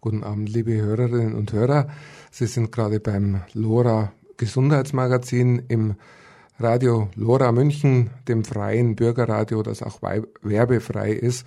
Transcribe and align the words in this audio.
Guten 0.00 0.22
Abend, 0.22 0.48
liebe 0.48 0.80
Hörerinnen 0.80 1.34
und 1.34 1.52
Hörer. 1.52 1.88
Sie 2.30 2.46
sind 2.46 2.70
gerade 2.70 3.00
beim 3.00 3.40
LoRa 3.52 4.12
Gesundheitsmagazin 4.36 5.64
im 5.66 5.96
Radio 6.60 7.08
LoRa 7.16 7.50
München, 7.50 8.10
dem 8.28 8.44
freien 8.44 8.94
Bürgerradio, 8.94 9.64
das 9.64 9.82
auch 9.82 10.00
werbefrei 10.00 11.10
ist. 11.10 11.44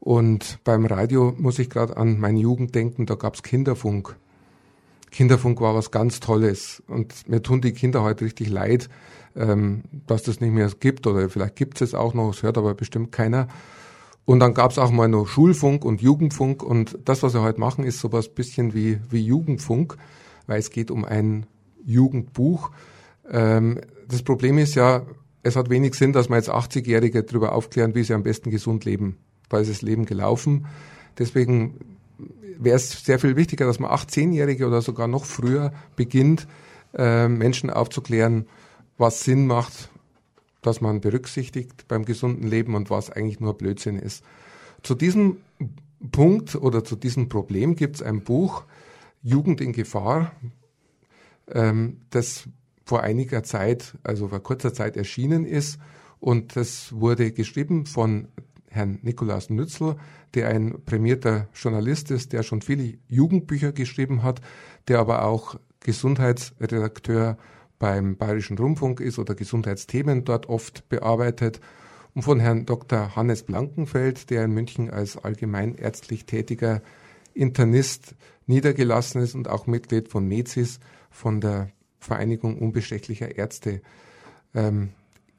Und 0.00 0.58
beim 0.64 0.86
Radio 0.86 1.34
muss 1.36 1.58
ich 1.58 1.68
gerade 1.68 1.98
an 1.98 2.18
meine 2.18 2.40
Jugend 2.40 2.74
denken, 2.74 3.04
da 3.04 3.14
gab's 3.14 3.42
Kinderfunk. 3.42 4.16
Kinderfunk 5.10 5.60
war 5.60 5.74
was 5.74 5.90
ganz 5.90 6.18
Tolles. 6.20 6.82
Und 6.86 7.28
mir 7.28 7.42
tun 7.42 7.60
die 7.60 7.72
Kinder 7.72 8.02
heute 8.02 8.24
richtig 8.24 8.48
leid, 8.48 8.88
ähm, 9.36 9.82
dass 10.06 10.22
das 10.22 10.40
nicht 10.40 10.54
mehr 10.54 10.70
gibt. 10.80 11.06
Oder 11.06 11.28
vielleicht 11.28 11.56
gibt's 11.56 11.82
es 11.82 11.92
auch 11.92 12.14
noch, 12.14 12.30
es 12.30 12.42
hört 12.42 12.56
aber 12.56 12.72
bestimmt 12.72 13.12
keiner. 13.12 13.48
Und 14.24 14.40
dann 14.40 14.54
gab's 14.54 14.78
auch 14.78 14.90
mal 14.90 15.08
noch 15.08 15.26
Schulfunk 15.26 15.84
und 15.84 16.00
Jugendfunk. 16.00 16.62
Und 16.62 16.98
das, 17.04 17.22
was 17.22 17.34
wir 17.34 17.42
heute 17.42 17.60
machen, 17.60 17.84
ist 17.84 18.00
sowas 18.00 18.28
bisschen 18.28 18.74
wie, 18.74 19.00
wie 19.10 19.24
Jugendfunk, 19.24 19.96
weil 20.46 20.58
es 20.58 20.70
geht 20.70 20.90
um 20.90 21.04
ein 21.04 21.46
Jugendbuch. 21.84 22.70
Ähm, 23.30 23.80
das 24.08 24.22
Problem 24.22 24.58
ist 24.58 24.74
ja, 24.74 25.02
es 25.42 25.56
hat 25.56 25.70
wenig 25.70 25.94
Sinn, 25.94 26.12
dass 26.12 26.28
wir 26.28 26.36
jetzt 26.36 26.50
80-Jährige 26.50 27.24
darüber 27.24 27.52
aufklären, 27.52 27.94
wie 27.94 28.04
sie 28.04 28.14
am 28.14 28.22
besten 28.22 28.50
gesund 28.50 28.84
leben. 28.84 29.16
Da 29.48 29.58
ist 29.58 29.70
das 29.70 29.82
Leben 29.82 30.06
gelaufen. 30.06 30.66
Deswegen 31.18 31.80
wäre 32.58 32.76
es 32.76 33.04
sehr 33.04 33.18
viel 33.18 33.36
wichtiger, 33.36 33.66
dass 33.66 33.80
man 33.80 33.90
18-Jährige 33.90 34.66
oder 34.66 34.82
sogar 34.82 35.08
noch 35.08 35.24
früher 35.24 35.72
beginnt, 35.96 36.46
äh, 36.94 37.28
Menschen 37.28 37.70
aufzuklären, 37.70 38.46
was 38.98 39.24
Sinn 39.24 39.46
macht, 39.46 39.90
dass 40.62 40.80
man 40.80 41.00
berücksichtigt 41.00 41.86
beim 41.88 42.04
gesunden 42.04 42.46
Leben 42.46 42.74
und 42.74 42.88
was 42.88 43.10
eigentlich 43.10 43.40
nur 43.40 43.58
Blödsinn 43.58 43.96
ist. 43.96 44.24
Zu 44.82 44.94
diesem 44.94 45.38
Punkt 46.10 46.54
oder 46.54 46.84
zu 46.84 46.96
diesem 46.96 47.28
Problem 47.28 47.76
gibt 47.76 47.96
es 47.96 48.02
ein 48.02 48.22
Buch, 48.22 48.64
Jugend 49.22 49.60
in 49.60 49.72
Gefahr, 49.72 50.32
ähm, 51.48 51.98
das 52.10 52.48
vor 52.84 53.02
einiger 53.02 53.42
Zeit, 53.42 53.96
also 54.02 54.28
vor 54.28 54.40
kurzer 54.40 54.72
Zeit 54.72 54.96
erschienen 54.96 55.44
ist. 55.44 55.78
Und 56.18 56.56
das 56.56 56.92
wurde 56.92 57.32
geschrieben 57.32 57.86
von 57.86 58.28
Herrn 58.68 58.98
Nikolaus 59.02 59.50
Nützel, 59.50 59.96
der 60.34 60.48
ein 60.48 60.82
prämierter 60.84 61.48
Journalist 61.54 62.10
ist, 62.10 62.32
der 62.32 62.42
schon 62.42 62.62
viele 62.62 62.94
Jugendbücher 63.08 63.72
geschrieben 63.72 64.22
hat, 64.22 64.40
der 64.88 64.98
aber 64.98 65.24
auch 65.24 65.56
Gesundheitsredakteur 65.80 67.36
beim 67.82 68.16
Bayerischen 68.16 68.56
Rundfunk 68.56 69.00
ist 69.00 69.18
oder 69.18 69.34
Gesundheitsthemen 69.34 70.24
dort 70.24 70.48
oft 70.48 70.88
bearbeitet. 70.88 71.60
Und 72.14 72.22
von 72.22 72.38
Herrn 72.38 72.64
Dr. 72.64 73.16
Hannes 73.16 73.42
Blankenfeld, 73.42 74.30
der 74.30 74.44
in 74.44 74.52
München 74.52 74.88
als 74.88 75.16
allgemeinärztlich 75.16 76.24
tätiger 76.24 76.80
Internist 77.34 78.14
niedergelassen 78.46 79.20
ist 79.20 79.34
und 79.34 79.48
auch 79.48 79.66
Mitglied 79.66 80.08
von 80.08 80.28
MEZIS, 80.28 80.78
von 81.10 81.40
der 81.40 81.70
Vereinigung 81.98 82.56
unbestechlicher 82.56 83.36
Ärzte. 83.36 83.82
Ähm, 84.54 84.90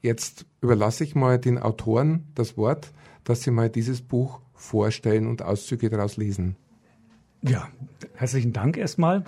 jetzt 0.02 0.44
überlasse 0.60 1.02
ich 1.02 1.14
mal 1.14 1.38
den 1.38 1.56
Autoren 1.56 2.26
das 2.34 2.58
Wort, 2.58 2.92
dass 3.24 3.40
sie 3.40 3.52
mal 3.52 3.70
dieses 3.70 4.02
Buch 4.02 4.40
vorstellen 4.52 5.28
und 5.28 5.40
Auszüge 5.40 5.88
daraus 5.88 6.18
lesen. 6.18 6.56
Ja, 7.40 7.70
herzlichen 8.16 8.52
Dank 8.52 8.76
erstmal 8.76 9.24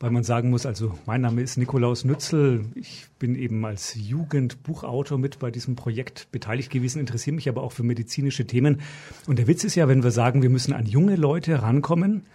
weil 0.00 0.10
man 0.10 0.22
sagen 0.22 0.50
muss, 0.50 0.64
also 0.64 0.96
mein 1.06 1.20
Name 1.20 1.42
ist 1.42 1.56
Nikolaus 1.56 2.04
Nützel. 2.04 2.64
Ich 2.74 3.06
bin 3.18 3.34
eben 3.34 3.64
als 3.64 3.96
Jugendbuchautor 3.96 5.18
mit 5.18 5.38
bei 5.38 5.50
diesem 5.50 5.74
Projekt 5.74 6.28
beteiligt 6.30 6.70
gewesen, 6.70 7.00
interessiere 7.00 7.34
mich 7.34 7.48
aber 7.48 7.62
auch 7.62 7.72
für 7.72 7.82
medizinische 7.82 8.46
Themen. 8.46 8.80
Und 9.26 9.38
der 9.38 9.48
Witz 9.48 9.64
ist 9.64 9.74
ja, 9.74 9.88
wenn 9.88 10.04
wir 10.04 10.12
sagen, 10.12 10.42
wir 10.42 10.50
müssen 10.50 10.72
an 10.72 10.86
junge 10.86 11.16
Leute 11.16 11.62
rankommen, 11.62 12.26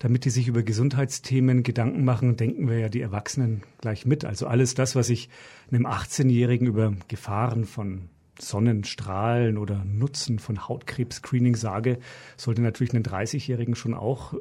damit 0.00 0.24
die 0.24 0.30
sich 0.30 0.48
über 0.48 0.62
Gesundheitsthemen 0.62 1.62
Gedanken 1.62 2.04
machen, 2.04 2.36
denken 2.36 2.68
wir 2.68 2.78
ja 2.78 2.88
die 2.88 3.00
Erwachsenen 3.00 3.62
gleich 3.80 4.06
mit. 4.06 4.24
Also 4.24 4.48
alles 4.48 4.74
das, 4.74 4.96
was 4.96 5.08
ich 5.08 5.28
einem 5.70 5.86
18-Jährigen 5.86 6.66
über 6.66 6.94
Gefahren 7.06 7.64
von 7.64 8.08
Sonnenstrahlen 8.40 9.56
oder 9.56 9.84
Nutzen 9.84 10.40
von 10.40 10.66
Hautkrebs-Screening 10.66 11.54
sage, 11.54 11.98
sollte 12.36 12.62
natürlich 12.62 12.92
einen 12.92 13.04
30-Jährigen 13.04 13.76
schon 13.76 13.94
auch 13.94 14.34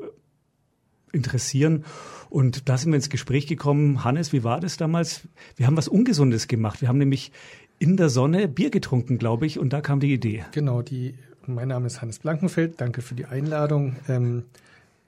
interessieren. 1.14 1.86
Und 2.30 2.68
da 2.68 2.78
sind 2.78 2.92
wir 2.92 2.98
ins 2.98 3.10
Gespräch 3.10 3.48
gekommen. 3.48 4.04
Hannes, 4.04 4.34
wie 4.34 4.44
war 4.44 4.60
das 4.60 4.76
damals? 4.76 5.22
Wir 5.56 5.68
haben 5.68 5.78
was 5.78 5.88
Ungesundes 5.88 6.48
gemacht. 6.48 6.82
Wir 6.82 6.90
haben 6.90 6.98
nämlich 6.98 7.32
in 7.80 7.96
der 7.96 8.10
Sonne 8.10 8.48
Bier 8.48 8.70
getrunken, 8.70 9.18
glaube 9.18 9.46
ich, 9.46 9.60
und 9.60 9.72
da 9.72 9.82
kam 9.82 10.00
die 10.00 10.14
Idee. 10.14 10.44
Genau, 10.52 10.82
die, 10.82 11.16
mein 11.46 11.68
Name 11.68 11.88
ist 11.88 12.02
Hannes 12.02 12.20
Blankenfeld. 12.20 12.82
Danke 12.82 13.02
für 13.02 13.16
die 13.16 13.26
Einladung. 13.26 13.96
Ähm, 14.08 14.44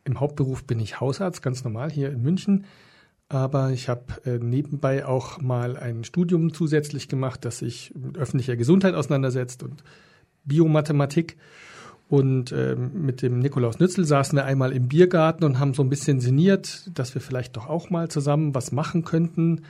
Im 0.04 0.20
Hauptberuf 0.20 0.64
bin 0.64 0.80
ich 0.80 1.00
Hausarzt, 1.00 1.42
ganz 1.42 1.64
normal 1.64 1.92
hier 1.92 2.12
in 2.12 2.22
München. 2.22 2.66
Aber 3.28 3.72
ich 3.72 3.90
habe 3.90 4.04
äh, 4.26 4.38
nebenbei 4.38 5.06
auch 5.06 5.42
mal 5.42 5.78
ein 5.78 6.04
Studium 6.04 6.54
zusätzlich 6.54 7.08
gemacht, 7.08 7.44
das 7.44 7.60
sich 7.60 7.92
mit 7.96 8.18
öffentlicher 8.18 8.56
Gesundheit 8.56 8.94
auseinandersetzt 8.94 9.64
und 9.64 9.84
Biomathematik. 10.44 11.38
Und 12.08 12.52
ähm, 12.52 12.92
mit 13.06 13.22
dem 13.22 13.40
Nikolaus 13.40 13.80
Nützel 13.80 14.06
saßen 14.06 14.38
wir 14.38 14.46
einmal 14.46 14.72
im 14.72 14.88
Biergarten 14.88 15.44
und 15.44 15.60
haben 15.60 15.74
so 15.74 15.84
ein 15.84 15.90
bisschen 15.90 16.20
sinniert, 16.20 16.90
dass 16.94 17.16
wir 17.16 17.22
vielleicht 17.22 17.58
doch 17.58 17.68
auch 17.68 17.90
mal 17.90 18.10
zusammen 18.10 18.54
was 18.54 18.72
machen 18.72 19.04
könnten. 19.04 19.64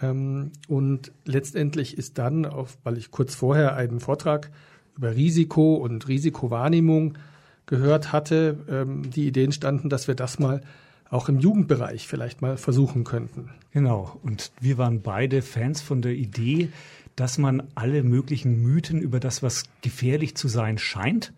Ähm, 0.00 0.52
und 0.68 1.12
letztendlich 1.26 1.98
ist 1.98 2.16
dann, 2.16 2.46
auf, 2.46 2.78
weil 2.82 2.96
ich 2.96 3.10
kurz 3.10 3.34
vorher 3.34 3.76
einen 3.76 4.00
Vortrag 4.00 4.50
über 4.96 5.14
Risiko 5.14 5.74
und 5.74 6.08
Risikowahrnehmung 6.08 7.18
gehört 7.66 8.12
hatte, 8.12 8.58
ähm, 8.68 9.10
die 9.10 9.26
Idee 9.26 9.44
entstanden, 9.44 9.90
dass 9.90 10.08
wir 10.08 10.14
das 10.14 10.38
mal 10.38 10.62
auch 11.10 11.28
im 11.28 11.40
Jugendbereich 11.40 12.08
vielleicht 12.08 12.40
mal 12.40 12.56
versuchen 12.56 13.04
könnten. 13.04 13.50
Genau. 13.72 14.18
Und 14.22 14.50
wir 14.60 14.78
waren 14.78 15.02
beide 15.02 15.42
Fans 15.42 15.82
von 15.82 16.00
der 16.00 16.14
Idee, 16.14 16.70
dass 17.16 17.36
man 17.36 17.62
alle 17.74 18.02
möglichen 18.02 18.62
Mythen 18.62 19.02
über 19.02 19.20
das, 19.20 19.42
was 19.42 19.64
gefährlich 19.82 20.34
zu 20.36 20.48
sein 20.48 20.78
scheint, 20.78 21.34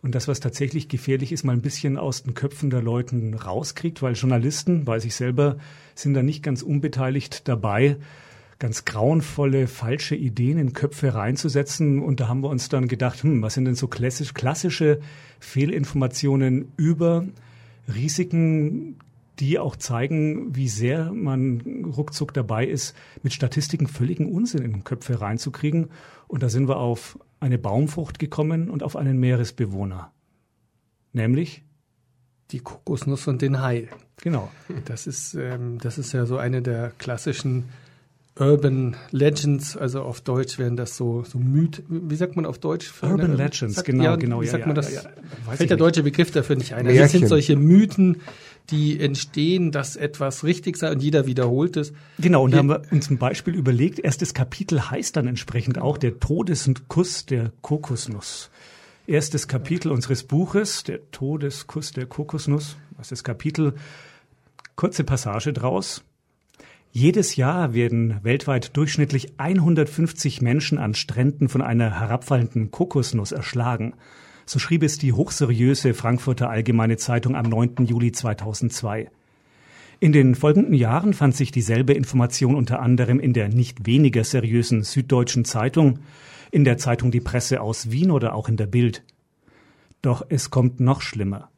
und 0.00 0.14
das, 0.14 0.28
was 0.28 0.40
tatsächlich 0.40 0.88
gefährlich 0.88 1.32
ist, 1.32 1.44
mal 1.44 1.52
ein 1.52 1.62
bisschen 1.62 1.96
aus 1.96 2.22
den 2.22 2.34
Köpfen 2.34 2.70
der 2.70 2.82
Leuten 2.82 3.34
rauskriegt, 3.34 4.00
weil 4.00 4.14
Journalisten, 4.14 4.86
weiß 4.86 5.04
ich 5.04 5.14
selber, 5.14 5.56
sind 5.94 6.14
da 6.14 6.22
nicht 6.22 6.42
ganz 6.42 6.62
unbeteiligt 6.62 7.48
dabei, 7.48 7.96
ganz 8.60 8.84
grauenvolle, 8.84 9.66
falsche 9.66 10.14
Ideen 10.14 10.58
in 10.58 10.72
Köpfe 10.72 11.14
reinzusetzen. 11.14 12.00
Und 12.00 12.20
da 12.20 12.28
haben 12.28 12.42
wir 12.42 12.48
uns 12.48 12.68
dann 12.68 12.86
gedacht, 12.86 13.22
hm, 13.22 13.42
was 13.42 13.54
sind 13.54 13.64
denn 13.64 13.74
so 13.74 13.88
klassisch, 13.88 14.34
klassische 14.34 15.00
Fehlinformationen 15.40 16.72
über 16.76 17.24
Risiken, 17.92 18.98
die 19.40 19.58
auch 19.58 19.76
zeigen, 19.76 20.54
wie 20.54 20.68
sehr 20.68 21.12
man 21.12 21.84
ruckzuck 21.84 22.34
dabei 22.34 22.66
ist, 22.66 22.96
mit 23.22 23.32
Statistiken 23.32 23.86
völligen 23.86 24.32
Unsinn 24.32 24.62
in 24.62 24.84
Köpfe 24.84 25.20
reinzukriegen. 25.20 25.88
Und 26.26 26.42
da 26.42 26.48
sind 26.48 26.68
wir 26.68 26.78
auf 26.78 27.18
eine 27.40 27.58
Baumfrucht 27.58 28.18
gekommen 28.18 28.70
und 28.70 28.82
auf 28.82 28.96
einen 28.96 29.18
Meeresbewohner. 29.18 30.12
Nämlich 31.12 31.62
die 32.50 32.60
Kokosnuss 32.60 33.26
und 33.28 33.42
den 33.42 33.60
Hai. 33.60 33.88
Genau. 34.22 34.50
Das 34.86 35.06
ist, 35.06 35.34
ähm, 35.34 35.78
das 35.78 35.98
ist 35.98 36.12
ja 36.12 36.26
so 36.26 36.38
eine 36.38 36.62
der 36.62 36.92
klassischen 36.98 37.64
Urban 38.38 38.96
Legends, 39.10 39.76
also 39.76 40.02
auf 40.02 40.20
Deutsch 40.20 40.58
wären 40.58 40.76
das 40.76 40.96
so, 40.96 41.24
so 41.24 41.38
Myth, 41.38 41.82
wie 41.88 42.14
sagt 42.14 42.36
man 42.36 42.46
auf 42.46 42.58
Deutsch? 42.58 42.92
Urban 43.02 43.20
eine, 43.20 43.34
Legends, 43.34 43.76
sagt, 43.76 43.86
genau, 43.86 44.04
ja, 44.04 44.16
genau. 44.16 44.40
Wie 44.40 44.46
sagt 44.46 44.60
ja, 44.60 44.66
man 44.66 44.76
das? 44.76 44.94
Ja, 44.94 45.02
fällt 45.54 45.70
der 45.70 45.76
deutsche 45.76 46.02
Begriff 46.02 46.30
dafür 46.30 46.56
nicht 46.56 46.74
ein. 46.74 46.86
Also 46.86 46.98
das 46.98 47.12
sind 47.12 47.26
solche 47.26 47.56
Mythen, 47.56 48.20
die 48.70 49.00
entstehen, 49.00 49.72
dass 49.72 49.96
etwas 49.96 50.44
richtig 50.44 50.76
sei 50.76 50.92
und 50.92 51.02
jeder 51.02 51.26
wiederholt 51.26 51.76
es. 51.76 51.92
Genau, 52.18 52.44
und 52.44 52.52
da 52.52 52.58
haben 52.58 52.68
wir 52.68 52.82
uns 52.90 53.10
ein 53.10 53.18
Beispiel 53.18 53.54
überlegt. 53.54 53.98
Erstes 53.98 54.34
Kapitel 54.34 54.90
heißt 54.90 55.16
dann 55.16 55.26
entsprechend 55.26 55.78
auch 55.78 55.98
der 55.98 56.20
Todeskuss 56.20 57.26
der 57.26 57.52
Kokosnuss. 57.62 58.50
Erstes 59.06 59.48
Kapitel 59.48 59.90
unseres 59.90 60.22
Buches, 60.22 60.84
der 60.84 61.10
Todeskuss 61.10 61.92
der 61.92 62.06
Kokosnuss. 62.06 62.76
Erstes 62.98 63.24
Kapitel, 63.24 63.74
kurze 64.76 65.04
Passage 65.04 65.52
draus. 65.52 66.04
Jedes 66.92 67.36
Jahr 67.36 67.74
werden 67.74 68.18
weltweit 68.22 68.76
durchschnittlich 68.76 69.34
150 69.38 70.42
Menschen 70.42 70.78
an 70.78 70.94
Stränden 70.94 71.48
von 71.48 71.62
einer 71.62 72.00
herabfallenden 72.00 72.70
Kokosnuss 72.70 73.32
erschlagen. 73.32 73.94
So 74.48 74.58
schrieb 74.58 74.82
es 74.82 74.96
die 74.96 75.12
hochseriöse 75.12 75.92
Frankfurter 75.92 76.48
Allgemeine 76.48 76.96
Zeitung 76.96 77.36
am 77.36 77.44
9. 77.50 77.84
Juli 77.84 78.12
2002. 78.12 79.10
In 80.00 80.12
den 80.12 80.34
folgenden 80.34 80.72
Jahren 80.72 81.12
fand 81.12 81.36
sich 81.36 81.50
dieselbe 81.50 81.92
Information 81.92 82.54
unter 82.54 82.80
anderem 82.80 83.20
in 83.20 83.34
der 83.34 83.50
nicht 83.50 83.84
weniger 83.84 84.24
seriösen 84.24 84.84
Süddeutschen 84.84 85.44
Zeitung, 85.44 85.98
in 86.50 86.64
der 86.64 86.78
Zeitung 86.78 87.10
Die 87.10 87.20
Presse 87.20 87.60
aus 87.60 87.90
Wien 87.90 88.10
oder 88.10 88.34
auch 88.34 88.48
in 88.48 88.56
der 88.56 88.68
Bild. 88.68 89.04
Doch 90.00 90.24
es 90.30 90.48
kommt 90.48 90.80
noch 90.80 91.02
schlimmer. 91.02 91.50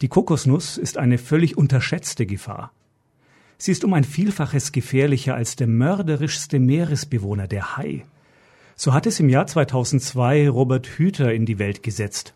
Die 0.00 0.08
Kokosnuss 0.08 0.78
ist 0.78 0.96
eine 0.96 1.18
völlig 1.18 1.58
unterschätzte 1.58 2.24
Gefahr. 2.24 2.72
Sie 3.58 3.72
ist 3.72 3.84
um 3.84 3.92
ein 3.92 4.04
Vielfaches 4.04 4.72
gefährlicher 4.72 5.34
als 5.34 5.56
der 5.56 5.66
mörderischste 5.66 6.60
Meeresbewohner, 6.60 7.46
der 7.46 7.76
Hai. 7.76 8.06
So 8.76 8.92
hat 8.92 9.06
es 9.06 9.20
im 9.20 9.28
Jahr 9.28 9.46
2002 9.46 10.48
Robert 10.48 10.86
Hüther 10.86 11.32
in 11.32 11.46
die 11.46 11.58
Welt 11.58 11.82
gesetzt. 11.82 12.34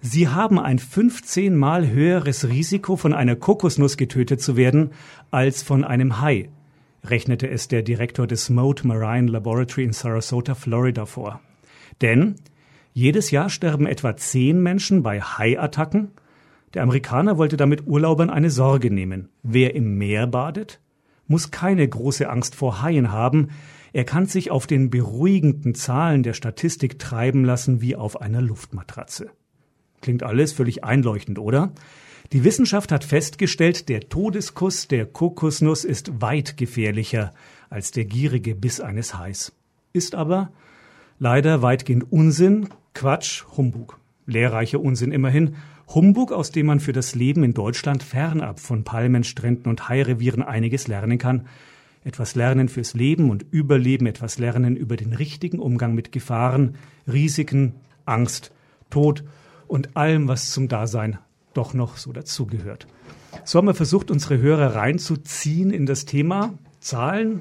Sie 0.00 0.28
haben 0.28 0.58
ein 0.58 0.78
15 0.78 1.56
mal 1.56 1.88
höheres 1.88 2.46
Risiko, 2.48 2.96
von 2.96 3.14
einer 3.14 3.36
Kokosnuss 3.36 3.96
getötet 3.96 4.42
zu 4.42 4.56
werden, 4.56 4.90
als 5.30 5.62
von 5.62 5.82
einem 5.82 6.20
Hai, 6.20 6.50
rechnete 7.04 7.48
es 7.48 7.68
der 7.68 7.82
Direktor 7.82 8.26
des 8.26 8.50
Mote 8.50 8.86
Marine 8.86 9.30
Laboratory 9.30 9.84
in 9.84 9.92
Sarasota, 9.92 10.54
Florida 10.54 11.06
vor. 11.06 11.40
Denn 12.02 12.34
jedes 12.92 13.30
Jahr 13.30 13.48
sterben 13.48 13.86
etwa 13.86 14.16
zehn 14.16 14.62
Menschen 14.62 15.02
bei 15.02 15.20
Haiattacken. 15.20 16.12
Der 16.74 16.82
Amerikaner 16.82 17.38
wollte 17.38 17.56
damit 17.56 17.86
Urlaubern 17.86 18.30
eine 18.30 18.50
Sorge 18.50 18.90
nehmen. 18.90 19.30
Wer 19.42 19.74
im 19.74 19.96
Meer 19.96 20.26
badet, 20.26 20.80
muss 21.26 21.50
keine 21.50 21.88
große 21.88 22.28
Angst 22.28 22.54
vor 22.54 22.82
Haien 22.82 23.10
haben. 23.10 23.48
Er 23.94 24.04
kann 24.04 24.26
sich 24.26 24.50
auf 24.50 24.66
den 24.66 24.90
beruhigenden 24.90 25.76
Zahlen 25.76 26.24
der 26.24 26.32
Statistik 26.32 26.98
treiben 26.98 27.44
lassen 27.44 27.80
wie 27.80 27.94
auf 27.94 28.20
einer 28.20 28.42
Luftmatratze. 28.42 29.30
Klingt 30.00 30.24
alles 30.24 30.52
völlig 30.52 30.82
einleuchtend, 30.82 31.38
oder? 31.38 31.72
Die 32.32 32.42
Wissenschaft 32.42 32.90
hat 32.90 33.04
festgestellt, 33.04 33.88
der 33.88 34.08
Todeskuss 34.08 34.88
der 34.88 35.06
Kokosnuss 35.06 35.84
ist 35.84 36.20
weit 36.20 36.56
gefährlicher 36.56 37.32
als 37.70 37.92
der 37.92 38.04
gierige 38.04 38.56
Biss 38.56 38.80
eines 38.80 39.16
Hais. 39.16 39.52
Ist 39.92 40.16
aber 40.16 40.50
leider 41.20 41.62
weitgehend 41.62 42.10
Unsinn, 42.10 42.70
Quatsch, 42.94 43.44
Humbug. 43.56 44.00
Lehrreicher 44.26 44.80
Unsinn 44.80 45.12
immerhin. 45.12 45.54
Humbug, 45.86 46.32
aus 46.32 46.50
dem 46.50 46.66
man 46.66 46.80
für 46.80 46.92
das 46.92 47.14
Leben 47.14 47.44
in 47.44 47.54
Deutschland 47.54 48.02
fernab 48.02 48.58
von 48.58 48.82
Palmen, 48.82 49.22
Stränden 49.22 49.68
und 49.68 49.88
Hairevieren 49.88 50.42
einiges 50.42 50.88
lernen 50.88 51.18
kann. 51.18 51.46
Etwas 52.04 52.34
lernen 52.34 52.68
fürs 52.68 52.94
Leben 52.94 53.30
und 53.30 53.46
Überleben, 53.50 54.06
etwas 54.06 54.38
lernen 54.38 54.76
über 54.76 54.96
den 54.96 55.14
richtigen 55.14 55.58
Umgang 55.58 55.94
mit 55.94 56.12
Gefahren, 56.12 56.76
Risiken, 57.10 57.74
Angst, 58.04 58.52
Tod 58.90 59.24
und 59.66 59.96
allem, 59.96 60.28
was 60.28 60.50
zum 60.50 60.68
Dasein 60.68 61.18
doch 61.54 61.72
noch 61.72 61.96
so 61.96 62.12
dazugehört. 62.12 62.86
So 63.44 63.58
haben 63.58 63.66
wir 63.66 63.74
versucht, 63.74 64.10
unsere 64.10 64.38
Hörer 64.38 64.74
reinzuziehen 64.74 65.70
in 65.70 65.86
das 65.86 66.04
Thema 66.04 66.54
Zahlen 66.80 67.40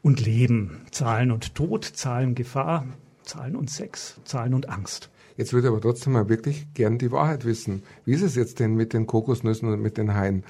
und 0.00 0.24
Leben, 0.24 0.80
Zahlen 0.90 1.30
und 1.30 1.54
Tod, 1.54 1.84
Zahlen 1.84 2.34
Gefahr, 2.34 2.86
Zahlen 3.22 3.56
und 3.56 3.70
Sex, 3.70 4.20
Zahlen 4.24 4.54
und 4.54 4.68
Angst. 4.68 5.10
Jetzt 5.36 5.52
würde 5.52 5.68
ich 5.68 5.72
aber 5.72 5.80
trotzdem 5.80 6.14
mal 6.14 6.28
wirklich 6.28 6.66
gern 6.74 6.98
die 6.98 7.10
Wahrheit 7.12 7.44
wissen. 7.44 7.82
Wie 8.04 8.12
ist 8.12 8.22
es 8.22 8.34
jetzt 8.34 8.60
denn 8.60 8.74
mit 8.74 8.92
den 8.92 9.06
Kokosnüssen 9.06 9.68
und 9.68 9.80
mit 9.80 9.96
den 9.96 10.14
Haien? 10.14 10.44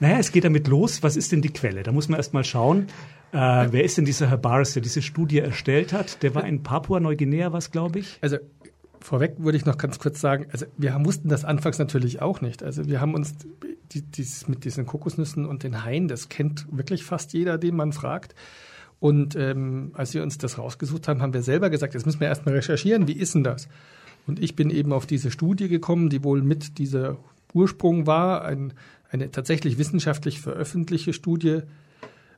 Naja, 0.00 0.18
es 0.18 0.32
geht 0.32 0.44
damit 0.44 0.66
los. 0.68 1.02
Was 1.02 1.16
ist 1.16 1.32
denn 1.32 1.42
die 1.42 1.52
Quelle? 1.52 1.82
Da 1.82 1.92
muss 1.92 2.08
man 2.08 2.18
erst 2.18 2.34
mal 2.34 2.44
schauen. 2.44 2.88
Äh, 3.32 3.68
wer 3.70 3.84
ist 3.84 3.96
denn 3.98 4.04
dieser 4.04 4.28
Herr 4.28 4.38
Barnes, 4.38 4.74
der 4.74 4.82
diese 4.82 5.02
Studie 5.02 5.38
erstellt 5.38 5.92
hat? 5.92 6.22
Der 6.22 6.34
war 6.34 6.44
in 6.44 6.62
Papua-Neuguinea, 6.62 7.52
was 7.52 7.70
glaube 7.70 8.00
ich? 8.00 8.18
Also 8.20 8.38
vorweg 9.00 9.34
würde 9.38 9.58
ich 9.58 9.66
noch 9.66 9.78
ganz 9.78 9.98
kurz 9.98 10.20
sagen, 10.20 10.46
also 10.50 10.66
wir 10.78 10.96
wussten 11.04 11.28
das 11.28 11.44
anfangs 11.44 11.78
natürlich 11.78 12.22
auch 12.22 12.40
nicht. 12.40 12.62
Also 12.62 12.86
wir 12.86 13.00
haben 13.00 13.14
uns 13.14 13.34
die, 13.92 14.02
dieses, 14.02 14.48
mit 14.48 14.64
diesen 14.64 14.86
Kokosnüssen 14.86 15.46
und 15.46 15.62
den 15.62 15.84
Haien, 15.84 16.08
das 16.08 16.28
kennt 16.28 16.66
wirklich 16.70 17.04
fast 17.04 17.32
jeder, 17.32 17.58
den 17.58 17.76
man 17.76 17.92
fragt. 17.92 18.34
Und 19.00 19.36
ähm, 19.36 19.90
als 19.94 20.14
wir 20.14 20.22
uns 20.22 20.38
das 20.38 20.58
rausgesucht 20.58 21.08
haben, 21.08 21.20
haben 21.20 21.34
wir 21.34 21.42
selber 21.42 21.70
gesagt, 21.70 21.94
jetzt 21.94 22.06
müssen 22.06 22.20
wir 22.20 22.28
erstmal 22.28 22.54
recherchieren, 22.54 23.06
wie 23.06 23.12
ist 23.12 23.34
denn 23.34 23.44
das? 23.44 23.68
Und 24.26 24.42
ich 24.42 24.56
bin 24.56 24.70
eben 24.70 24.92
auf 24.92 25.06
diese 25.06 25.30
Studie 25.30 25.68
gekommen, 25.68 26.08
die 26.08 26.24
wohl 26.24 26.42
mit 26.42 26.78
dieser 26.78 27.18
Ursprung 27.52 28.06
war, 28.06 28.44
ein, 28.44 28.72
eine 29.14 29.30
tatsächlich 29.30 29.78
wissenschaftlich 29.78 30.40
veröffentlichte 30.40 31.12
Studie. 31.12 31.60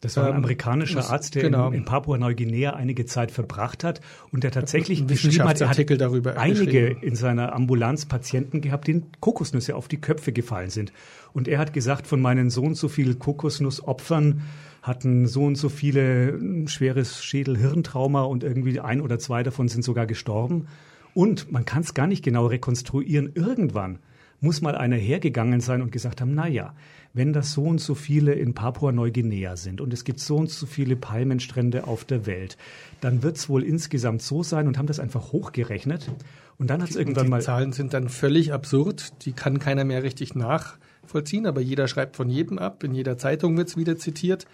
Das 0.03 0.17
war 0.19 0.25
ein 0.25 0.33
ähm, 0.33 0.37
amerikanischer 0.37 1.11
Arzt, 1.11 1.35
der 1.35 1.43
genau. 1.45 1.69
in, 1.69 1.75
in 1.75 1.85
Papua-Neuguinea 1.87 2.75
einige 2.75 3.07
Zeit 3.07 3.31
verbracht 3.31 3.83
hat 3.83 4.03
und 4.31 4.45
der 4.45 4.51
tatsächlich 4.51 5.01
ein 5.01 5.09
Wissenschaftsartikel 5.09 5.97
hat, 5.97 6.03
darüber 6.03 6.37
einige 6.37 6.89
in 6.89 7.17
seiner 7.17 7.55
Ambulanz 7.55 8.05
Patienten 8.05 8.61
gehabt, 8.61 8.89
denen 8.89 9.11
Kokosnüsse 9.21 9.75
auf 9.75 9.89
die 9.89 9.97
Köpfe 9.97 10.33
gefallen 10.33 10.69
sind. 10.69 10.93
Und 11.33 11.49
er 11.49 11.59
hat 11.59 11.73
gesagt, 11.73 12.07
von 12.07 12.21
meinen 12.21 12.51
so 12.51 12.63
und 12.63 12.75
so 12.75 12.89
viel 12.89 13.15
Kokosnussopfern 13.15 14.43
hatten 14.83 15.27
so 15.27 15.45
und 15.45 15.57
so 15.57 15.71
viele 15.71 16.29
ein 16.29 16.69
schweres 16.69 17.25
Schädel-Hirntrauma 17.25 18.23
und 18.23 18.45
irgendwie 18.45 18.79
ein 18.79 19.01
oder 19.01 19.19
zwei 19.19 19.43
davon 19.43 19.69
sind 19.69 19.83
sogar 19.83 20.07
gestorben. 20.07 20.69
Und 21.15 21.51
man 21.51 21.65
kann 21.65 21.83
es 21.83 21.95
gar 21.95 22.07
nicht 22.07 22.23
genau 22.23 22.47
rekonstruieren. 22.47 23.31
Irgendwann 23.35 23.99
muss 24.41 24.61
mal 24.61 24.75
einer 24.75 24.97
hergegangen 24.97 25.61
sein 25.61 25.83
und 25.83 25.93
gesagt 25.93 26.21
haben, 26.21 26.35
na 26.35 26.47
ja, 26.47 26.75
wenn 27.13 27.33
das 27.33 27.53
so 27.53 27.65
und 27.65 27.81
so 27.81 27.95
viele 27.95 28.35
in 28.35 28.53
Papua-Neuguinea 28.53 29.57
sind 29.57 29.81
und 29.81 29.93
es 29.93 30.05
gibt 30.05 30.21
so 30.21 30.37
und 30.37 30.51
so 30.51 30.67
viele 30.67 30.97
Palmenstrände 30.97 31.87
auf 31.87 32.05
der 32.05 32.27
Welt, 32.27 32.59
dann 33.01 33.23
wird 33.23 33.37
es 33.37 33.49
wohl 33.49 33.63
insgesamt 33.63 34.21
so 34.21 34.43
sein 34.43 34.67
und 34.67 34.77
haben 34.77 34.87
das 34.87 35.01
einfach 35.01 35.33
hochgerechnet. 35.33 36.11
Und 36.59 36.69
dann 36.69 36.83
hat 36.83 36.91
es 36.91 36.97
irgendwann 36.97 37.25
die 37.25 37.31
mal. 37.31 37.39
Die 37.39 37.45
Zahlen 37.45 37.73
sind 37.73 37.95
dann 37.95 38.09
völlig 38.09 38.53
absurd. 38.53 39.25
Die 39.25 39.33
kann 39.33 39.59
keiner 39.59 39.85
mehr 39.85 40.03
richtig 40.03 40.35
nachvollziehen, 40.35 41.47
aber 41.47 41.61
jeder 41.61 41.89
schreibt 41.89 42.17
von 42.17 42.29
jedem 42.29 42.59
ab. 42.59 42.85
In 42.85 42.95
jeder 42.95 43.17
Zeitung 43.17 43.57
wird 43.57 43.69
es 43.69 43.77
wieder 43.77 43.97
zitiert 43.97 44.47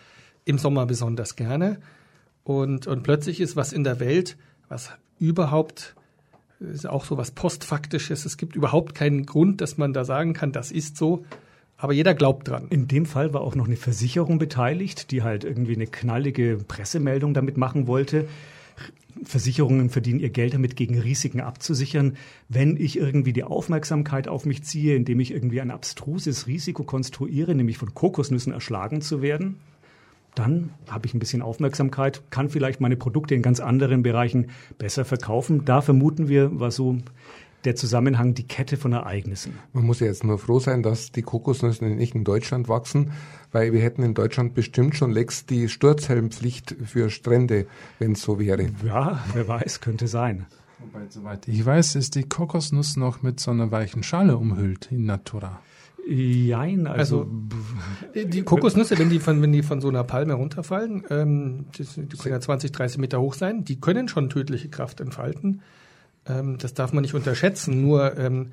im 0.45 0.59
Sommer 0.59 0.87
besonders 0.87 1.37
gerne. 1.37 1.79
Und, 2.45 2.87
und 2.87 3.03
plötzlich 3.03 3.41
ist 3.41 3.57
was 3.57 3.73
in 3.73 3.85
der 3.85 4.01
Welt, 4.01 4.37
was 4.69 4.91
überhaupt 5.19 5.95
ist 6.71 6.87
auch 6.87 7.05
so 7.05 7.17
was 7.17 7.31
Postfaktisches. 7.31 8.25
Es 8.25 8.37
gibt 8.37 8.57
überhaupt 8.57 8.95
keinen 8.95 9.27
Grund, 9.27 9.61
dass 9.61 9.79
man 9.79 9.93
da 9.93 10.05
sagen 10.05 10.33
kann, 10.33 10.53
das 10.53 10.71
ist 10.71 10.97
so. 10.97 11.25
Aber 11.77 11.93
jeder 11.93 12.15
glaubt 12.15 12.47
dran. 12.49 12.69
In 12.71 12.87
dem 12.87 13.07
Fall 13.07 13.35
war 13.35 13.41
auch 13.41 13.57
noch 13.57 13.67
eine 13.67 13.77
Versicherung 13.77 14.39
beteiligt, 14.39 15.11
die 15.11 15.23
halt 15.23 15.43
irgendwie 15.43 15.75
eine 15.75 15.89
knallige 15.89 16.59
Pressemeldung 16.69 17.35
damit 17.35 17.57
machen 17.57 17.89
wollte. 17.89 18.29
Versicherungen 19.25 19.91
verdienen 19.91 20.21
ihr 20.21 20.31
Geld 20.31 20.55
damit, 20.55 20.77
gegen 20.77 20.99
Risiken 20.99 21.41
abzusichern. 21.41 22.17
Wenn 22.49 22.77
ich 22.77 22.97
irgendwie 22.97 23.33
die 23.33 23.45
Aufmerksamkeit 23.45 24.29
auf 24.29 24.47
mich 24.47 24.63
ziehe, 24.63 24.95
indem 24.95 25.21
ich 25.21 25.33
irgendwie 25.33 25.61
ein 25.61 25.71
abstruses 25.71 26.47
Risiko 26.47 26.85
konstruiere, 26.85 27.55
nämlich 27.55 27.79
von 27.79 27.95
Kokosnüssen 27.95 28.53
erschlagen 28.53 29.01
zu 29.01 29.21
werden, 29.21 29.59
dann 30.35 30.71
habe 30.89 31.07
ich 31.07 31.15
ein 31.15 31.19
bisschen 31.19 31.43
Aufmerksamkeit, 31.43 32.23
kann 32.31 32.49
vielleicht 32.49 32.81
meine 32.81 32.97
Produkte 32.97 33.35
in 33.35 33.43
ganz 33.43 33.61
anderen 33.61 34.03
Bereichen 34.03 34.51
besser 34.79 35.05
verkaufen. 35.05 35.65
Da 35.65 35.81
vermuten 35.81 36.29
wir, 36.29 36.59
war 36.59 36.71
so 36.71 36.99
der 37.65 37.77
Zusammenhang, 37.77 38.35
die 38.35 38.47
Kette 38.47 38.77
von 38.77 38.93
Ereignissen. 38.93 39.59
Man 39.73 39.85
muss 39.85 40.01
ja 40.01 40.07
jetzt 40.07 40.25
nur 40.25 40.39
froh 40.39 40.59
sein, 40.59 40.83
dass 40.83 41.13
die 41.13 41.23
Kokosnüsse 41.23 41.85
nicht 41.85 42.15
in 42.15 42.25
Deutschland 42.25 42.69
wachsen, 42.69 43.13
weil 43.53 43.73
wir 43.73 43.81
hätten 43.81 44.03
in 44.03 44.15
Deutschland 44.15 44.55
bestimmt 44.55 44.97
schon 44.97 45.13
längst 45.13 45.51
die 45.51 45.69
Sturzhelmpflicht 45.69 46.75
für 46.85 47.11
Strände, 47.11 47.67
wenn 47.99 48.13
es 48.13 48.23
so 48.23 48.41
wäre. 48.41 48.69
Ja, 48.85 49.23
wer 49.35 49.47
weiß, 49.47 49.81
könnte 49.81 50.09
sein. 50.09 50.47
Wobei, 50.81 51.07
soweit 51.09 51.47
ich 51.47 51.65
weiß, 51.65 51.95
ist 51.95 52.17
die 52.17 52.25
Kokosnuss 52.25 52.97
noch 52.97 53.23
mit 53.23 53.39
so 53.39 53.53
einer 53.53 53.71
weichen 53.71 54.03
Schale 54.03 54.37
umhüllt 54.37 54.89
in 54.91 55.05
Natura. 55.05 55.61
Jein, 56.05 56.87
also, 56.89 57.29
also 58.15 58.27
die 58.29 58.43
Kokosnüsse, 58.43 58.99
wenn 58.99 59.09
die 59.09 59.21
von 59.21 59.41
wenn 59.41 59.53
die 59.53 59.63
von 59.63 59.81
so 59.81 59.89
einer 59.89 60.03
Palme 60.03 60.35
runterfallen, 60.35 61.05
ähm, 61.11 61.67
die, 61.79 61.85
die 61.85 62.17
können 62.17 62.35
ja 62.35 62.41
20, 62.41 62.73
30 62.73 62.99
Meter 62.99 63.21
hoch 63.21 63.35
sein, 63.35 63.65
die 63.65 63.81
können 63.81 64.09
schon 64.09 64.29
tödliche 64.29 64.69
Kraft 64.69 65.01
entfalten. 65.01 65.63
Ähm, 66.27 66.59
das 66.59 66.75
darf 66.75 66.93
man 66.93 67.03
nicht 67.03 67.15
unterschätzen. 67.15 67.83
Nur 67.83 68.19
ähm, 68.19 68.49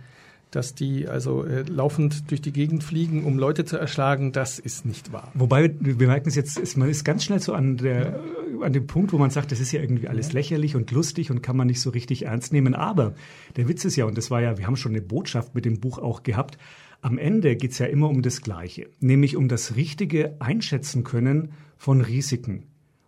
dass 0.52 0.74
die 0.74 1.08
also 1.08 1.44
äh, 1.44 1.62
laufend 1.62 2.32
durch 2.32 2.42
die 2.42 2.52
Gegend 2.52 2.84
fliegen, 2.84 3.24
um 3.24 3.38
Leute 3.38 3.66
zu 3.66 3.78
erschlagen, 3.78 4.32
das 4.32 4.58
ist 4.58 4.84
nicht 4.86 5.14
wahr. 5.14 5.32
Wobei 5.36 5.76
wir 5.80 6.08
merken 6.08 6.28
es 6.28 6.36
jetzt, 6.36 6.58
ist, 6.58 6.76
man 6.76 6.90
ist 6.90 7.04
ganz 7.04 7.24
schnell 7.24 7.40
so 7.40 7.54
an 7.54 7.78
der 7.78 8.00
ja. 8.02 8.66
an 8.66 8.74
dem 8.74 8.88
Punkt, 8.88 9.14
wo 9.14 9.18
man 9.18 9.30
sagt, 9.30 9.52
das 9.52 9.60
ist 9.60 9.72
ja 9.72 9.80
irgendwie 9.80 10.08
alles 10.08 10.30
ja. 10.30 10.34
lächerlich 10.34 10.76
und 10.76 10.90
lustig 10.92 11.30
und 11.30 11.44
kann 11.44 11.56
man 11.56 11.68
nicht 11.68 11.82
so 11.82 11.92
richtig 11.92 12.26
ernst 12.26 12.52
nehmen. 12.52 12.74
Aber 12.74 13.14
der 13.58 13.68
Witz 13.68 13.86
ist 13.86 13.96
ja, 13.96 14.06
und 14.06 14.18
das 14.18 14.32
war 14.32 14.42
ja, 14.42 14.58
wir 14.58 14.66
haben 14.66 14.76
schon 14.76 14.94
eine 14.94 15.02
Botschaft 15.02 15.54
mit 15.54 15.66
dem 15.66 15.80
Buch 15.80 16.00
auch 16.00 16.24
gehabt, 16.24 16.58
am 17.02 17.18
Ende 17.18 17.56
geht 17.56 17.72
es 17.72 17.80
ja 17.80 17.86
immer 17.86 18.10
um 18.10 18.22
das 18.22 18.42
Gleiche, 18.42 18.90
nämlich 19.00 19.36
um 19.36 19.48
das 19.48 19.76
richtige 19.76 20.36
Einschätzen 20.40 21.04
können 21.04 21.54
von 21.78 22.02
Risiken, 22.02 22.64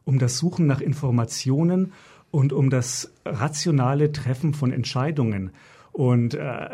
um 0.06 0.20
das 0.20 0.38
Suchen 0.38 0.66
nach 0.66 0.82
Informationen 0.82 1.92
und 2.32 2.54
um 2.54 2.70
das 2.70 3.14
rationale 3.26 4.12
Treffen 4.12 4.54
von 4.54 4.72
Entscheidungen. 4.72 5.52
Und 5.92 6.36
äh, 6.36 6.70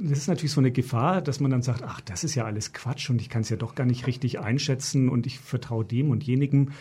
das 0.00 0.18
ist 0.18 0.28
natürlich 0.28 0.50
so 0.50 0.60
eine 0.60 0.72
Gefahr, 0.72 1.22
dass 1.22 1.38
man 1.38 1.52
dann 1.52 1.62
sagt, 1.62 1.84
ach, 1.84 2.00
das 2.00 2.24
ist 2.24 2.34
ja 2.34 2.44
alles 2.44 2.72
Quatsch 2.72 3.10
und 3.10 3.20
ich 3.20 3.28
kann 3.28 3.42
es 3.42 3.48
ja 3.48 3.56
doch 3.56 3.76
gar 3.76 3.86
nicht 3.86 4.08
richtig 4.08 4.40
einschätzen 4.40 5.08
und 5.08 5.26
ich 5.26 5.38
vertraue 5.38 5.84
dem 5.84 6.10
und 6.10 6.24
jenigem. 6.24 6.72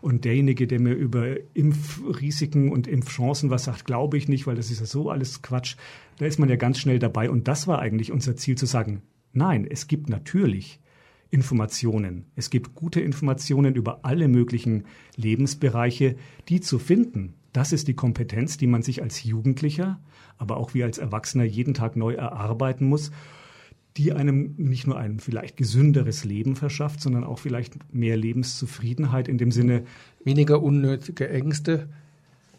Und 0.00 0.24
derjenige, 0.24 0.66
der 0.66 0.80
mir 0.80 0.92
über 0.92 1.34
Impfrisiken 1.54 2.70
und 2.70 2.86
Impfchancen 2.86 3.50
was 3.50 3.64
sagt, 3.64 3.84
glaube 3.84 4.18
ich 4.18 4.28
nicht, 4.28 4.46
weil 4.46 4.54
das 4.54 4.70
ist 4.70 4.80
ja 4.80 4.86
so 4.86 5.10
alles 5.10 5.42
Quatsch. 5.42 5.76
Da 6.18 6.26
ist 6.26 6.38
man 6.38 6.48
ja 6.48 6.56
ganz 6.56 6.78
schnell 6.78 6.98
dabei. 6.98 7.30
Und 7.30 7.48
das 7.48 7.66
war 7.66 7.78
eigentlich 7.78 8.12
unser 8.12 8.36
Ziel 8.36 8.56
zu 8.56 8.66
sagen, 8.66 9.02
Nein, 9.34 9.66
es 9.68 9.88
gibt 9.88 10.08
natürlich 10.08 10.80
Informationen. 11.30 12.26
Es 12.36 12.48
gibt 12.48 12.74
gute 12.74 13.00
Informationen 13.00 13.74
über 13.74 14.04
alle 14.04 14.28
möglichen 14.28 14.84
Lebensbereiche, 15.16 16.14
die 16.48 16.60
zu 16.60 16.78
finden. 16.78 17.34
Das 17.52 17.72
ist 17.72 17.88
die 17.88 17.94
Kompetenz, 17.94 18.56
die 18.56 18.68
man 18.68 18.82
sich 18.82 19.02
als 19.02 19.24
Jugendlicher, 19.24 20.00
aber 20.38 20.56
auch 20.56 20.74
wie 20.74 20.84
als 20.84 20.98
Erwachsener 20.98 21.44
jeden 21.44 21.74
Tag 21.74 21.96
neu 21.96 22.14
erarbeiten 22.14 22.86
muss, 22.86 23.10
die 23.96 24.12
einem 24.12 24.54
nicht 24.56 24.86
nur 24.86 24.96
ein 24.96 25.18
vielleicht 25.18 25.56
gesünderes 25.56 26.24
Leben 26.24 26.54
verschafft, 26.54 27.00
sondern 27.00 27.24
auch 27.24 27.40
vielleicht 27.40 27.92
mehr 27.92 28.16
Lebenszufriedenheit 28.16 29.28
in 29.28 29.38
dem 29.38 29.50
Sinne. 29.50 29.84
Weniger 30.24 30.62
unnötige 30.62 31.28
Ängste, 31.28 31.88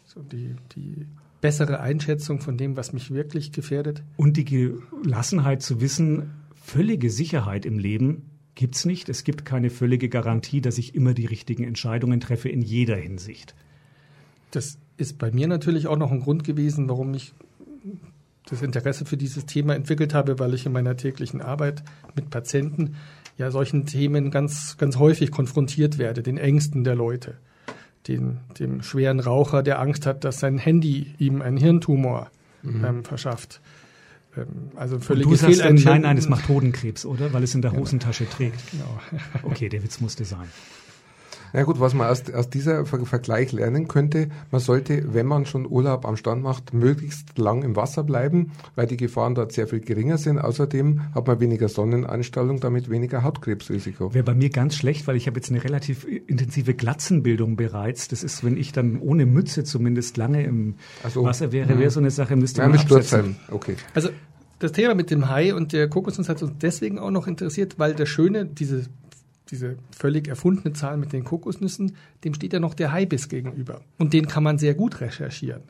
so 0.04 0.22
die, 0.22 0.54
die 0.74 1.06
bessere 1.40 1.80
Einschätzung 1.80 2.40
von 2.40 2.56
dem, 2.56 2.76
was 2.76 2.92
mich 2.92 3.10
wirklich 3.10 3.52
gefährdet. 3.52 4.02
Und 4.16 4.36
die 4.36 4.44
Gelassenheit 4.44 5.62
zu 5.62 5.80
wissen, 5.80 6.32
völlige 6.66 7.10
Sicherheit 7.10 7.64
im 7.66 7.78
Leben 7.78 8.30
gibt's 8.54 8.84
nicht. 8.84 9.08
Es 9.08 9.24
gibt 9.24 9.44
keine 9.44 9.70
völlige 9.70 10.08
Garantie, 10.08 10.60
dass 10.60 10.78
ich 10.78 10.94
immer 10.94 11.14
die 11.14 11.26
richtigen 11.26 11.64
Entscheidungen 11.64 12.20
treffe 12.20 12.48
in 12.48 12.62
jeder 12.62 12.96
Hinsicht. 12.96 13.54
Das 14.50 14.78
ist 14.96 15.18
bei 15.18 15.30
mir 15.30 15.46
natürlich 15.46 15.86
auch 15.86 15.98
noch 15.98 16.10
ein 16.10 16.20
Grund 16.20 16.44
gewesen, 16.44 16.88
warum 16.88 17.12
ich 17.14 17.34
das 18.48 18.62
Interesse 18.62 19.04
für 19.04 19.16
dieses 19.16 19.46
Thema 19.46 19.74
entwickelt 19.74 20.14
habe, 20.14 20.38
weil 20.38 20.54
ich 20.54 20.66
in 20.66 20.72
meiner 20.72 20.96
täglichen 20.96 21.42
Arbeit 21.42 21.82
mit 22.14 22.30
Patienten 22.30 22.96
ja 23.36 23.50
solchen 23.50 23.86
Themen 23.86 24.30
ganz, 24.30 24.76
ganz 24.78 24.96
häufig 24.96 25.30
konfrontiert 25.30 25.98
werde, 25.98 26.22
den 26.22 26.38
Ängsten 26.38 26.84
der 26.84 26.94
Leute 26.94 27.36
den, 28.08 28.38
dem 28.58 28.82
schweren 28.82 29.20
Raucher, 29.20 29.62
der 29.62 29.80
Angst 29.80 30.06
hat, 30.06 30.24
dass 30.24 30.40
sein 30.40 30.58
Handy 30.58 31.14
ihm 31.18 31.42
einen 31.42 31.56
Hirntumor 31.56 32.30
mhm. 32.62 32.84
ähm, 32.84 33.04
verschafft. 33.04 33.60
Ähm, 34.36 34.70
also 34.76 34.98
völlige 34.98 35.28
Und 35.28 35.32
du 35.32 35.36
sagst 35.38 35.60
dann, 35.60 35.74
nein, 35.76 36.02
nein, 36.02 36.18
es 36.18 36.28
macht 36.28 36.48
Hodenkrebs, 36.48 37.06
oder? 37.06 37.32
Weil 37.32 37.42
es 37.42 37.54
in 37.54 37.62
der. 37.62 37.72
Hosentasche 37.72 38.28
trägt. 38.28 38.70
Genau. 38.70 39.00
okay, 39.42 39.68
der 39.68 39.82
Witz 39.82 40.00
musste 40.00 40.24
sein. 40.24 40.48
Ja 41.52 41.62
gut, 41.62 41.80
was 41.80 41.94
man 41.94 42.08
aus, 42.08 42.22
aus 42.32 42.50
dieser 42.50 42.84
Vergleich 42.84 43.52
lernen 43.52 43.88
könnte, 43.88 44.28
man 44.50 44.60
sollte, 44.60 45.14
wenn 45.14 45.26
man 45.26 45.46
schon 45.46 45.66
Urlaub 45.66 46.04
am 46.06 46.16
Strand 46.16 46.42
macht, 46.42 46.74
möglichst 46.74 47.38
lang 47.38 47.62
im 47.62 47.76
Wasser 47.76 48.04
bleiben, 48.04 48.52
weil 48.74 48.86
die 48.86 48.96
Gefahren 48.96 49.34
dort 49.34 49.52
sehr 49.52 49.66
viel 49.66 49.80
geringer 49.80 50.18
sind. 50.18 50.38
Außerdem 50.38 51.14
hat 51.14 51.26
man 51.26 51.40
weniger 51.40 51.68
Sonneneinstrahlung, 51.68 52.60
damit 52.60 52.90
weniger 52.90 53.22
Hautkrebsrisiko. 53.22 54.14
Wäre 54.14 54.24
bei 54.24 54.34
mir 54.34 54.50
ganz 54.50 54.76
schlecht, 54.76 55.06
weil 55.06 55.16
ich 55.16 55.26
habe 55.26 55.38
jetzt 55.38 55.50
eine 55.50 55.62
relativ 55.62 56.04
intensive 56.04 56.74
Glatzenbildung 56.74 57.56
bereits. 57.56 58.08
Das 58.08 58.22
ist, 58.22 58.44
wenn 58.44 58.56
ich 58.56 58.72
dann 58.72 59.00
ohne 59.00 59.26
Mütze 59.26 59.64
zumindest 59.64 60.16
lange 60.16 60.44
im 60.44 60.74
so. 61.08 61.24
Wasser 61.24 61.52
wäre, 61.52 61.68
wäre 61.70 61.84
mhm. 61.84 61.90
so 61.90 62.00
eine 62.00 62.10
Sache, 62.10 62.36
müsste 62.36 62.62
ja, 62.62 62.68
man 62.68 62.78
absetzen. 62.78 63.36
Okay. 63.50 63.76
Also 63.94 64.10
das 64.58 64.72
Thema 64.72 64.94
mit 64.94 65.10
dem 65.10 65.28
Hai 65.28 65.54
und 65.54 65.72
der 65.72 65.88
Kokosnuss 65.88 66.28
hat 66.28 66.42
uns 66.42 66.52
deswegen 66.60 66.98
auch 66.98 67.10
noch 67.10 67.26
interessiert, 67.26 67.78
weil 67.78 67.94
das 67.94 68.08
Schöne, 68.08 68.46
diese 68.46 68.86
diese 69.50 69.76
völlig 69.90 70.28
erfundene 70.28 70.72
Zahl 70.72 70.96
mit 70.96 71.12
den 71.12 71.24
Kokosnüssen, 71.24 71.96
dem 72.24 72.34
steht 72.34 72.52
ja 72.52 72.60
noch 72.60 72.74
der 72.74 72.92
Haibiss 72.92 73.28
gegenüber. 73.28 73.80
Und 73.98 74.12
den 74.12 74.26
kann 74.26 74.42
man 74.42 74.58
sehr 74.58 74.74
gut 74.74 75.00
recherchieren. 75.00 75.62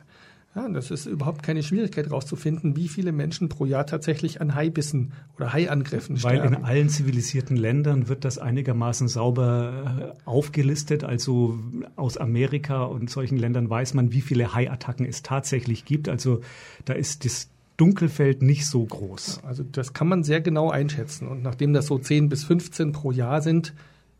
Ja, 0.57 0.67
das 0.69 0.89
ist 0.89 1.05
überhaupt 1.05 1.43
keine 1.43 1.61
Schwierigkeit 1.61 2.07
herauszufinden, 2.07 2.75
wie 2.75 2.87
viele 2.87 3.11
Menschen 3.11 3.47
pro 3.47 3.65
Jahr 3.65 3.85
tatsächlich 3.85 4.41
an 4.41 4.55
Haibissen 4.55 5.13
oder 5.35 5.53
Haiangriffen 5.53 6.17
sterben. 6.17 6.39
Weil 6.39 6.47
in 6.47 6.63
allen 6.63 6.89
zivilisierten 6.89 7.55
Ländern 7.55 8.07
wird 8.07 8.25
das 8.25 8.39
einigermaßen 8.39 9.07
sauber 9.07 10.15
äh, 10.17 10.27
aufgelistet. 10.27 11.03
Also 11.03 11.59
aus 11.95 12.17
Amerika 12.17 12.85
und 12.85 13.11
solchen 13.11 13.37
Ländern 13.37 13.69
weiß 13.69 13.93
man, 13.93 14.11
wie 14.13 14.21
viele 14.21 14.55
Haiattacken 14.55 15.05
es 15.05 15.21
tatsächlich 15.21 15.85
gibt. 15.85 16.09
Also 16.09 16.41
da 16.85 16.93
ist 16.93 17.23
das 17.23 17.49
Dunkelfeld 17.77 18.41
nicht 18.41 18.65
so 18.65 18.85
groß. 18.85 19.41
Also 19.43 19.63
das 19.63 19.93
kann 19.93 20.07
man 20.07 20.23
sehr 20.23 20.41
genau 20.41 20.69
einschätzen. 20.69 21.27
Und 21.27 21.43
nachdem 21.43 21.73
das 21.73 21.87
so 21.87 21.97
10 21.97 22.27
bis 22.29 22.43
15 22.43 22.91
pro 22.91 23.11
Jahr 23.11 23.41
sind, 23.41 23.73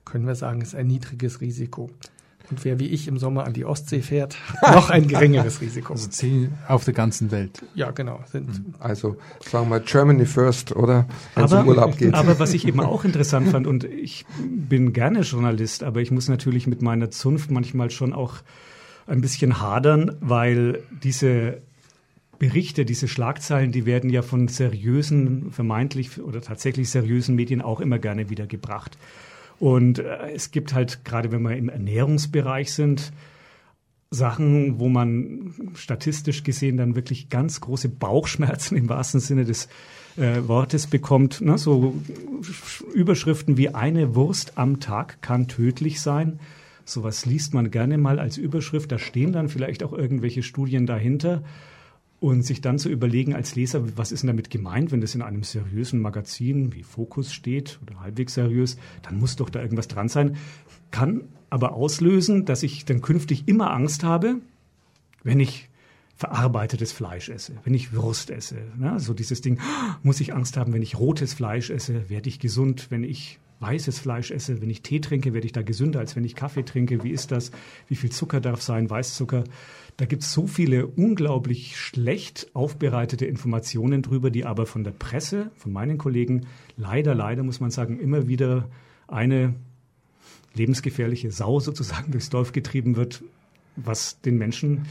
können 0.06 0.26
wir 0.26 0.36
sagen, 0.36 0.62
ist 0.62 0.76
ein 0.76 0.88
niedriges 0.88 1.42
Risiko. 1.42 1.90
Und 2.50 2.64
wer 2.64 2.80
wie 2.80 2.88
ich 2.88 3.08
im 3.08 3.18
Sommer 3.18 3.46
an 3.46 3.54
die 3.54 3.66
Ostsee 3.66 4.02
fährt, 4.02 4.38
hat 4.62 4.76
noch 4.76 4.90
ein 4.90 5.08
geringeres 5.08 5.60
Risiko. 5.60 5.94
Also 5.94 6.08
zehn 6.08 6.54
auf 6.68 6.86
der 6.86 6.94
ganzen 6.94 7.32
Welt. 7.32 7.64
Ja, 7.76 7.92
genau. 7.92 8.22
Sind 8.32 8.48
hm. 8.48 8.76
also 8.80 9.18
sagen 9.42 9.70
wir 9.70 9.82
Germany 9.82 10.26
first, 10.26 10.74
oder? 10.74 11.08
Wenn 11.36 11.46
es 11.46 11.52
um 11.52 11.68
Urlaub 11.68 11.98
geht. 11.98 12.14
Aber 12.14 12.40
was 12.40 12.54
ich 12.54 12.66
eben 12.68 12.80
auch 12.80 13.04
interessant 13.04 13.50
fand, 13.50 13.68
und 13.68 13.84
ich 13.84 14.26
bin 14.40 14.94
gerne 14.94 15.22
Journalist, 15.22 15.84
aber 15.84 16.00
ich 16.00 16.12
muss 16.12 16.30
natürlich 16.30 16.68
mit 16.68 16.82
meiner 16.82 17.12
Zunft 17.12 17.52
manchmal 17.52 17.92
schon 17.92 18.14
auch 18.14 18.36
ein 19.08 19.22
bisschen 19.22 19.62
hadern, 19.62 20.16
weil 20.22 20.84
diese 21.04 21.62
Berichte, 22.40 22.86
diese 22.86 23.08
Schlagzeilen, 23.08 23.72
die 23.72 23.86
werden 23.86 24.10
ja 24.10 24.22
von 24.22 24.48
seriösen, 24.48 25.52
vermeintlich 25.52 26.22
oder 26.22 26.42
tatsächlich 26.42 26.90
seriösen 26.90 27.36
Medien 27.36 27.62
auch 27.62 27.80
immer 27.80 28.00
gerne 28.00 28.30
wieder 28.30 28.48
gebracht. 28.48 28.98
Und 29.60 30.00
äh, 30.00 30.32
es 30.34 30.52
gibt 30.52 30.74
halt, 30.74 31.04
gerade 31.04 31.32
wenn 31.32 31.42
wir 31.42 31.56
im 31.56 31.70
Ernährungsbereich 31.70 32.74
sind, 32.74 33.12
Sachen, 34.10 34.80
wo 34.80 34.88
man 34.88 35.72
statistisch 35.76 36.44
gesehen 36.44 36.78
dann 36.78 36.96
wirklich 36.96 37.30
ganz 37.30 37.60
große 37.60 37.90
Bauchschmerzen 37.90 38.78
im 38.78 38.88
wahrsten 38.88 39.20
Sinne 39.20 39.44
des 39.44 39.68
äh, 40.16 40.48
Wortes 40.48 40.88
bekommt. 40.88 41.42
Ne? 41.42 41.58
So 41.58 41.96
Überschriften 42.94 43.58
wie 43.58 43.70
eine 43.76 44.16
Wurst 44.16 44.58
am 44.58 44.80
Tag 44.80 45.22
kann 45.22 45.48
tödlich 45.48 46.00
sein. 46.00 46.40
Sowas 46.86 47.26
liest 47.26 47.54
man 47.54 47.70
gerne 47.70 47.98
mal 47.98 48.18
als 48.18 48.38
Überschrift. 48.38 48.92
Da 48.94 48.98
stehen 48.98 49.34
dann 49.34 49.50
vielleicht 49.50 49.84
auch 49.84 49.92
irgendwelche 49.92 50.42
Studien 50.42 50.86
dahinter. 50.86 51.44
Und 52.20 52.42
sich 52.42 52.62
dann 52.62 52.80
zu 52.80 52.90
überlegen 52.90 53.36
als 53.36 53.56
Leser, 53.56 53.96
was 53.96 54.12
ist 54.12 54.24
denn 54.24 54.28
damit 54.28 54.50
gemeint, 54.50 54.92
wenn 54.92 55.02
das 55.02 55.14
in 55.14 55.22
einem 55.22 55.44
seriösen 55.44 56.00
Magazin 56.00 56.74
wie 56.74 56.82
Focus 56.82 57.32
steht 57.32 57.80
oder 57.84 58.00
halbwegs 58.00 58.34
seriös, 58.34 58.78
dann 59.04 59.20
muss 59.20 59.36
doch 59.36 59.52
da 59.52 59.62
irgendwas 59.62 59.88
dran 59.88 60.10
sein. 60.10 60.36
Kann 60.90 61.26
aber 61.52 61.74
auslösen, 61.74 62.46
dass 62.46 62.64
ich 62.64 62.86
dann 62.86 63.02
künftig 63.02 63.48
immer 63.48 63.72
Angst 63.72 64.04
habe, 64.04 64.38
wenn 65.24 65.40
ich 65.40 65.70
verarbeitetes 66.16 66.92
Fleisch 66.92 67.30
esse, 67.30 67.54
wenn 67.64 67.76
ich 67.76 67.94
Wurst 67.94 68.32
esse. 68.32 68.58
Ne? 68.76 69.00
So 69.00 69.14
dieses 69.14 69.42
Ding, 69.42 69.60
muss 70.02 70.20
ich 70.20 70.34
Angst 70.34 70.58
haben, 70.58 70.74
wenn 70.74 70.82
ich 70.82 70.98
rotes 70.98 71.36
Fleisch 71.36 71.70
esse, 71.70 72.10
werde 72.10 72.28
ich 72.28 72.40
gesund, 72.40 72.88
wenn 72.90 73.04
ich 73.04 73.40
weißes 73.60 74.00
Fleisch 74.00 74.32
esse, 74.32 74.62
wenn 74.62 74.70
ich 74.70 74.82
Tee 74.82 75.00
trinke, 75.00 75.34
werde 75.34 75.46
ich 75.46 75.54
da 75.54 75.62
gesünder, 75.62 76.00
als 76.00 76.16
wenn 76.16 76.24
ich 76.24 76.36
Kaffee 76.36 76.64
trinke. 76.64 77.04
Wie 77.04 77.12
ist 77.12 77.32
das? 77.32 77.52
Wie 77.88 77.96
viel 77.96 78.12
Zucker 78.12 78.40
darf 78.40 78.62
sein? 78.62 78.90
Weißzucker? 78.90 79.44
Da 79.98 80.06
gibt 80.06 80.22
es 80.22 80.32
so 80.32 80.46
viele 80.46 80.86
unglaublich 80.86 81.76
schlecht 81.76 82.52
aufbereitete 82.54 83.26
Informationen 83.26 84.04
drüber, 84.04 84.30
die 84.30 84.46
aber 84.46 84.68
von 84.68 84.84
der 84.84 84.92
Presse, 84.92 85.50
von 85.56 85.74
meinen 85.74 85.98
Kollegen, 85.98 86.46
leider, 86.78 87.16
leider 87.16 87.42
muss 87.42 87.60
man 87.60 87.72
sagen, 87.72 88.00
immer 88.00 88.28
wieder 88.28 88.70
eine 89.08 89.56
lebensgefährliche 90.54 91.32
Sau 91.32 91.60
sozusagen 91.60 92.12
durchs 92.12 92.30
Dorf 92.30 92.52
getrieben 92.52 92.96
wird, 92.96 93.24
was 93.76 94.22
den 94.22 94.38
Menschen 94.38 94.86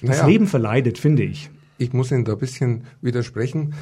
naja, 0.00 0.18
das 0.18 0.26
Leben 0.26 0.48
verleidet, 0.48 0.98
finde 0.98 1.22
ich. 1.22 1.50
Ich 1.78 1.92
muss 1.92 2.10
Ihnen 2.10 2.24
da 2.24 2.32
ein 2.32 2.38
bisschen 2.38 2.84
widersprechen. 3.00 3.74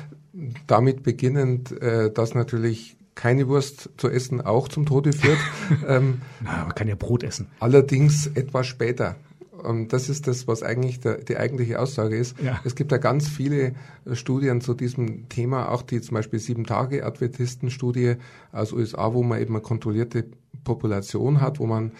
Damit 0.66 1.02
beginnend, 1.02 1.73
äh, 1.80 2.12
dass 2.12 2.35
natürlich 2.35 2.97
keine 3.14 3.49
Wurst 3.49 3.88
zu 3.97 4.11
essen 4.11 4.42
auch 4.42 4.68
zum 4.68 4.85
Tode 4.85 5.14
führt. 5.14 5.38
ähm, 5.88 6.21
Na, 6.42 6.64
man 6.64 6.75
kann 6.75 6.88
ja 6.88 6.95
Brot 6.95 7.23
essen. 7.23 7.47
Allerdings 7.61 8.26
etwas 8.26 8.66
später. 8.66 9.16
Ähm, 9.65 9.89
das 9.89 10.09
ist 10.09 10.27
das, 10.27 10.47
was 10.47 10.63
eigentlich 10.63 11.01
der, 11.01 11.19
die 11.19 11.37
eigentliche 11.37 11.81
Aussage 11.81 12.17
ist. 12.17 12.39
Ja. 12.41 12.61
Es 12.65 12.75
gibt 12.75 12.93
da 12.93 12.99
ganz 12.99 13.29
viele 13.29 13.75
äh, 14.05 14.15
Studien 14.15 14.61
zu 14.61 14.75
diesem 14.75 15.29
Thema, 15.29 15.71
auch 15.71 15.83
die 15.83 16.01
zum 16.01 16.15
Beispiel 16.15 16.39
Sieben-Tage-Adventisten-Studie 16.39 18.17
aus 18.53 18.73
USA, 18.73 19.15
wo 19.15 19.23
man 19.23 19.41
eben 19.41 19.55
eine 19.55 19.63
kontrollierte 19.63 20.25
Population 20.65 21.41
hat, 21.41 21.59
wo 21.59 21.67
man 21.67 21.93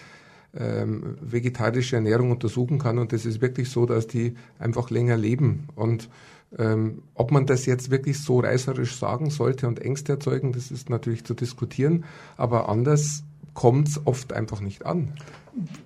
ähm, 0.55 1.17
vegetarische 1.21 1.97
Ernährung 1.97 2.31
untersuchen 2.31 2.79
kann. 2.79 2.97
Und 2.97 3.13
das 3.13 3.25
ist 3.25 3.41
wirklich 3.41 3.69
so, 3.69 3.85
dass 3.85 4.07
die 4.07 4.35
einfach 4.59 4.89
länger 4.89 5.17
leben. 5.17 5.67
Und 5.75 6.09
ähm, 6.57 7.03
ob 7.13 7.31
man 7.31 7.45
das 7.45 7.65
jetzt 7.65 7.91
wirklich 7.91 8.19
so 8.19 8.39
reißerisch 8.39 8.95
sagen 8.95 9.29
sollte 9.29 9.67
und 9.67 9.79
Ängste 9.79 10.13
erzeugen, 10.13 10.53
das 10.53 10.71
ist 10.71 10.89
natürlich 10.89 11.25
zu 11.25 11.33
diskutieren. 11.33 12.05
Aber 12.37 12.69
anders 12.69 13.23
kommt 13.57 13.87
es 13.87 14.05
oft 14.05 14.33
einfach 14.33 14.61
nicht 14.61 14.85
an. 14.85 15.13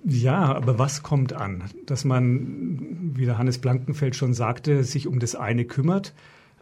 Ja, 0.04 0.54
aber 0.54 0.78
was 0.78 1.02
kommt 1.02 1.32
an? 1.32 1.64
Dass 1.86 2.04
man, 2.04 3.12
wie 3.16 3.24
der 3.24 3.38
Hannes 3.38 3.56
Blankenfeld 3.56 4.14
schon 4.14 4.34
sagte, 4.34 4.84
sich 4.84 5.06
um 5.06 5.18
das 5.18 5.34
eine 5.34 5.64
kümmert, 5.64 6.12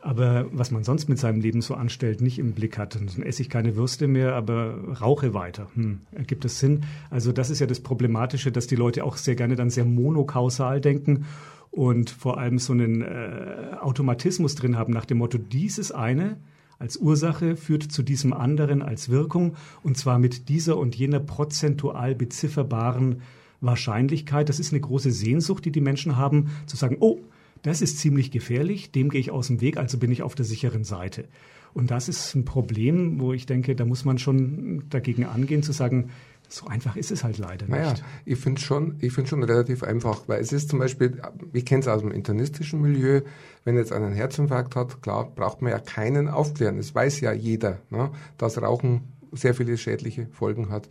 aber 0.03 0.47
was 0.53 0.71
man 0.71 0.85
sonst 0.85 1.09
mit 1.09 1.19
seinem 1.19 1.41
Leben 1.41 1.63
so 1.63 1.75
anstellt, 1.75 2.21
nicht 2.21 2.39
im 2.39 2.53
Blick 2.53 2.79
hat. 2.79 2.95
Dann 2.95 3.25
esse 3.25 3.43
ich 3.43 3.51
keine 3.51 3.75
Würste 3.75 4.07
mehr, 4.07 4.37
aber 4.37 5.01
rauche 5.01 5.35
weiter. 5.35 5.67
Hm, 5.75 5.99
ergibt 6.13 6.45
das 6.45 6.61
Sinn? 6.61 6.85
Also 7.11 7.33
das 7.33 7.51
ist 7.51 7.59
ja 7.59 7.67
das 7.67 7.81
Problematische, 7.81 8.53
dass 8.53 8.69
die 8.69 8.77
Leute 8.77 9.03
auch 9.03 9.17
sehr 9.17 9.35
gerne 9.35 9.57
dann 9.57 9.71
sehr 9.71 9.85
monokausal 9.85 10.81
denken 10.81 11.27
und 11.73 12.11
vor 12.11 12.39
allem 12.39 12.61
so 12.61 12.73
einen 12.73 13.03
äh, 13.03 13.75
Automatismus 13.81 14.55
drin 14.55 14.79
haben 14.79 14.93
nach 14.93 15.07
dem 15.07 15.19
Motto, 15.19 15.39
dieses 15.39 15.91
eine 15.91 16.37
als 16.81 16.97
Ursache 16.97 17.57
führt 17.57 17.85
zu 17.85 18.03
diesem 18.03 18.33
anderen 18.33 18.81
als 18.81 19.11
Wirkung 19.11 19.55
und 19.83 19.99
zwar 19.99 20.19
mit 20.19 20.49
dieser 20.49 20.79
und 20.79 20.97
jener 20.97 21.21
prozentual 21.21 22.15
bezifferbaren 22.15 23.21
Wahrscheinlichkeit. 23.61 24.49
Das 24.49 24.59
ist 24.59 24.73
eine 24.73 24.81
große 24.81 25.11
Sehnsucht, 25.11 25.67
die 25.67 25.73
die 25.73 25.83
Menschen 25.83 26.17
haben, 26.17 26.51
zu 26.67 26.77
sagen, 26.77 26.97
oh, 27.01 27.19
das 27.63 27.83
ist 27.83 27.99
ziemlich 27.99 28.31
gefährlich, 28.31 28.91
dem 28.91 29.11
gehe 29.11 29.21
ich 29.21 29.31
aus 29.31 29.49
dem 29.49 29.61
Weg, 29.61 29.77
also 29.77 29.99
bin 29.99 30.11
ich 30.11 30.23
auf 30.23 30.35
der 30.35 30.47
sicheren 30.47 30.83
Seite. 30.83 31.27
Und 31.75 31.91
das 31.91 32.09
ist 32.09 32.35
ein 32.35 32.47
Problem, 32.47 33.21
wo 33.21 33.35
ich 33.35 33.45
denke, 33.45 33.77
da 33.77 33.85
muss 33.85 34.07
man 34.07 34.17
schon 34.19 34.85
dagegen 34.89 35.25
angehen, 35.25 35.63
zu 35.63 35.73
sagen, 35.73 36.09
so 36.53 36.67
einfach 36.67 36.97
ist 36.97 37.11
es 37.11 37.25
halt 37.25 37.39
leider 37.39 37.67
nicht. 37.67 37.77
Naja, 37.77 37.95
ich 38.25 38.39
finde 38.39 38.61
schon, 38.61 38.97
ich 39.01 39.13
finde 39.13 39.31
schon 39.31 39.43
relativ 39.43 39.83
einfach, 39.83 40.23
weil 40.27 40.41
es 40.41 40.53
ist 40.53 40.69
zum 40.69 40.79
Beispiel, 40.79 41.21
ich 41.53 41.65
kenne 41.65 41.81
es 41.81 41.89
aus 41.89 42.01
dem 42.01 42.11
internistischen 42.11 42.81
Milieu, 42.81 43.23
wenn 43.65 43.77
jetzt 43.77 43.93
einen 43.93 44.13
Herzinfarkt 44.13 44.75
hat, 44.77 45.01
klar, 45.03 45.31
braucht 45.31 45.63
man 45.63 45.73
ja 45.73 45.79
keinen 45.79 46.29
aufklären. 46.29 46.79
Es 46.79 46.95
weiß 46.95 47.21
ja 47.21 47.33
jeder, 47.33 47.79
ne, 47.91 48.11
dass 48.37 48.61
Rauchen 48.61 49.13
sehr 49.33 49.55
viele 49.55 49.79
schädliche 49.79 50.27
Folgen 50.33 50.71
hat. 50.71 50.89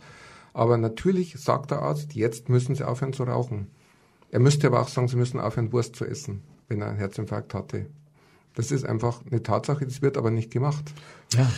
Aber 0.52 0.76
natürlich 0.76 1.38
sagt 1.38 1.70
der 1.70 1.82
Arzt, 1.82 2.14
jetzt 2.14 2.48
müssen 2.48 2.74
Sie 2.74 2.84
aufhören 2.84 3.12
zu 3.12 3.24
rauchen. 3.24 3.68
Er 4.30 4.40
müsste 4.40 4.66
aber 4.66 4.80
auch 4.80 4.88
sagen, 4.88 5.08
Sie 5.08 5.16
müssen 5.16 5.38
aufhören, 5.40 5.72
Wurst 5.72 5.94
zu 5.94 6.04
essen. 6.04 6.42
wenn 6.70 6.80
er 6.80 6.88
einen 6.88 6.98
Herzinfarkt 6.98 7.52
hatte. 7.52 7.86
Das 8.54 8.70
ist 8.70 8.86
einfach 8.86 9.20
eine 9.30 9.42
Tatsache, 9.42 9.84
das 9.84 10.00
wird 10.00 10.16
aber 10.16 10.30
nicht 10.30 10.50
gemacht. 10.50 10.84
Ja. 11.34 11.50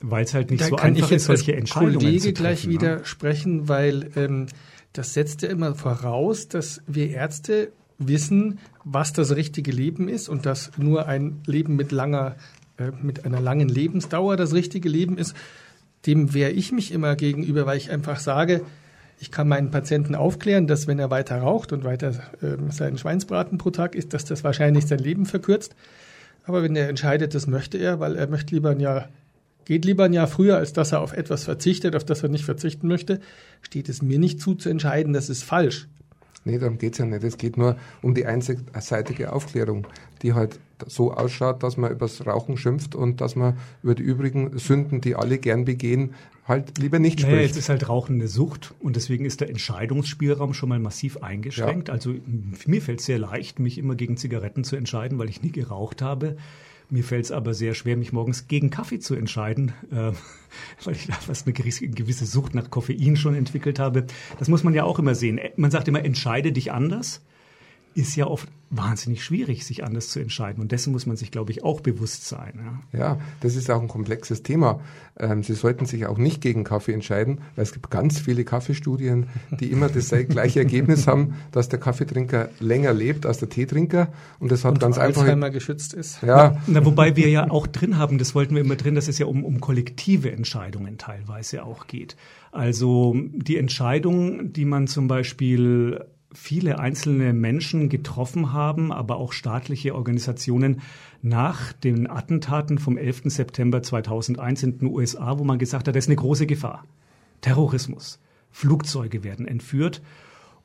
Weil 0.00 0.24
es 0.24 0.34
halt 0.34 0.50
nicht 0.50 0.62
da 0.62 0.66
so 0.66 0.76
kann 0.76 0.88
einfach 0.88 1.06
ich 1.06 1.10
jetzt 1.10 1.22
ist, 1.22 1.26
solche 1.26 1.54
Entscheidungen 1.54 1.94
Kollege 1.94 2.18
zu 2.18 2.32
treffen, 2.32 2.34
gleich 2.34 2.66
ne? 2.66 2.72
widersprechen, 2.72 3.68
weil 3.68 4.10
ähm, 4.16 4.46
das 4.92 5.14
setzt 5.14 5.42
ja 5.42 5.50
immer 5.50 5.74
voraus, 5.74 6.48
dass 6.48 6.82
wir 6.86 7.10
Ärzte 7.10 7.72
wissen, 7.98 8.58
was 8.82 9.12
das 9.12 9.36
richtige 9.36 9.70
Leben 9.70 10.08
ist 10.08 10.28
und 10.28 10.46
dass 10.46 10.72
nur 10.78 11.06
ein 11.06 11.42
Leben 11.46 11.76
mit 11.76 11.92
langer, 11.92 12.36
äh, 12.78 12.90
mit 13.02 13.24
einer 13.24 13.40
langen 13.40 13.68
Lebensdauer 13.68 14.36
das 14.36 14.54
richtige 14.54 14.88
Leben 14.88 15.18
ist. 15.18 15.36
Dem 16.06 16.32
wehre 16.32 16.50
ich 16.50 16.72
mich 16.72 16.92
immer 16.92 17.14
gegenüber, 17.14 17.66
weil 17.66 17.76
ich 17.76 17.90
einfach 17.90 18.18
sage, 18.18 18.62
ich 19.20 19.30
kann 19.30 19.48
meinen 19.48 19.70
Patienten 19.70 20.14
aufklären, 20.14 20.66
dass 20.66 20.86
wenn 20.86 20.98
er 20.98 21.10
weiter 21.10 21.38
raucht 21.38 21.74
und 21.74 21.84
weiter 21.84 22.14
äh, 22.40 22.56
seinen 22.72 22.96
Schweinsbraten 22.96 23.58
pro 23.58 23.68
Tag 23.70 23.94
isst, 23.94 24.14
dass 24.14 24.24
das 24.24 24.44
wahrscheinlich 24.44 24.86
sein 24.86 24.98
Leben 24.98 25.26
verkürzt. 25.26 25.76
Aber 26.44 26.62
wenn 26.62 26.74
er 26.74 26.88
entscheidet, 26.88 27.34
das 27.34 27.46
möchte 27.46 27.76
er, 27.76 28.00
weil 28.00 28.16
er 28.16 28.28
möchte 28.28 28.54
lieber 28.54 28.70
ein 28.70 28.80
Jahr, 28.80 29.10
geht 29.70 29.84
lieber 29.84 30.02
ein 30.02 30.12
Jahr 30.12 30.26
früher, 30.26 30.56
als 30.56 30.72
dass 30.72 30.90
er 30.90 31.00
auf 31.00 31.12
etwas 31.12 31.44
verzichtet, 31.44 31.94
auf 31.94 32.02
das 32.02 32.24
er 32.24 32.28
nicht 32.28 32.44
verzichten 32.44 32.88
möchte, 32.88 33.20
steht 33.62 33.88
es 33.88 34.02
mir 34.02 34.18
nicht 34.18 34.40
zu, 34.40 34.56
zu 34.56 34.68
entscheiden, 34.68 35.12
das 35.12 35.30
ist 35.30 35.44
falsch. 35.44 35.86
Nee, 36.44 36.58
darum 36.58 36.76
geht's 36.76 36.98
ja 36.98 37.04
nicht. 37.04 37.22
Es 37.22 37.38
geht 37.38 37.56
nur 37.56 37.76
um 38.02 38.12
die 38.16 38.26
einseitige 38.26 39.32
Aufklärung, 39.32 39.86
die 40.22 40.32
halt 40.34 40.58
so 40.88 41.12
ausschaut, 41.12 41.62
dass 41.62 41.76
man 41.76 41.92
übers 41.92 42.26
Rauchen 42.26 42.56
schimpft 42.56 42.96
und 42.96 43.20
dass 43.20 43.36
man 43.36 43.58
über 43.84 43.94
die 43.94 44.02
übrigen 44.02 44.58
Sünden, 44.58 45.02
die 45.02 45.14
alle 45.14 45.38
gern 45.38 45.64
begehen, 45.66 46.14
halt 46.48 46.78
lieber 46.78 46.98
nicht 46.98 47.20
Naja, 47.20 47.34
spricht. 47.34 47.50
jetzt 47.50 47.58
ist 47.58 47.68
halt 47.68 47.88
Rauchen 47.88 48.16
eine 48.16 48.26
Sucht 48.26 48.74
und 48.80 48.96
deswegen 48.96 49.24
ist 49.24 49.40
der 49.40 49.50
Entscheidungsspielraum 49.50 50.52
schon 50.52 50.68
mal 50.68 50.80
massiv 50.80 51.18
eingeschränkt. 51.18 51.86
Ja. 51.86 51.94
Also 51.94 52.16
mir 52.66 52.82
fällt 52.82 52.98
es 52.98 53.06
sehr 53.06 53.20
leicht, 53.20 53.60
mich 53.60 53.78
immer 53.78 53.94
gegen 53.94 54.16
Zigaretten 54.16 54.64
zu 54.64 54.74
entscheiden, 54.74 55.20
weil 55.20 55.28
ich 55.28 55.44
nie 55.44 55.52
geraucht 55.52 56.02
habe. 56.02 56.36
Mir 56.90 57.04
fällt 57.04 57.24
es 57.26 57.32
aber 57.32 57.54
sehr 57.54 57.74
schwer, 57.74 57.96
mich 57.96 58.12
morgens 58.12 58.48
gegen 58.48 58.70
Kaffee 58.70 58.98
zu 58.98 59.14
entscheiden, 59.14 59.72
äh, 59.92 60.12
weil 60.84 60.94
ich 60.94 61.06
da 61.06 61.14
fast 61.14 61.46
eine 61.46 61.52
gewisse- 61.52 62.26
Sucht 62.26 62.54
nach 62.54 62.70
Koffein 62.70 63.16
schon 63.16 63.34
entwickelt 63.34 63.78
habe. 63.78 64.06
Das 64.38 64.48
muss 64.48 64.64
man 64.64 64.74
ja 64.74 64.84
auch 64.84 64.98
immer 64.98 65.14
sehen. 65.14 65.40
Man 65.56 65.70
sagt 65.70 65.88
immer, 65.88 66.04
entscheide 66.04 66.52
dich 66.52 66.72
anders. 66.72 67.22
Ist 67.94 68.16
ja 68.16 68.26
oft 68.26 68.48
wahnsinnig 68.70 69.24
schwierig, 69.24 69.66
sich 69.66 69.82
anders 69.82 70.10
zu 70.10 70.20
entscheiden. 70.20 70.62
Und 70.62 70.70
dessen 70.70 70.92
muss 70.92 71.04
man 71.04 71.16
sich, 71.16 71.32
glaube 71.32 71.50
ich, 71.50 71.64
auch 71.64 71.80
bewusst 71.80 72.26
sein. 72.28 72.82
Ja. 72.92 72.98
Ja, 72.98 73.20
das 73.40 73.56
ist 73.56 73.68
auch 73.68 73.82
ein 73.82 73.88
komplexes 73.88 74.44
Thema. 74.44 74.80
Ähm, 75.18 75.42
Sie 75.42 75.54
sollten 75.54 75.86
sich 75.86 76.06
auch 76.06 76.18
nicht 76.18 76.40
gegen 76.40 76.62
Kaffee 76.62 76.92
entscheiden, 76.92 77.40
weil 77.56 77.64
es 77.64 77.72
gibt 77.72 77.90
ganz 77.90 78.20
viele 78.20 78.44
Kaffeestudien, 78.44 79.26
die 79.58 79.72
immer 79.72 79.88
das 79.88 80.10
gleiche 80.28 80.60
Ergebnis 80.60 81.08
haben, 81.08 81.34
dass 81.50 81.68
der 81.68 81.80
Kaffeetrinker 81.80 82.50
länger 82.60 82.92
lebt 82.92 83.26
als 83.26 83.38
der 83.38 83.48
Teetrinker. 83.48 84.08
Und 84.38 84.52
das 84.52 84.64
hat 84.64 84.74
Und 84.74 84.78
ganz 84.80 84.98
einfach. 84.98 85.22
Alzheimer 85.22 85.50
geschützt 85.50 85.92
ist. 85.92 86.22
Ja, 86.22 86.56
Na, 86.68 86.84
wobei 86.84 87.16
wir 87.16 87.28
ja 87.28 87.50
auch 87.50 87.66
drin 87.66 87.98
haben, 87.98 88.18
das 88.18 88.36
wollten 88.36 88.54
wir 88.54 88.62
immer 88.62 88.76
drin, 88.76 88.94
dass 88.94 89.08
es 89.08 89.18
ja 89.18 89.26
um, 89.26 89.44
um 89.44 89.60
kollektive 89.60 90.30
Entscheidungen 90.30 90.96
teilweise 90.96 91.64
auch 91.64 91.88
geht. 91.88 92.16
Also 92.52 93.16
die 93.34 93.56
Entscheidung, 93.56 94.52
die 94.52 94.64
man 94.64 94.86
zum 94.86 95.08
Beispiel 95.08 96.04
viele 96.32 96.78
einzelne 96.78 97.32
Menschen 97.32 97.88
getroffen 97.88 98.52
haben, 98.52 98.92
aber 98.92 99.16
auch 99.16 99.32
staatliche 99.32 99.94
Organisationen 99.94 100.80
nach 101.22 101.72
den 101.72 102.08
Attentaten 102.08 102.78
vom 102.78 102.96
11. 102.96 103.22
September 103.24 103.82
2001 103.82 104.62
in 104.62 104.78
den 104.78 104.88
USA, 104.88 105.38
wo 105.38 105.44
man 105.44 105.58
gesagt 105.58 105.88
hat, 105.88 105.96
das 105.96 106.04
ist 106.04 106.08
eine 106.08 106.16
große 106.16 106.46
Gefahr. 106.46 106.84
Terrorismus. 107.40 108.20
Flugzeuge 108.52 109.24
werden 109.24 109.46
entführt. 109.46 110.02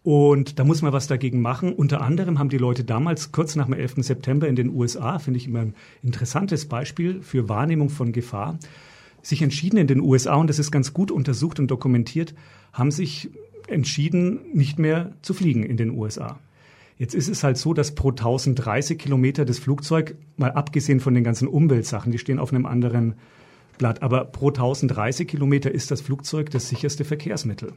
Und 0.04 0.60
da 0.60 0.64
muss 0.64 0.84
man 0.84 0.94
was 0.94 1.08
dagegen 1.08 1.42
machen. 1.42 1.74
Unter 1.74 2.02
anderem 2.02 2.38
haben 2.38 2.50
die 2.50 2.60
Leute 2.60 2.84
damals, 2.84 3.32
kurz 3.32 3.56
nach 3.56 3.66
dem 3.66 3.74
11. 3.74 3.96
September 3.98 4.48
in 4.48 4.56
den 4.56 4.70
USA, 4.70 5.18
finde 5.18 5.40
ich 5.40 5.48
immer 5.48 5.62
ein 5.62 5.76
interessantes 6.04 6.68
Beispiel 6.68 7.24
für 7.24 7.50
Wahrnehmung 7.50 7.90
von 7.90 8.12
Gefahr, 8.12 8.60
sich 9.24 9.42
entschieden 9.42 9.78
in 9.78 9.88
den 9.88 10.02
USA, 10.02 10.36
und 10.36 10.48
das 10.48 10.60
ist 10.60 10.70
ganz 10.70 10.94
gut 10.94 11.10
untersucht 11.10 11.60
und 11.60 11.72
dokumentiert, 11.72 12.36
haben 12.72 12.92
sich 12.92 13.32
entschieden, 13.68 14.40
nicht 14.54 14.80
mehr 14.80 15.14
zu 15.22 15.34
fliegen 15.34 15.64
in 15.64 15.78
den 15.78 15.92
USA. 15.92 16.40
Jetzt 16.98 17.14
ist 17.14 17.28
es 17.28 17.44
halt 17.44 17.58
so, 17.58 17.74
dass 17.74 17.94
pro 17.94 18.12
1030 18.12 18.98
Kilometer 18.98 19.44
das 19.44 19.60
Flugzeug, 19.60 20.16
mal 20.38 20.52
abgesehen 20.52 21.00
von 21.00 21.14
den 21.14 21.24
ganzen 21.24 21.48
Umweltsachen, 21.48 22.12
die 22.12 22.20
stehen 22.20 22.40
auf 22.40 22.54
einem 22.54 22.66
anderen 22.66 23.16
Blatt, 23.78 24.02
aber 24.02 24.26
pro 24.26 24.48
1030 24.50 25.28
Kilometer 25.28 25.72
ist 25.72 25.92
das 25.92 26.02
Flugzeug 26.02 26.50
das 26.52 26.70
sicherste 26.70 27.04
Verkehrsmittel. 27.04 27.74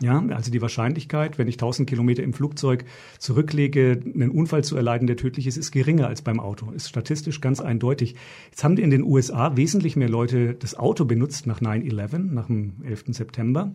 Ja, 0.00 0.22
also 0.28 0.50
die 0.50 0.60
Wahrscheinlichkeit, 0.60 1.38
wenn 1.38 1.48
ich 1.48 1.54
1000 1.54 1.88
Kilometer 1.88 2.22
im 2.22 2.34
Flugzeug 2.34 2.84
zurücklege, 3.18 3.98
einen 4.04 4.30
Unfall 4.30 4.62
zu 4.62 4.76
erleiden, 4.76 5.06
der 5.06 5.16
tödlich 5.16 5.46
ist, 5.46 5.56
ist 5.56 5.70
geringer 5.70 6.08
als 6.08 6.20
beim 6.20 6.38
Auto. 6.38 6.70
Ist 6.72 6.88
statistisch 6.88 7.40
ganz 7.40 7.60
eindeutig. 7.60 8.14
Jetzt 8.50 8.62
haben 8.62 8.76
in 8.76 8.90
den 8.90 9.04
USA 9.04 9.56
wesentlich 9.56 9.96
mehr 9.96 10.10
Leute 10.10 10.54
das 10.54 10.76
Auto 10.76 11.06
benutzt 11.06 11.46
nach 11.46 11.60
9-11, 11.60 12.18
nach 12.18 12.46
dem 12.46 12.74
11. 12.84 13.04
September. 13.08 13.72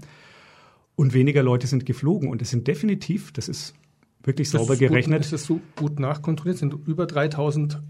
Und 0.95 1.13
weniger 1.13 1.43
Leute 1.43 1.67
sind 1.67 1.85
geflogen. 1.85 2.29
Und 2.29 2.41
es 2.41 2.49
sind 2.49 2.67
definitiv, 2.67 3.31
das 3.31 3.49
ist 3.49 3.73
wirklich 4.23 4.51
Das 4.51 4.61
sauber 4.61 4.73
ist 4.73 4.79
gut, 4.79 4.89
gerechnet, 4.89 5.21
Ist 5.21 5.33
das 5.33 5.45
so 5.45 5.59
gut 5.75 5.99
nachkontrolliert? 5.99 6.57
Sind 6.57 6.75
über 6.85 7.05
3000 7.05 7.81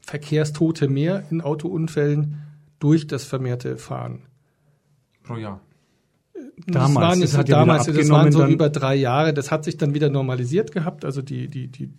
Verkehrstote 0.00 0.88
mehr 0.88 1.24
in 1.30 1.40
Autounfällen 1.40 2.42
durch 2.78 3.06
das 3.06 3.24
vermehrte 3.24 3.76
Fahren. 3.76 4.22
Pro 5.22 5.36
Jahr. 5.36 5.60
Damals, 6.66 6.94
das 6.94 6.94
waren, 6.94 7.10
das 7.10 7.18
jetzt 7.20 7.38
hat 7.38 7.48
ja 7.48 7.58
damals, 7.58 7.86
das 7.86 8.08
waren 8.08 8.32
so 8.32 8.46
über 8.46 8.68
drei 8.68 8.94
Jahre. 8.94 9.34
Das 9.34 9.50
hat 9.50 9.64
sich 9.64 9.76
dann 9.76 9.94
wieder 9.94 10.10
normalisiert 10.10 10.72
gehabt. 10.72 11.04
Also 11.04 11.22
die, 11.22 11.48
die, 11.48 11.68
die, 11.68 11.90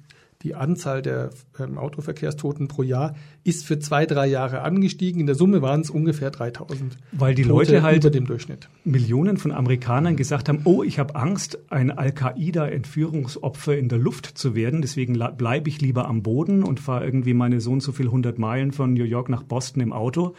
die 0.46 0.54
Anzahl 0.54 1.02
der 1.02 1.32
ähm, 1.60 1.80
Autoverkehrstoten 1.80 2.68
pro 2.68 2.84
Jahr 2.84 3.16
ist 3.44 3.66
für 3.66 3.80
zwei, 3.80 4.06
drei 4.06 4.28
Jahre 4.28 4.62
angestiegen. 4.62 5.20
In 5.20 5.26
der 5.26 5.34
Summe 5.34 5.64
waren 5.64 5.82
es 5.82 5.90
ungefähr 5.90 6.30
3000 6.30 6.98
weil 7.12 7.34
die 7.34 7.42
Tote 7.42 7.54
Leute 7.54 7.84
halt 7.84 8.04
über 8.04 8.12
dem 8.12 8.28
Durchschnitt. 8.28 8.70
Millionen 8.84 9.38
von 9.38 9.52
Amerikanern 9.52 10.16
gesagt 10.16 10.48
haben, 10.48 10.62
oh, 10.66 10.84
ich 10.84 11.00
habe 11.00 11.16
Angst, 11.16 11.58
ein 11.72 11.90
Al-Qaida-Entführungsopfer 11.90 13.76
in 13.76 13.90
der 13.90 13.98
Luft 13.98 14.38
zu 14.38 14.54
werden, 14.54 14.84
deswegen 14.84 15.18
bleibe 15.36 15.68
ich 15.68 15.82
lieber 15.82 16.08
am 16.08 16.22
Boden 16.22 16.64
und 16.64 16.80
fahre 16.80 17.06
irgendwie 17.06 17.34
meine 17.34 17.60
so 17.60 17.72
und 17.72 17.82
so 17.82 17.92
viel 17.92 18.10
hundert 18.10 18.38
Meilen 18.38 18.72
von 18.72 18.94
New 18.94 19.04
York 19.04 19.30
nach 19.30 19.42
Boston 19.42 19.82
im 19.82 19.94
Auto, 19.94 20.36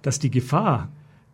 dass 0.00 0.18
die 0.18 0.30
Gefahr, 0.30 0.90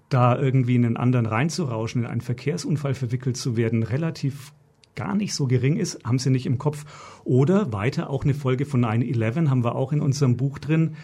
da 0.08 0.38
irgendwie 0.38 0.74
in 0.74 0.84
einen 0.84 0.96
anderen 0.96 1.26
reinzurauschen, 1.26 2.02
in 2.02 2.08
einen 2.08 2.20
Verkehrsunfall 2.20 2.94
verwickelt 2.94 3.36
zu 3.36 3.56
werden, 3.56 3.82
relativ 3.82 4.52
gar 4.96 5.14
nicht 5.14 5.34
so 5.34 5.46
gering 5.46 5.76
ist, 5.76 6.04
haben 6.04 6.18
sie 6.18 6.30
nicht 6.30 6.46
im 6.46 6.58
Kopf. 6.58 6.84
Oder 7.24 7.72
weiter 7.72 8.10
auch 8.10 8.24
eine 8.24 8.34
Folge 8.34 8.64
von 8.64 8.84
9-11 8.84 9.48
haben 9.48 9.62
wir 9.62 9.76
auch 9.76 9.92
in 9.92 10.00
unserem 10.00 10.36
Buch 10.36 10.58
drin. 10.58 10.96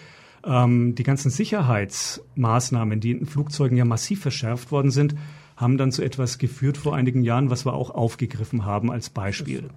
Ähm, 0.44 0.94
die 0.96 1.04
ganzen 1.04 1.30
Sicherheitsmaßnahmen, 1.30 2.98
die 2.98 3.12
in 3.12 3.26
Flugzeugen 3.26 3.76
ja 3.76 3.84
massiv 3.84 4.20
verschärft 4.20 4.72
worden 4.72 4.90
sind, 4.90 5.14
haben 5.56 5.78
dann 5.78 5.92
zu 5.92 6.02
etwas 6.02 6.38
geführt 6.38 6.76
vor 6.76 6.96
einigen 6.96 7.22
Jahren, 7.22 7.50
was 7.50 7.64
wir 7.64 7.74
auch 7.74 7.90
aufgegriffen 7.90 8.64
haben 8.64 8.90
als 8.90 9.10
Beispiel. 9.10 9.68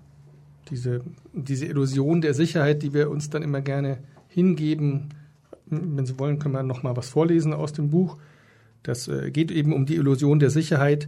Diese, 0.71 1.01
diese 1.33 1.67
Illusion 1.67 2.21
der 2.21 2.33
Sicherheit, 2.33 2.81
die 2.81 2.93
wir 2.93 3.11
uns 3.11 3.29
dann 3.29 3.43
immer 3.43 3.61
gerne 3.61 3.99
hingeben. 4.29 5.09
Wenn 5.67 6.05
Sie 6.05 6.17
wollen, 6.17 6.39
können 6.39 6.55
wir 6.55 6.63
noch 6.63 6.81
mal 6.81 6.97
was 6.97 7.09
vorlesen 7.09 7.53
aus 7.53 7.73
dem 7.73 7.89
Buch. 7.89 8.17
Das 8.81 9.07
äh, 9.07 9.29
geht 9.29 9.51
eben 9.51 9.73
um 9.73 9.85
die 9.85 9.95
Illusion 9.95 10.39
der 10.39 10.49
Sicherheit. 10.49 11.07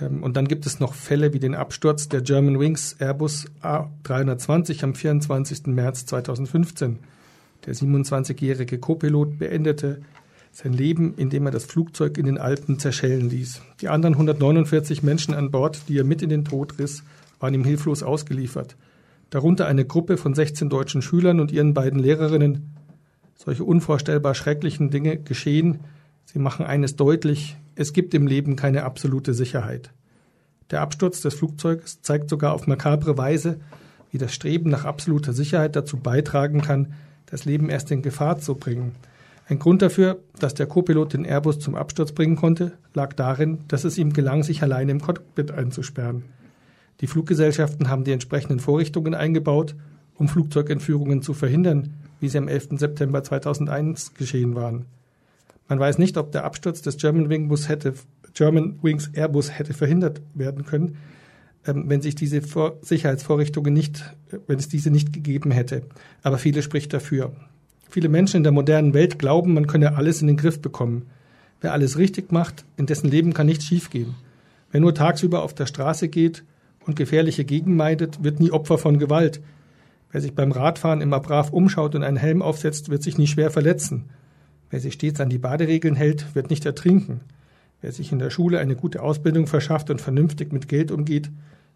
Ähm, 0.00 0.22
und 0.22 0.36
dann 0.36 0.48
gibt 0.48 0.66
es 0.66 0.80
noch 0.80 0.94
Fälle 0.94 1.32
wie 1.32 1.38
den 1.38 1.54
Absturz 1.54 2.08
der 2.08 2.20
German 2.20 2.58
Wings 2.58 2.96
Airbus 2.98 3.46
A320 3.62 4.82
am 4.84 4.94
24. 4.94 5.66
März 5.66 6.06
2015. 6.06 6.98
Der 7.66 7.74
27-jährige 7.74 8.78
Co-Pilot 8.78 9.38
beendete 9.38 10.00
sein 10.52 10.72
Leben, 10.72 11.14
indem 11.16 11.46
er 11.46 11.52
das 11.52 11.64
Flugzeug 11.64 12.16
in 12.16 12.26
den 12.26 12.38
Alpen 12.38 12.78
zerschellen 12.78 13.28
ließ. 13.28 13.60
Die 13.80 13.88
anderen 13.88 14.14
149 14.14 15.02
Menschen 15.02 15.34
an 15.34 15.50
Bord, 15.50 15.82
die 15.88 15.98
er 15.98 16.04
mit 16.04 16.22
in 16.22 16.30
den 16.30 16.44
Tod 16.44 16.78
riss, 16.78 17.02
waren 17.40 17.52
ihm 17.52 17.64
hilflos 17.64 18.02
ausgeliefert. 18.02 18.76
Darunter 19.30 19.66
eine 19.66 19.84
Gruppe 19.84 20.16
von 20.16 20.34
16 20.34 20.70
deutschen 20.70 21.02
Schülern 21.02 21.40
und 21.40 21.52
ihren 21.52 21.74
beiden 21.74 21.98
Lehrerinnen. 21.98 22.74
Solche 23.34 23.64
unvorstellbar 23.64 24.34
schrecklichen 24.34 24.90
Dinge 24.90 25.18
geschehen. 25.18 25.80
Sie 26.24 26.38
machen 26.38 26.64
eines 26.64 26.96
deutlich, 26.96 27.56
es 27.76 27.92
gibt 27.92 28.14
im 28.14 28.26
Leben 28.26 28.56
keine 28.56 28.82
absolute 28.82 29.34
Sicherheit. 29.34 29.92
Der 30.70 30.80
Absturz 30.80 31.20
des 31.20 31.34
Flugzeugs 31.34 32.00
zeigt 32.02 32.28
sogar 32.28 32.54
auf 32.54 32.66
makabre 32.66 33.16
Weise, 33.16 33.60
wie 34.10 34.18
das 34.18 34.34
Streben 34.34 34.70
nach 34.70 34.84
absoluter 34.84 35.32
Sicherheit 35.32 35.76
dazu 35.76 35.98
beitragen 35.98 36.62
kann, 36.62 36.94
das 37.26 37.44
Leben 37.44 37.68
erst 37.68 37.90
in 37.90 38.02
Gefahr 38.02 38.38
zu 38.38 38.54
bringen. 38.54 38.96
Ein 39.48 39.58
Grund 39.58 39.82
dafür, 39.82 40.18
dass 40.40 40.54
der 40.54 40.66
Co-Pilot 40.66 41.12
den 41.12 41.24
Airbus 41.24 41.60
zum 41.60 41.76
Absturz 41.76 42.12
bringen 42.12 42.34
konnte, 42.34 42.72
lag 42.94 43.12
darin, 43.12 43.58
dass 43.68 43.84
es 43.84 43.98
ihm 43.98 44.12
gelang, 44.12 44.42
sich 44.42 44.62
allein 44.62 44.88
im 44.88 45.00
Cockpit 45.00 45.52
einzusperren. 45.52 46.24
Die 47.00 47.06
Fluggesellschaften 47.06 47.88
haben 47.88 48.04
die 48.04 48.12
entsprechenden 48.12 48.58
Vorrichtungen 48.58 49.14
eingebaut, 49.14 49.76
um 50.14 50.28
Flugzeugentführungen 50.28 51.20
zu 51.20 51.34
verhindern, 51.34 51.94
wie 52.20 52.28
sie 52.28 52.38
am 52.38 52.48
11. 52.48 52.70
September 52.78 53.22
2001 53.22 54.14
geschehen 54.14 54.54
waren. 54.54 54.86
Man 55.68 55.80
weiß 55.80 55.98
nicht, 55.98 56.16
ob 56.16 56.32
der 56.32 56.44
Absturz 56.44 56.82
des 56.82 56.96
German 56.96 57.28
Wing 57.28 57.48
Bus 57.48 57.68
hätte, 57.68 57.94
German 58.34 58.78
Wings 58.82 59.10
Airbus 59.14 59.50
hätte 59.58 59.74
verhindert 59.74 60.20
werden 60.34 60.64
können. 60.64 60.96
ähm, 61.66 61.84
wenn 61.88 62.00
sich 62.00 62.14
diese 62.14 62.42
Vor 62.42 62.76
Sicherheitsvorrichtungen 62.82 63.72
nicht, 63.72 64.14
wenn 64.46 64.58
es 64.58 64.68
diese 64.68 64.90
nicht 64.90 65.12
gegeben 65.12 65.50
hätte. 65.50 65.82
Aber 66.22 66.38
viele 66.38 66.62
spricht 66.62 66.92
dafür. 66.92 67.32
Viele 67.88 68.08
Menschen 68.08 68.38
in 68.38 68.42
der 68.42 68.52
modernen 68.52 68.94
Welt 68.94 69.18
glauben, 69.18 69.54
man 69.54 69.66
könne 69.66 69.96
alles 69.96 70.20
in 70.20 70.26
den 70.26 70.36
Griff 70.36 70.60
bekommen. 70.60 71.06
Wer 71.60 71.72
alles 71.72 71.98
richtig 71.98 72.32
macht, 72.32 72.64
in 72.76 72.86
dessen 72.86 73.10
Leben 73.10 73.32
kann 73.32 73.46
nichts 73.46 73.64
schiefgehen. 73.64 74.14
Wer 74.70 74.80
nur 74.80 74.94
tagsüber 74.94 75.42
auf 75.42 75.54
der 75.54 75.66
Straße 75.66 76.08
geht 76.08 76.44
und 76.84 76.96
gefährliche 76.96 77.44
Gegend 77.44 77.76
meidet, 77.76 78.22
wird 78.22 78.40
nie 78.40 78.50
Opfer 78.50 78.78
von 78.78 78.98
Gewalt. 78.98 79.40
Wer 80.10 80.20
sich 80.20 80.34
beim 80.34 80.52
Radfahren 80.52 81.00
immer 81.00 81.20
brav 81.20 81.52
umschaut 81.52 81.94
und 81.94 82.02
einen 82.02 82.16
Helm 82.16 82.42
aufsetzt, 82.42 82.90
wird 82.90 83.02
sich 83.02 83.18
nie 83.18 83.26
schwer 83.26 83.50
verletzen. 83.50 84.04
Wer 84.70 84.80
sich 84.80 84.94
stets 84.94 85.20
an 85.20 85.28
die 85.28 85.38
Baderegeln 85.38 85.94
hält, 85.94 86.34
wird 86.34 86.50
nicht 86.50 86.66
ertrinken. 86.66 87.20
Wer 87.80 87.92
sich 87.92 88.10
in 88.12 88.18
der 88.18 88.30
Schule 88.30 88.58
eine 88.58 88.74
gute 88.74 89.02
Ausbildung 89.02 89.46
verschafft 89.46 89.90
und 89.90 90.00
vernünftig 90.00 90.52
mit 90.52 90.68
Geld 90.68 90.90
umgeht, 90.90 91.30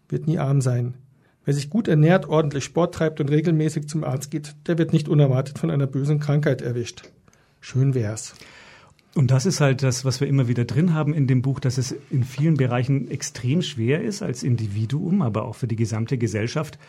wird 0.09 0.27
nie 0.27 0.39
arm 0.39 0.61
sein. 0.61 0.95
Wer 1.45 1.53
sich 1.53 1.69
gut 1.69 1.87
ernährt, 1.87 2.27
ordentlich 2.27 2.63
Sport 2.63 2.93
treibt 2.95 3.19
und 3.19 3.29
regelmäßig 3.29 3.87
zum 3.87 4.03
Arzt 4.03 4.29
geht, 4.29 4.55
der 4.67 4.77
wird 4.77 4.93
nicht 4.93 5.09
unerwartet 5.09 5.57
von 5.57 5.71
einer 5.71 5.87
bösen 5.87 6.19
Krankheit 6.19 6.61
erwischt. 6.61 7.03
Schön 7.59 7.93
wär's. 7.93 8.35
Und 9.13 9.31
das 9.31 9.45
ist 9.45 9.59
halt 9.59 9.83
das, 9.83 10.05
was 10.05 10.21
wir 10.21 10.27
immer 10.27 10.47
wieder 10.47 10.65
drin 10.65 10.93
haben 10.93 11.13
in 11.13 11.27
dem 11.27 11.41
Buch, 11.41 11.59
dass 11.59 11.77
es 11.77 11.95
in 12.11 12.23
vielen 12.23 12.55
Bereichen 12.55 13.09
extrem 13.11 13.61
schwer 13.61 14.01
ist, 14.01 14.21
als 14.21 14.43
Individuum, 14.43 15.21
aber 15.21 15.45
auch 15.45 15.55
für 15.55 15.67
die 15.67 15.75
gesamte 15.75 16.17
Gesellschaft, 16.17 16.79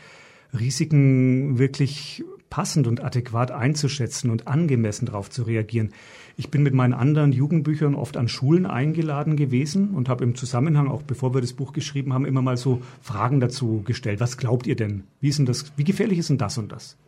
Risiken 0.59 1.59
wirklich 1.59 2.23
passend 2.53 2.87
und 2.87 3.03
adäquat 3.03 3.51
einzuschätzen 3.51 4.29
und 4.29 4.47
angemessen 4.47 5.07
darauf 5.07 5.31
zu 5.31 5.45
reagieren. 5.45 5.89
Ich 6.37 6.51
bin 6.51 6.63
mit 6.63 6.75
meinen 6.75 6.93
anderen 6.93 7.33
Jugendbüchern 7.33 7.95
oft 7.95 8.19
an 8.19 8.29
Schulen 8.29 8.67
eingeladen 8.67 9.37
gewesen 9.37 9.95
und 9.95 10.11
habe 10.11 10.23
im 10.23 10.35
Zusammenhang, 10.35 10.89
auch 10.89 11.01
bevor 11.03 11.33
wir 11.33 11.41
das 11.41 11.55
Buch 11.55 11.73
geschrieben 11.73 12.13
haben, 12.13 12.27
immer 12.27 12.43
mal 12.43 12.59
so 12.59 12.83
Fragen 13.01 13.41
dazu 13.41 13.81
gestellt. 13.87 14.21
Was 14.21 14.37
glaubt 14.37 14.67
ihr 14.67 14.77
denn? 14.77 15.05
Wie, 15.19 15.31
ist 15.31 15.39
denn 15.39 15.47
das, 15.47 15.73
wie 15.79 15.85
gefährlich 15.85 16.19
ist 16.19 16.29
denn 16.29 16.37
das 16.37 16.59
und 16.59 16.71
das? 16.73 16.99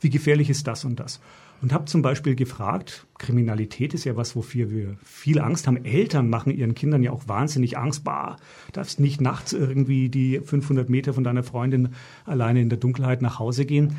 Wie 0.00 0.08
gefährlich 0.08 0.48
ist 0.48 0.66
das 0.66 0.86
und 0.86 0.98
das? 0.98 1.20
Und 1.60 1.74
habe 1.74 1.84
zum 1.84 2.00
Beispiel 2.00 2.34
gefragt, 2.34 3.06
Kriminalität 3.18 3.92
ist 3.92 4.04
ja 4.04 4.16
was, 4.16 4.34
wofür 4.34 4.70
wir 4.70 4.96
viel 5.04 5.40
Angst 5.40 5.66
haben. 5.66 5.84
Eltern 5.84 6.30
machen 6.30 6.56
ihren 6.56 6.74
Kindern 6.74 7.02
ja 7.02 7.10
auch 7.10 7.28
wahnsinnig 7.28 7.76
Angst. 7.76 8.02
Bah, 8.02 8.36
darfst 8.72 8.98
nicht 8.98 9.20
nachts 9.20 9.52
irgendwie 9.52 10.08
die 10.08 10.40
500 10.42 10.88
Meter 10.88 11.12
von 11.12 11.24
deiner 11.24 11.42
Freundin 11.42 11.90
alleine 12.24 12.62
in 12.62 12.70
der 12.70 12.78
Dunkelheit 12.78 13.20
nach 13.20 13.38
Hause 13.38 13.66
gehen. 13.66 13.96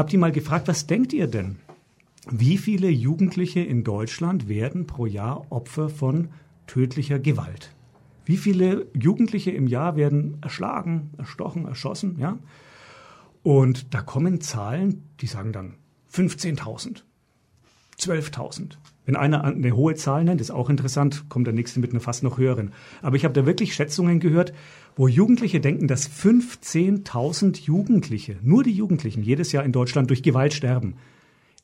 Habt 0.00 0.14
ihr 0.14 0.18
mal 0.18 0.32
gefragt, 0.32 0.66
was 0.66 0.86
denkt 0.86 1.12
ihr 1.12 1.26
denn? 1.26 1.56
Wie 2.30 2.56
viele 2.56 2.88
Jugendliche 2.88 3.60
in 3.60 3.84
Deutschland 3.84 4.48
werden 4.48 4.86
pro 4.86 5.04
Jahr 5.04 5.52
Opfer 5.52 5.90
von 5.90 6.30
tödlicher 6.66 7.18
Gewalt? 7.18 7.74
Wie 8.24 8.38
viele 8.38 8.86
Jugendliche 8.94 9.50
im 9.50 9.66
Jahr 9.66 9.96
werden 9.96 10.38
erschlagen, 10.40 11.10
erstochen, 11.18 11.66
erschossen? 11.66 12.18
Ja? 12.18 12.38
Und 13.42 13.92
da 13.92 14.00
kommen 14.00 14.40
Zahlen, 14.40 15.02
die 15.20 15.26
sagen 15.26 15.52
dann 15.52 15.74
15.000, 16.10 17.02
12.000. 17.98 18.78
Wenn 19.10 19.16
einer 19.16 19.42
eine 19.42 19.74
hohe 19.74 19.96
Zahl 19.96 20.22
nennt, 20.22 20.40
ist 20.40 20.52
auch 20.52 20.70
interessant, 20.70 21.28
kommt 21.28 21.44
der 21.44 21.52
nächste 21.52 21.80
mit 21.80 21.90
einer 21.90 21.98
fast 21.98 22.22
noch 22.22 22.38
höheren. 22.38 22.70
Aber 23.02 23.16
ich 23.16 23.24
habe 23.24 23.34
da 23.34 23.44
wirklich 23.44 23.74
Schätzungen 23.74 24.20
gehört, 24.20 24.52
wo 24.94 25.08
Jugendliche 25.08 25.58
denken, 25.58 25.88
dass 25.88 26.08
15.000 26.08 27.60
Jugendliche, 27.60 28.36
nur 28.40 28.62
die 28.62 28.70
Jugendlichen, 28.70 29.24
jedes 29.24 29.50
Jahr 29.50 29.64
in 29.64 29.72
Deutschland 29.72 30.10
durch 30.10 30.22
Gewalt 30.22 30.54
sterben. 30.54 30.94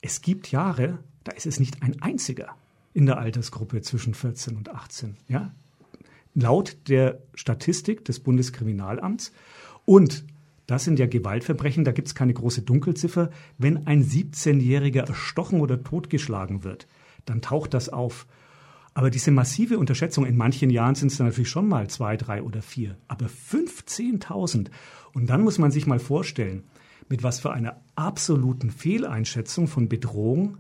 Es 0.01 0.23
gibt 0.23 0.51
Jahre, 0.51 0.99
da 1.23 1.31
ist 1.31 1.47
es 1.47 1.61
nicht 1.61 1.85
ein 1.85 2.03
einziger 2.03 2.49
in 2.95 3.07
der 3.07 3.19
Altersgruppe 3.19 3.81
zwischen 3.81 4.15
14 4.15 4.57
und 4.57 4.69
18. 4.69 5.15
Ja? 5.29 5.53
Laut 6.35 6.77
der 6.89 7.21
Statistik 7.37 8.05
des 8.05 8.19
Bundeskriminalamts. 8.19 9.31
Und 9.85 10.25
das 10.67 10.83
sind 10.83 10.99
ja 10.99 11.07
Gewaltverbrechen, 11.07 11.85
da 11.85 11.93
gibt 11.93 12.09
es 12.09 12.17
keine 12.17 12.35
große 12.35 12.63
Dunkelziffer. 12.63 13.31
Wenn 13.57 13.87
ein 13.87 14.03
17-Jähriger 14.03 15.07
erstochen 15.07 15.61
oder 15.61 15.81
totgeschlagen 15.85 16.65
wird, 16.65 16.89
dann 17.27 17.43
taucht 17.43 17.75
das 17.75 17.91
auf. 17.91 18.27
Aber 18.95 19.11
diese 19.11 19.31
massive 19.31 19.79
Unterschätzung, 19.79 20.25
in 20.25 20.39
manchen 20.39 20.71
Jahren 20.71 20.95
sind 20.95 21.13
es 21.13 21.19
dann 21.19 21.27
natürlich 21.27 21.51
schon 21.51 21.69
mal 21.69 21.89
zwei, 21.89 22.17
drei 22.17 22.43
oder 22.43 22.63
vier, 22.63 22.97
aber 23.09 23.27
15.000. 23.27 24.71
Und 25.13 25.27
dann 25.29 25.43
muss 25.43 25.59
man 25.59 25.71
sich 25.71 25.87
mal 25.87 25.99
vorstellen, 25.99 26.65
mit 27.11 27.23
was 27.23 27.39
für 27.41 27.53
einer 27.53 27.77
absoluten 27.95 28.71
Fehleinschätzung 28.71 29.69
von 29.69 29.91
Bedrohung 29.91 30.57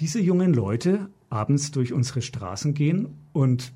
diese 0.00 0.20
jungen 0.20 0.52
Leute 0.52 1.08
abends 1.30 1.70
durch 1.70 1.92
unsere 1.92 2.22
Straßen 2.22 2.74
gehen 2.74 3.08
und 3.32 3.72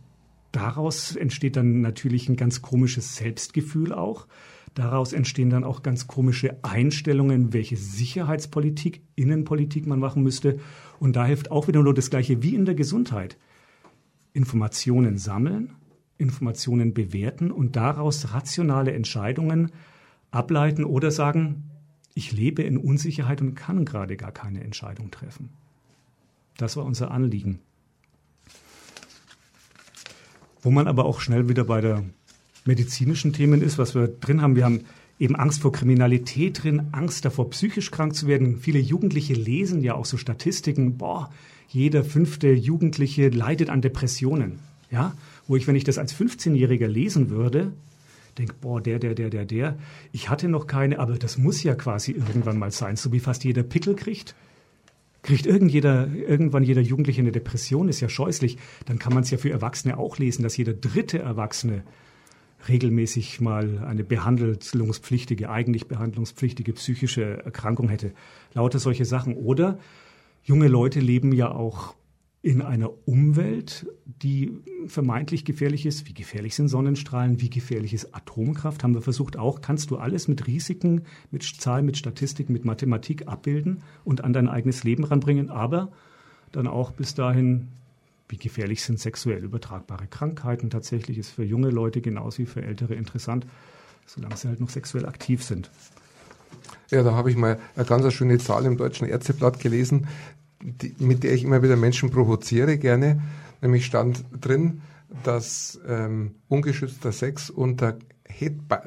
daraus 0.52 1.14
entsteht 1.14 1.56
dann 1.56 1.80
natürlich 1.80 2.28
ein 2.28 2.36
ganz 2.36 2.62
komisches 2.62 3.16
Selbstgefühl 3.16 3.92
auch. 3.92 4.26
Daraus 4.74 5.14
entstehen 5.14 5.48
dann 5.48 5.64
auch 5.64 5.82
ganz 5.82 6.06
komische 6.06 6.56
Einstellungen, 6.62 7.54
welche 7.54 7.76
Sicherheitspolitik, 7.76 9.00
Innenpolitik 9.14 9.86
man 9.86 9.98
machen 9.98 10.22
müsste. 10.22 10.58
Und 10.98 11.16
da 11.16 11.26
hilft 11.26 11.50
auch 11.50 11.68
wieder 11.68 11.82
nur 11.82 11.94
das 11.94 12.10
Gleiche 12.10 12.42
wie 12.42 12.54
in 12.54 12.64
der 12.64 12.74
Gesundheit. 12.74 13.36
Informationen 14.32 15.18
sammeln, 15.18 15.72
Informationen 16.18 16.94
bewerten 16.94 17.50
und 17.50 17.76
daraus 17.76 18.32
rationale 18.32 18.92
Entscheidungen 18.92 19.72
ableiten 20.30 20.84
oder 20.84 21.10
sagen, 21.10 21.70
ich 22.14 22.32
lebe 22.32 22.62
in 22.62 22.78
Unsicherheit 22.78 23.40
und 23.42 23.54
kann 23.54 23.84
gerade 23.84 24.16
gar 24.16 24.32
keine 24.32 24.64
Entscheidung 24.64 25.10
treffen. 25.10 25.50
Das 26.56 26.76
war 26.76 26.84
unser 26.84 27.10
Anliegen. 27.10 27.60
Wo 30.62 30.70
man 30.70 30.88
aber 30.88 31.04
auch 31.04 31.20
schnell 31.20 31.48
wieder 31.48 31.64
bei 31.64 31.80
der 31.80 32.04
medizinischen 32.64 33.32
Themen 33.32 33.62
ist, 33.62 33.78
was 33.78 33.94
wir 33.94 34.08
drin 34.08 34.42
haben. 34.42 34.56
Wir 34.56 34.64
haben 34.64 34.84
eben 35.18 35.36
Angst 35.36 35.62
vor 35.62 35.72
Kriminalität 35.72 36.62
drin, 36.62 36.88
Angst 36.92 37.24
davor, 37.24 37.50
psychisch 37.50 37.90
krank 37.90 38.14
zu 38.14 38.26
werden. 38.26 38.58
Viele 38.58 38.78
Jugendliche 38.78 39.34
lesen 39.34 39.82
ja 39.82 39.94
auch 39.94 40.04
so 40.04 40.16
Statistiken. 40.16 40.98
Boah, 40.98 41.30
jeder 41.68 42.04
fünfte 42.04 42.52
Jugendliche 42.52 43.28
leidet 43.28 43.70
an 43.70 43.82
Depressionen. 43.82 44.58
Ja, 44.90 45.14
wo 45.48 45.56
ich, 45.56 45.66
wenn 45.66 45.76
ich 45.76 45.84
das 45.84 45.98
als 45.98 46.14
15-Jähriger 46.14 46.86
lesen 46.86 47.30
würde, 47.30 47.72
denke, 48.38 48.54
boah, 48.60 48.80
der, 48.80 48.98
der, 48.98 49.14
der, 49.14 49.30
der, 49.30 49.44
der, 49.44 49.78
ich 50.12 50.28
hatte 50.28 50.48
noch 50.48 50.66
keine, 50.66 50.98
aber 50.98 51.18
das 51.18 51.38
muss 51.38 51.62
ja 51.62 51.74
quasi 51.74 52.12
irgendwann 52.12 52.58
mal 52.58 52.70
sein, 52.70 52.96
so 52.96 53.12
wie 53.12 53.20
fast 53.20 53.44
jeder 53.44 53.62
Pickel 53.62 53.96
kriegt. 53.96 54.34
Kriegt 55.22 55.46
irgend 55.46 55.72
jeder, 55.72 56.08
irgendwann 56.14 56.62
jeder 56.62 56.82
Jugendliche 56.82 57.20
eine 57.20 57.32
Depression, 57.32 57.88
ist 57.88 58.00
ja 58.00 58.08
scheußlich. 58.08 58.58
Dann 58.84 59.00
kann 59.00 59.12
man 59.12 59.24
es 59.24 59.30
ja 59.30 59.38
für 59.38 59.50
Erwachsene 59.50 59.98
auch 59.98 60.18
lesen, 60.18 60.44
dass 60.44 60.56
jeder 60.56 60.72
dritte 60.72 61.18
Erwachsene 61.18 61.82
regelmäßig 62.68 63.40
mal 63.40 63.84
eine 63.84 64.04
behandlungspflichtige, 64.04 65.50
eigentlich 65.50 65.86
behandlungspflichtige 65.86 66.72
psychische 66.72 67.44
Erkrankung 67.44 67.88
hätte. 67.88 68.12
Lauter 68.54 68.78
solche 68.78 69.04
Sachen. 69.04 69.34
Oder 69.34 69.78
junge 70.42 70.68
Leute 70.68 71.00
leben 71.00 71.32
ja 71.32 71.50
auch 71.50 71.94
in 72.42 72.62
einer 72.62 72.90
Umwelt, 73.08 73.86
die 74.04 74.52
vermeintlich 74.86 75.44
gefährlich 75.44 75.84
ist. 75.84 76.06
Wie 76.08 76.14
gefährlich 76.14 76.54
sind 76.54 76.68
Sonnenstrahlen? 76.68 77.40
Wie 77.40 77.50
gefährlich 77.50 77.92
ist 77.92 78.14
Atomkraft? 78.14 78.84
Haben 78.84 78.94
wir 78.94 79.02
versucht 79.02 79.36
auch. 79.36 79.60
Kannst 79.60 79.90
du 79.90 79.96
alles 79.96 80.28
mit 80.28 80.46
Risiken, 80.46 81.02
mit 81.32 81.42
Zahlen, 81.42 81.84
mit 81.84 81.96
Statistik, 81.96 82.48
mit 82.48 82.64
Mathematik 82.64 83.26
abbilden 83.26 83.82
und 84.04 84.22
an 84.22 84.32
dein 84.32 84.48
eigenes 84.48 84.84
Leben 84.84 85.02
ranbringen, 85.02 85.50
aber 85.50 85.90
dann 86.52 86.68
auch 86.68 86.92
bis 86.92 87.14
dahin 87.14 87.68
wie 88.28 88.36
gefährlich 88.36 88.82
sind 88.82 88.98
sexuell 88.98 89.44
übertragbare 89.44 90.06
Krankheiten 90.06 90.70
tatsächlich, 90.70 91.18
ist 91.18 91.30
für 91.30 91.44
junge 91.44 91.70
Leute 91.70 92.00
genauso 92.00 92.38
wie 92.38 92.46
für 92.46 92.62
ältere 92.62 92.94
interessant, 92.94 93.46
solange 94.06 94.36
sie 94.36 94.48
halt 94.48 94.60
noch 94.60 94.70
sexuell 94.70 95.06
aktiv 95.06 95.42
sind. 95.44 95.70
Ja, 96.90 97.02
da 97.02 97.14
habe 97.14 97.30
ich 97.30 97.36
mal 97.36 97.58
eine 97.74 97.84
ganz 97.84 98.12
schöne 98.12 98.38
Zahl 98.38 98.64
im 98.64 98.76
Deutschen 98.76 99.08
Ärzteblatt 99.08 99.60
gelesen, 99.60 100.08
die, 100.60 100.94
mit 100.98 101.22
der 101.22 101.34
ich 101.34 101.44
immer 101.44 101.62
wieder 101.62 101.76
Menschen 101.76 102.10
provoziere 102.10 102.78
gerne. 102.78 103.22
Nämlich 103.60 103.86
stand 103.86 104.24
drin, 104.40 104.82
dass 105.22 105.80
ähm, 105.86 106.34
ungeschützter 106.48 107.12
Sex 107.12 107.50
unter, 107.50 107.96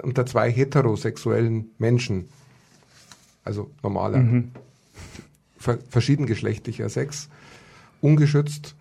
unter 0.04 0.26
zwei 0.26 0.52
heterosexuellen 0.52 1.72
Menschen, 1.78 2.30
also 3.44 3.72
normaler, 3.84 4.20
mhm. 4.20 4.52
verschiedengeschlechtlicher 5.58 6.90
Sex, 6.90 7.30
ungeschützt 8.02 8.76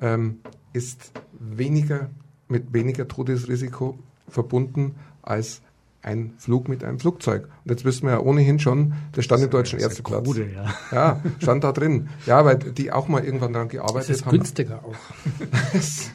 ähm, 0.00 0.40
ist 0.72 1.12
weniger 1.38 2.10
mit 2.48 2.72
weniger 2.72 3.06
Todesrisiko 3.06 3.98
verbunden 4.28 4.96
als 5.22 5.62
ein 6.02 6.32
Flug 6.38 6.68
mit 6.68 6.82
einem 6.82 6.98
Flugzeug. 6.98 7.48
Und 7.64 7.70
jetzt 7.70 7.84
wissen 7.84 8.06
wir 8.06 8.12
ja 8.14 8.20
ohnehin 8.20 8.58
schon, 8.58 8.94
der 9.14 9.22
stand 9.22 9.42
im 9.42 9.50
deutschen 9.50 9.78
Ärzteplatz. 9.78 10.24
Krude, 10.24 10.48
ja. 10.52 10.74
ja, 10.92 11.22
stand 11.38 11.62
da 11.62 11.72
drin. 11.72 12.08
Ja, 12.26 12.44
weil 12.44 12.56
die 12.56 12.90
auch 12.90 13.08
mal 13.08 13.24
irgendwann 13.24 13.52
daran 13.52 13.68
gearbeitet 13.68 13.94
haben. 13.94 14.08
Das 14.08 14.16
ist 14.16 14.26
haben. 14.26 14.36
günstiger 14.36 14.84
auch. 14.84 14.94
es, 15.74 16.10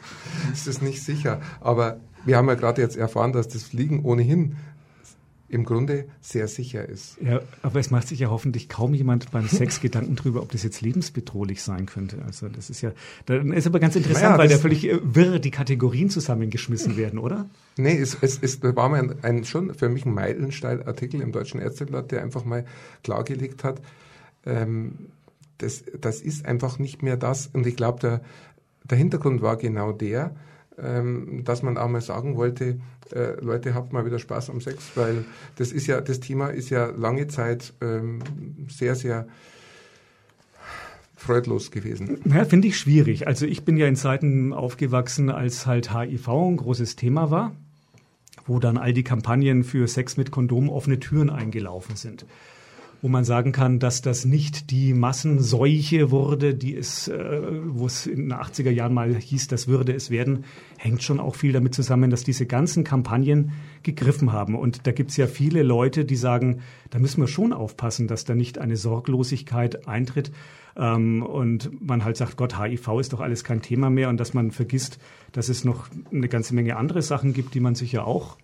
es 0.52 0.66
ist 0.66 0.82
nicht 0.82 1.02
sicher. 1.02 1.40
Aber 1.60 1.98
wir 2.24 2.36
haben 2.36 2.48
ja 2.48 2.54
gerade 2.54 2.82
jetzt 2.82 2.96
erfahren, 2.96 3.32
dass 3.32 3.48
das 3.48 3.62
Fliegen 3.62 4.04
ohnehin 4.04 4.56
im 5.48 5.64
Grunde 5.64 6.06
sehr 6.20 6.48
sicher 6.48 6.88
ist. 6.88 7.18
Ja, 7.20 7.40
aber 7.62 7.78
es 7.78 7.90
macht 7.90 8.08
sich 8.08 8.18
ja 8.18 8.30
hoffentlich 8.30 8.68
kaum 8.68 8.94
jemand 8.94 9.30
beim 9.30 9.48
Sex 9.48 9.80
Gedanken 9.82 10.16
drüber, 10.16 10.42
ob 10.42 10.50
das 10.50 10.62
jetzt 10.62 10.80
lebensbedrohlich 10.80 11.62
sein 11.62 11.86
könnte. 11.86 12.22
Also 12.24 12.48
das 12.48 12.68
ist 12.68 12.80
ja, 12.80 12.92
dann 13.26 13.52
ist 13.52 13.66
aber 13.66 13.78
ganz 13.78 13.94
interessant, 13.94 14.24
naja, 14.24 14.38
weil 14.38 14.48
da 14.48 14.58
völlig 14.58 14.88
äh, 14.88 14.98
wirr 15.02 15.38
die 15.38 15.52
Kategorien 15.52 16.10
zusammengeschmissen 16.10 16.96
werden, 16.96 17.18
oder? 17.18 17.46
Nee, 17.76 17.96
es, 17.96 18.16
es, 18.20 18.38
es 18.42 18.62
war 18.62 18.88
mal 18.88 19.00
ein, 19.00 19.14
ein 19.22 19.44
schon 19.44 19.74
für 19.74 19.88
mich 19.88 20.04
ein 20.04 20.14
Meilenstein-Artikel 20.14 21.20
im 21.20 21.30
Deutschen 21.30 21.60
Ärzteblatt, 21.60 22.10
der 22.10 22.22
einfach 22.22 22.44
mal 22.44 22.64
klargelegt 23.04 23.62
hat, 23.62 23.80
ähm, 24.44 25.10
das, 25.58 25.84
das 26.00 26.20
ist 26.20 26.44
einfach 26.44 26.78
nicht 26.78 27.02
mehr 27.02 27.16
das. 27.16 27.48
Und 27.52 27.66
ich 27.66 27.76
glaube, 27.76 28.00
der, 28.00 28.20
der 28.84 28.98
Hintergrund 28.98 29.42
war 29.42 29.56
genau 29.56 29.92
der, 29.92 30.34
dass 30.76 31.62
man 31.62 31.78
auch 31.78 31.88
mal 31.88 32.02
sagen 32.02 32.36
wollte, 32.36 32.78
äh, 33.14 33.40
Leute, 33.40 33.74
habt 33.74 33.92
mal 33.92 34.04
wieder 34.04 34.18
Spaß 34.18 34.50
am 34.50 34.60
Sex, 34.60 34.92
weil 34.94 35.24
das 35.56 35.72
ist 35.72 35.86
ja, 35.86 36.00
das 36.00 36.20
Thema 36.20 36.48
ist 36.48 36.70
ja 36.70 36.86
lange 36.86 37.28
Zeit 37.28 37.72
ähm, 37.80 38.20
sehr, 38.68 38.94
sehr 38.94 39.26
freudlos 41.16 41.70
gewesen. 41.70 42.18
Ja, 42.26 42.44
finde 42.44 42.68
ich 42.68 42.78
schwierig. 42.78 43.26
Also 43.26 43.46
ich 43.46 43.64
bin 43.64 43.76
ja 43.76 43.86
in 43.86 43.96
Zeiten 43.96 44.52
aufgewachsen, 44.52 45.30
als 45.30 45.66
halt 45.66 45.94
HIV 45.94 46.28
ein 46.28 46.56
großes 46.58 46.96
Thema 46.96 47.30
war, 47.30 47.52
wo 48.46 48.58
dann 48.58 48.76
all 48.76 48.92
die 48.92 49.02
Kampagnen 49.02 49.64
für 49.64 49.88
Sex 49.88 50.16
mit 50.16 50.30
Kondom 50.30 50.68
offene 50.68 51.00
Türen 51.00 51.30
eingelaufen 51.30 51.96
sind 51.96 52.26
wo 53.02 53.08
man 53.08 53.24
sagen 53.24 53.52
kann, 53.52 53.78
dass 53.78 54.00
das 54.02 54.24
nicht 54.24 54.70
die 54.70 54.94
Massenseuche 54.94 56.10
wurde, 56.10 56.54
die 56.54 56.74
es, 56.74 57.08
äh, 57.08 57.40
wo 57.66 57.86
es 57.86 58.06
in 58.06 58.28
den 58.28 58.32
80er 58.32 58.70
Jahren 58.70 58.94
mal 58.94 59.14
hieß, 59.14 59.48
das 59.48 59.68
würde 59.68 59.92
es 59.92 60.10
werden, 60.10 60.44
hängt 60.78 61.02
schon 61.02 61.20
auch 61.20 61.34
viel 61.34 61.52
damit 61.52 61.74
zusammen, 61.74 62.10
dass 62.10 62.24
diese 62.24 62.46
ganzen 62.46 62.84
Kampagnen 62.84 63.52
gegriffen 63.82 64.32
haben. 64.32 64.54
Und 64.54 64.86
da 64.86 64.92
gibt 64.92 65.10
es 65.10 65.16
ja 65.16 65.26
viele 65.26 65.62
Leute, 65.62 66.04
die 66.04 66.16
sagen, 66.16 66.60
da 66.90 66.98
müssen 66.98 67.20
wir 67.20 67.28
schon 67.28 67.52
aufpassen, 67.52 68.08
dass 68.08 68.24
da 68.24 68.34
nicht 68.34 68.58
eine 68.58 68.76
Sorglosigkeit 68.76 69.86
eintritt. 69.86 70.32
Ähm, 70.76 71.22
und 71.22 71.86
man 71.86 72.04
halt 72.04 72.16
sagt, 72.16 72.36
Gott, 72.36 72.58
HIV 72.58 73.00
ist 73.00 73.12
doch 73.12 73.20
alles 73.20 73.44
kein 73.44 73.62
Thema 73.62 73.90
mehr 73.90 74.08
und 74.08 74.18
dass 74.18 74.34
man 74.34 74.50
vergisst, 74.50 74.98
dass 75.32 75.48
es 75.48 75.64
noch 75.64 75.88
eine 76.12 76.28
ganze 76.28 76.54
Menge 76.54 76.76
andere 76.76 77.02
Sachen 77.02 77.32
gibt, 77.32 77.54
die 77.54 77.60
man 77.60 77.74
sich 77.74 77.92
ja 77.92 78.04
auch 78.04 78.36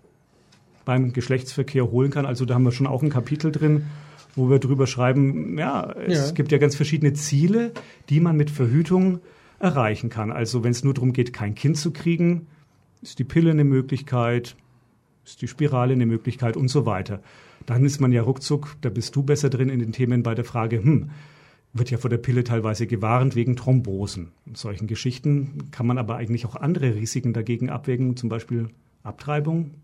beim 0.84 1.12
Geschlechtsverkehr 1.12 1.90
holen 1.90 2.10
kann. 2.10 2.26
Also 2.26 2.44
da 2.44 2.54
haben 2.54 2.64
wir 2.64 2.72
schon 2.72 2.86
auch 2.86 3.02
ein 3.02 3.10
Kapitel 3.10 3.52
drin, 3.52 3.86
wo 4.34 4.48
wir 4.50 4.58
drüber 4.58 4.86
schreiben, 4.86 5.58
ja, 5.58 5.92
es 6.06 6.28
ja. 6.28 6.32
gibt 6.32 6.52
ja 6.52 6.58
ganz 6.58 6.74
verschiedene 6.74 7.12
Ziele, 7.12 7.72
die 8.08 8.20
man 8.20 8.36
mit 8.36 8.50
Verhütung 8.50 9.20
erreichen 9.58 10.10
kann. 10.10 10.32
Also 10.32 10.64
wenn 10.64 10.72
es 10.72 10.84
nur 10.84 10.94
darum 10.94 11.12
geht, 11.12 11.32
kein 11.32 11.54
Kind 11.54 11.76
zu 11.76 11.92
kriegen, 11.92 12.46
ist 13.02 13.18
die 13.18 13.24
Pille 13.24 13.50
eine 13.50 13.64
Möglichkeit, 13.64 14.56
ist 15.24 15.42
die 15.42 15.48
Spirale 15.48 15.92
eine 15.92 16.06
Möglichkeit 16.06 16.56
und 16.56 16.68
so 16.68 16.86
weiter. 16.86 17.22
Dann 17.66 17.84
ist 17.84 18.00
man 18.00 18.12
ja 18.12 18.22
ruckzuck, 18.22 18.76
da 18.80 18.90
bist 18.90 19.14
du 19.14 19.22
besser 19.22 19.50
drin 19.50 19.68
in 19.68 19.78
den 19.78 19.92
Themen 19.92 20.22
bei 20.22 20.34
der 20.34 20.44
Frage, 20.44 20.82
hm, 20.82 21.10
wird 21.72 21.90
ja 21.90 21.98
vor 21.98 22.10
der 22.10 22.18
Pille 22.18 22.44
teilweise 22.44 22.86
gewarnt 22.86 23.34
wegen 23.34 23.56
Thrombosen. 23.56 24.32
Und 24.46 24.56
solchen 24.56 24.86
Geschichten 24.86 25.70
kann 25.70 25.86
man 25.86 25.98
aber 25.98 26.16
eigentlich 26.16 26.44
auch 26.44 26.56
andere 26.56 26.94
Risiken 26.94 27.32
dagegen 27.32 27.70
abwägen, 27.70 28.16
zum 28.16 28.28
Beispiel 28.28 28.68
Abtreibung 29.02 29.74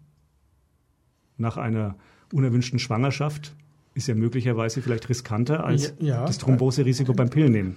nach 1.37 1.56
einer 1.56 1.96
unerwünschten 2.32 2.78
Schwangerschaft 2.78 3.54
ist 3.98 4.08
ja 4.08 4.14
möglicherweise 4.14 4.80
vielleicht 4.80 5.08
riskanter 5.08 5.64
als 5.64 5.94
ja, 5.98 6.06
ja. 6.06 6.26
das 6.26 6.38
Thromboserisiko 6.38 7.12
beim 7.12 7.30
Pillennehmen. 7.30 7.76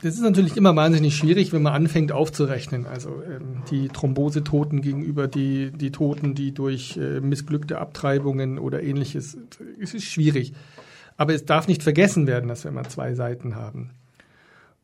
Das 0.00 0.14
ist 0.14 0.20
natürlich 0.20 0.56
immer 0.56 0.76
wahnsinnig 0.76 1.16
schwierig, 1.16 1.52
wenn 1.52 1.62
man 1.62 1.72
anfängt 1.72 2.12
aufzurechnen. 2.12 2.86
Also 2.86 3.20
ähm, 3.22 3.64
die 3.70 3.88
Thrombosetoten 3.88 4.80
gegenüber 4.80 5.26
die, 5.26 5.72
die 5.72 5.90
Toten, 5.90 6.36
die 6.36 6.52
durch 6.52 6.96
äh, 6.96 7.20
missglückte 7.20 7.78
Abtreibungen 7.78 8.60
oder 8.60 8.82
ähnliches. 8.82 9.36
Es 9.80 9.94
ist 9.94 10.04
schwierig. 10.04 10.52
Aber 11.16 11.34
es 11.34 11.44
darf 11.44 11.66
nicht 11.66 11.82
vergessen 11.82 12.28
werden, 12.28 12.48
dass 12.48 12.62
wir 12.62 12.70
immer 12.70 12.84
zwei 12.84 13.14
Seiten 13.14 13.56
haben. 13.56 13.90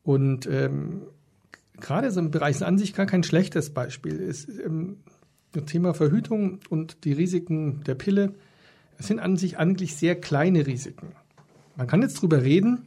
Und 0.03 0.47
ähm, 0.47 1.03
gerade 1.79 2.11
so 2.11 2.19
im 2.19 2.29
Bereich 2.29 2.61
an 2.63 2.77
sich 2.77 2.93
gar 2.93 3.05
kein 3.05 3.23
schlechtes 3.23 3.69
Beispiel 3.69 4.17
ist 4.17 4.49
ähm, 4.49 4.97
das 5.53 5.63
Thema 5.65 5.93
Verhütung 5.93 6.59
und 6.69 7.05
die 7.05 7.13
Risiken 7.13 7.83
der 7.85 7.95
Pille 7.95 8.33
es 8.97 9.07
sind 9.07 9.19
an 9.19 9.37
sich 9.37 9.57
eigentlich 9.57 9.95
sehr 9.95 10.15
kleine 10.15 10.67
Risiken. 10.67 11.07
Man 11.75 11.87
kann 11.87 12.01
jetzt 12.01 12.21
drüber 12.21 12.43
reden. 12.43 12.85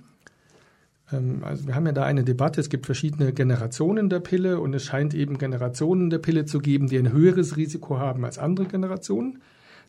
Ähm, 1.12 1.42
also 1.44 1.66
wir 1.66 1.74
haben 1.74 1.86
ja 1.86 1.92
da 1.92 2.04
eine 2.04 2.24
Debatte. 2.24 2.60
Es 2.60 2.70
gibt 2.70 2.86
verschiedene 2.86 3.32
Generationen 3.32 4.08
der 4.08 4.20
Pille 4.20 4.60
und 4.60 4.74
es 4.74 4.84
scheint 4.84 5.14
eben 5.14 5.38
Generationen 5.38 6.10
der 6.10 6.18
Pille 6.18 6.46
zu 6.46 6.60
geben, 6.60 6.88
die 6.88 6.98
ein 6.98 7.12
höheres 7.12 7.56
Risiko 7.56 7.98
haben 7.98 8.24
als 8.24 8.38
andere 8.38 8.66
Generationen. 8.66 9.40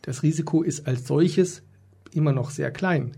Das 0.02 0.22
Risiko 0.22 0.62
ist 0.62 0.86
als 0.86 1.06
solches 1.06 1.62
immer 2.12 2.32
noch 2.32 2.50
sehr 2.50 2.70
klein. 2.70 3.12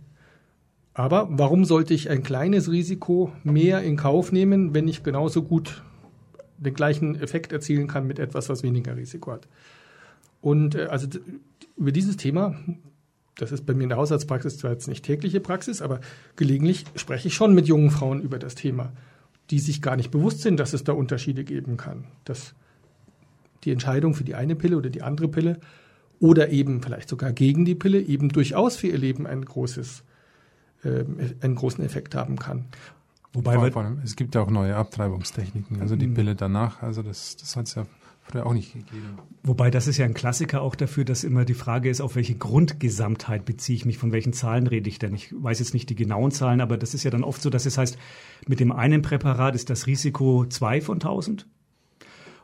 Aber 0.94 1.28
warum 1.30 1.64
sollte 1.64 1.94
ich 1.94 2.10
ein 2.10 2.22
kleines 2.22 2.70
Risiko 2.70 3.32
mehr 3.44 3.82
in 3.82 3.96
Kauf 3.96 4.30
nehmen, 4.30 4.74
wenn 4.74 4.88
ich 4.88 5.02
genauso 5.02 5.42
gut 5.42 5.82
den 6.58 6.74
gleichen 6.74 7.16
Effekt 7.16 7.50
erzielen 7.50 7.88
kann 7.88 8.06
mit 8.06 8.18
etwas, 8.18 8.48
was 8.48 8.62
weniger 8.62 8.96
Risiko 8.96 9.32
hat? 9.32 9.48
Und 10.42 10.74
äh, 10.74 10.86
also 10.86 11.06
über 11.76 11.92
dieses 11.92 12.16
Thema 12.16 12.56
das 13.36 13.52
ist 13.52 13.64
bei 13.64 13.74
mir 13.74 13.84
in 13.84 13.88
der 13.88 13.98
Haushaltspraxis 13.98 14.58
zwar 14.58 14.72
jetzt 14.72 14.88
nicht 14.88 15.04
tägliche 15.04 15.40
Praxis, 15.40 15.80
aber 15.80 16.00
gelegentlich 16.36 16.84
spreche 16.96 17.28
ich 17.28 17.34
schon 17.34 17.54
mit 17.54 17.66
jungen 17.66 17.90
Frauen 17.90 18.20
über 18.20 18.38
das 18.38 18.54
Thema, 18.54 18.92
die 19.50 19.58
sich 19.58 19.80
gar 19.82 19.96
nicht 19.96 20.10
bewusst 20.10 20.40
sind, 20.42 20.58
dass 20.60 20.72
es 20.72 20.84
da 20.84 20.92
Unterschiede 20.92 21.44
geben 21.44 21.76
kann. 21.76 22.04
Dass 22.24 22.54
die 23.64 23.70
Entscheidung 23.70 24.14
für 24.14 24.24
die 24.24 24.34
eine 24.34 24.54
Pille 24.54 24.76
oder 24.76 24.90
die 24.90 25.02
andere 25.02 25.28
Pille 25.28 25.60
oder 26.20 26.50
eben 26.50 26.82
vielleicht 26.82 27.08
sogar 27.08 27.32
gegen 27.32 27.64
die 27.64 27.74
Pille 27.74 28.00
eben 28.00 28.28
durchaus 28.28 28.76
für 28.76 28.88
ihr 28.88 28.98
Leben 28.98 29.26
ein 29.26 29.44
großes, 29.44 30.04
äh, 30.84 31.04
einen 31.40 31.54
großen 31.54 31.84
Effekt 31.84 32.14
haben 32.14 32.38
kann. 32.38 32.66
Wobei 33.32 33.70
vor 33.70 33.82
allem, 33.82 34.00
es 34.04 34.14
gibt 34.14 34.34
ja 34.34 34.42
auch 34.42 34.50
neue 34.50 34.76
Abtreibungstechniken, 34.76 35.80
also 35.80 35.96
die 35.96 36.06
mhm. 36.06 36.14
Pille 36.14 36.34
danach, 36.34 36.82
also 36.82 37.02
das, 37.02 37.36
das 37.36 37.56
hat 37.56 37.66
es 37.66 37.74
ja 37.76 37.86
Früher 38.32 38.46
auch 38.46 38.54
nicht 38.54 38.72
gegeben. 38.72 39.18
Wobei 39.42 39.70
das 39.70 39.86
ist 39.86 39.98
ja 39.98 40.06
ein 40.06 40.14
Klassiker 40.14 40.62
auch 40.62 40.74
dafür, 40.74 41.04
dass 41.04 41.22
immer 41.22 41.44
die 41.44 41.52
Frage 41.52 41.90
ist, 41.90 42.00
auf 42.00 42.16
welche 42.16 42.34
Grundgesamtheit 42.34 43.44
beziehe 43.44 43.76
ich 43.76 43.84
mich, 43.84 43.98
von 43.98 44.10
welchen 44.10 44.32
Zahlen 44.32 44.66
rede 44.66 44.88
ich 44.88 44.98
denn? 44.98 45.14
Ich 45.14 45.34
weiß 45.36 45.58
jetzt 45.58 45.74
nicht 45.74 45.90
die 45.90 45.94
genauen 45.94 46.30
Zahlen, 46.30 46.62
aber 46.62 46.78
das 46.78 46.94
ist 46.94 47.04
ja 47.04 47.10
dann 47.10 47.24
oft 47.24 47.42
so, 47.42 47.50
dass 47.50 47.66
es 47.66 47.76
heißt, 47.76 47.98
mit 48.46 48.58
dem 48.58 48.72
einen 48.72 49.02
Präparat 49.02 49.54
ist 49.54 49.68
das 49.68 49.86
Risiko 49.86 50.46
zwei 50.46 50.80
von 50.80 50.98
tausend 50.98 51.46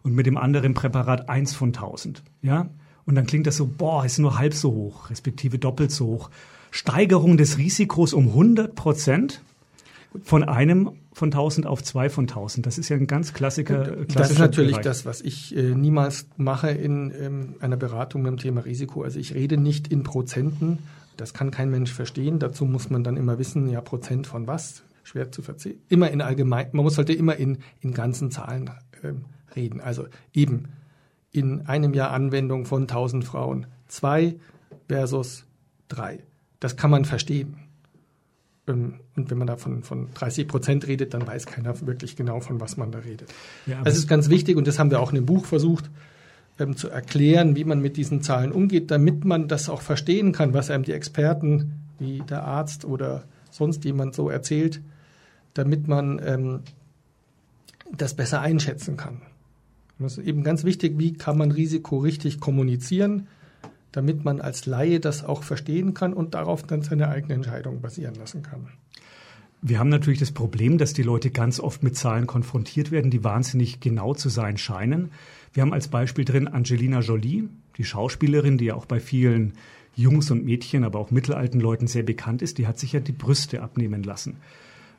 und 0.02 0.14
mit 0.14 0.26
dem 0.26 0.36
anderen 0.36 0.74
Präparat 0.74 1.30
eins 1.30 1.54
von 1.54 1.72
tausend. 1.72 2.22
Ja? 2.42 2.68
Und 3.06 3.14
dann 3.14 3.26
klingt 3.26 3.46
das 3.46 3.56
so, 3.56 3.66
boah, 3.66 4.04
ist 4.04 4.18
nur 4.18 4.38
halb 4.38 4.52
so 4.52 4.70
hoch, 4.70 5.08
respektive 5.08 5.58
doppelt 5.58 5.90
so 5.90 6.06
hoch. 6.06 6.30
Steigerung 6.70 7.38
des 7.38 7.56
Risikos 7.56 8.12
um 8.12 8.28
100 8.28 8.74
Prozent 8.74 9.42
von 10.22 10.44
einem 10.44 10.92
von 11.18 11.28
1000 11.28 11.66
auf 11.66 11.82
zwei 11.82 12.08
von 12.08 12.24
1000. 12.24 12.64
Das 12.64 12.78
ist 12.78 12.88
ja 12.88 12.96
ein 12.96 13.06
ganz 13.06 13.34
Klassiker. 13.34 13.96
Das 14.06 14.30
ist 14.30 14.38
natürlich 14.38 14.72
Bereich. 14.72 14.84
das, 14.84 15.04
was 15.04 15.20
ich 15.20 15.54
äh, 15.56 15.74
niemals 15.74 16.26
mache 16.36 16.70
in 16.70 17.12
ähm, 17.20 17.54
einer 17.60 17.76
Beratung 17.76 18.22
beim 18.22 18.36
Thema 18.36 18.64
Risiko. 18.64 19.02
Also 19.02 19.18
ich 19.18 19.34
rede 19.34 19.56
nicht 19.56 19.88
in 19.88 20.04
Prozenten. 20.04 20.78
Das 21.16 21.34
kann 21.34 21.50
kein 21.50 21.70
Mensch 21.70 21.92
verstehen. 21.92 22.38
Dazu 22.38 22.64
muss 22.64 22.88
man 22.88 23.02
dann 23.02 23.16
immer 23.16 23.38
wissen, 23.38 23.68
ja, 23.68 23.80
Prozent 23.80 24.26
von 24.26 24.46
was? 24.46 24.82
Schwer 25.02 25.32
zu 25.32 25.42
verziehen. 25.42 25.80
Immer 25.88 26.10
in 26.10 26.20
allgemein, 26.20 26.68
man 26.72 26.84
muss 26.84 26.98
halt 26.98 27.10
immer 27.10 27.36
in, 27.36 27.58
in 27.80 27.94
ganzen 27.94 28.30
Zahlen 28.30 28.70
ähm, 29.02 29.24
reden. 29.56 29.80
Also 29.80 30.06
eben 30.32 30.68
in 31.32 31.66
einem 31.66 31.94
Jahr 31.94 32.12
Anwendung 32.12 32.64
von 32.64 32.82
1000 32.82 33.24
Frauen 33.24 33.66
zwei 33.88 34.36
versus 34.86 35.44
drei. 35.88 36.20
Das 36.60 36.76
kann 36.76 36.90
man 36.90 37.04
verstehen. 37.04 37.56
Ähm, 38.68 38.94
und 39.16 39.30
wenn 39.30 39.38
man 39.38 39.46
da 39.46 39.56
von, 39.56 39.82
von 39.82 40.08
30 40.14 40.46
Prozent 40.46 40.86
redet, 40.86 41.14
dann 41.14 41.26
weiß 41.26 41.46
keiner 41.46 41.74
wirklich 41.86 42.16
genau, 42.16 42.40
von 42.40 42.60
was 42.60 42.76
man 42.76 42.92
da 42.92 43.00
redet. 43.00 43.32
Ja, 43.66 43.82
das 43.82 43.96
ist 43.96 44.08
ganz 44.08 44.28
wichtig 44.28 44.56
und 44.56 44.66
das 44.66 44.78
haben 44.78 44.90
wir 44.90 45.00
auch 45.00 45.10
in 45.10 45.16
dem 45.16 45.26
Buch 45.26 45.44
versucht 45.44 45.90
ähm, 46.58 46.76
zu 46.76 46.88
erklären, 46.88 47.56
wie 47.56 47.64
man 47.64 47.80
mit 47.80 47.96
diesen 47.96 48.22
Zahlen 48.22 48.52
umgeht, 48.52 48.90
damit 48.90 49.24
man 49.24 49.48
das 49.48 49.68
auch 49.68 49.82
verstehen 49.82 50.32
kann, 50.32 50.54
was 50.54 50.70
einem 50.70 50.84
die 50.84 50.92
Experten 50.92 51.74
wie 51.98 52.20
der 52.20 52.44
Arzt 52.44 52.84
oder 52.84 53.24
sonst 53.50 53.84
jemand 53.84 54.14
so 54.14 54.30
erzählt, 54.30 54.80
damit 55.54 55.88
man 55.88 56.20
ähm, 56.24 56.60
das 57.96 58.14
besser 58.14 58.40
einschätzen 58.40 58.96
kann. 58.96 59.22
Und 59.98 60.04
das 60.04 60.18
ist 60.18 60.26
eben 60.26 60.44
ganz 60.44 60.64
wichtig, 60.64 60.98
wie 60.98 61.14
kann 61.14 61.36
man 61.36 61.50
Risiko 61.50 61.98
richtig 61.98 62.38
kommunizieren, 62.38 63.26
damit 63.92 64.24
man 64.24 64.40
als 64.40 64.66
Laie 64.66 65.00
das 65.00 65.24
auch 65.24 65.42
verstehen 65.42 65.94
kann 65.94 66.12
und 66.12 66.34
darauf 66.34 66.62
dann 66.62 66.82
seine 66.82 67.08
eigene 67.08 67.34
Entscheidung 67.34 67.80
basieren 67.80 68.14
lassen 68.14 68.42
kann. 68.42 68.68
Wir 69.60 69.80
haben 69.80 69.88
natürlich 69.88 70.20
das 70.20 70.30
Problem, 70.30 70.78
dass 70.78 70.92
die 70.92 71.02
Leute 71.02 71.30
ganz 71.30 71.58
oft 71.58 71.82
mit 71.82 71.96
Zahlen 71.96 72.28
konfrontiert 72.28 72.92
werden, 72.92 73.10
die 73.10 73.24
wahnsinnig 73.24 73.80
genau 73.80 74.14
zu 74.14 74.28
sein 74.28 74.56
scheinen. 74.56 75.10
Wir 75.52 75.62
haben 75.62 75.72
als 75.72 75.88
Beispiel 75.88 76.24
drin 76.24 76.46
Angelina 76.46 77.00
Jolie, 77.00 77.48
die 77.76 77.84
Schauspielerin, 77.84 78.58
die 78.58 78.66
ja 78.66 78.74
auch 78.74 78.86
bei 78.86 79.00
vielen 79.00 79.54
Jungs 79.96 80.30
und 80.30 80.44
Mädchen, 80.44 80.84
aber 80.84 81.00
auch 81.00 81.10
mittelalten 81.10 81.60
Leuten 81.60 81.88
sehr 81.88 82.04
bekannt 82.04 82.40
ist, 82.40 82.58
die 82.58 82.68
hat 82.68 82.78
sich 82.78 82.92
ja 82.92 83.00
die 83.00 83.10
Brüste 83.10 83.60
abnehmen 83.60 84.04
lassen, 84.04 84.36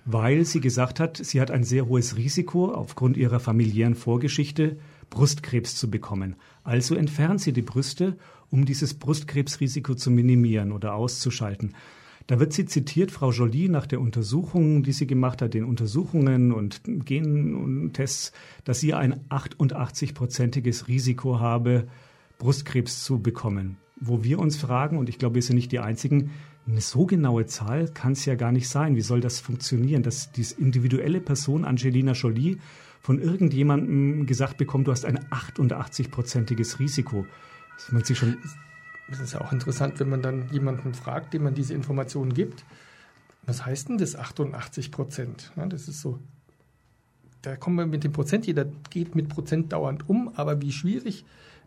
weil 0.04 0.43
sie 0.43 0.60
gesagt 0.60 0.99
hat, 0.99 1.15
sie 1.15 1.39
hat 1.39 1.52
ein 1.52 1.63
sehr 1.63 1.88
hohes 1.88 2.17
Risiko 2.17 2.73
aufgrund 2.73 3.15
ihrer 3.15 3.39
familiären 3.39 3.95
Vorgeschichte 3.95 4.75
Brustkrebs 5.10 5.78
zu 5.78 5.89
bekommen. 5.89 6.36
Also 6.65 6.95
entfernt 6.95 7.39
sie 7.39 7.54
die 7.54 7.62
Brüste, 7.62 8.17
um 8.51 8.65
dieses 8.65 8.93
Brustkrebsrisiko 8.93 9.95
zu 9.95 10.12
minimieren 10.12 10.71
oder 10.71 10.95
auszuschalten. 10.95 11.75
Da 12.27 12.39
wird 12.39 12.53
sie 12.53 12.65
zitiert, 12.65 13.09
Frau 13.12 13.31
Jolie, 13.31 13.69
nach 13.69 13.88
der 13.88 13.99
Untersuchung, 13.99 14.83
die 14.83 14.91
sie 14.91 15.07
gemacht 15.07 15.41
hat, 15.41 15.55
den 15.55 15.63
Untersuchungen 15.63 16.51
und 16.51 16.81
Gentests, 16.85 18.33
dass 18.65 18.79
sie 18.79 18.93
ein 18.93 19.21
88-prozentiges 19.29 20.88
Risiko 20.88 21.39
habe, 21.39 21.88
Brustkrebs 22.38 23.03
zu 23.03 23.19
bekommen. 23.19 23.77
Wo 23.99 24.23
wir 24.23 24.38
uns 24.38 24.57
fragen, 24.57 24.99
und 24.99 25.09
ich 25.09 25.17
glaube, 25.17 25.35
wir 25.35 25.41
sind 25.41 25.55
nicht 25.55 25.71
die 25.71 25.79
Einzigen, 25.79 26.29
eine 26.67 26.81
so 26.81 27.07
genaue 27.07 27.47
Zahl 27.47 27.88
kann 27.88 28.12
es 28.12 28.25
ja 28.25 28.35
gar 28.35 28.51
nicht 28.51 28.69
sein. 28.69 28.95
Wie 28.95 29.01
soll 29.01 29.21
das 29.21 29.39
funktionieren, 29.39 30.03
dass 30.03 30.31
diese 30.31 30.59
individuelle 30.59 31.21
Person 31.21 31.65
Angelina 31.65 32.12
Jolie 32.12 32.57
von 33.01 33.19
irgendjemandem 33.19 34.27
gesagt 34.27 34.57
bekommt, 34.57 34.88
du 34.88 34.91
hast 34.91 35.05
ein 35.05 35.17
88-prozentiges 35.31 36.77
Risiko? 36.77 37.25
Das 37.79 37.91
man 37.91 38.03
sich 38.03 38.17
schon 38.17 38.37
das 39.09 39.19
ist 39.19 39.33
ja 39.33 39.41
auch 39.41 39.51
interessant, 39.51 39.99
wenn 39.99 40.09
man 40.09 40.21
dann 40.21 40.49
jemanden 40.51 40.93
fragt, 40.93 41.33
dem 41.33 41.43
man 41.43 41.55
diese 41.55 41.73
Informationen 41.73 42.33
gibt. 42.33 42.63
Was 43.45 43.65
heißt 43.65 43.89
denn 43.89 43.97
das 43.97 44.15
88 44.15 44.91
Prozent? 44.91 45.51
Ja, 45.55 45.65
das 45.65 45.87
ist 45.87 46.01
so. 46.01 46.19
Da 47.41 47.55
kommen 47.55 47.77
wir 47.77 47.85
mit 47.85 48.03
dem 48.03 48.11
Prozent, 48.11 48.45
jeder 48.45 48.65
geht 48.89 49.15
mit 49.15 49.29
Prozent 49.29 49.71
dauernd 49.71 50.07
um, 50.07 50.31
aber 50.35 50.61
wie 50.61 50.71
schwierig 50.71 51.25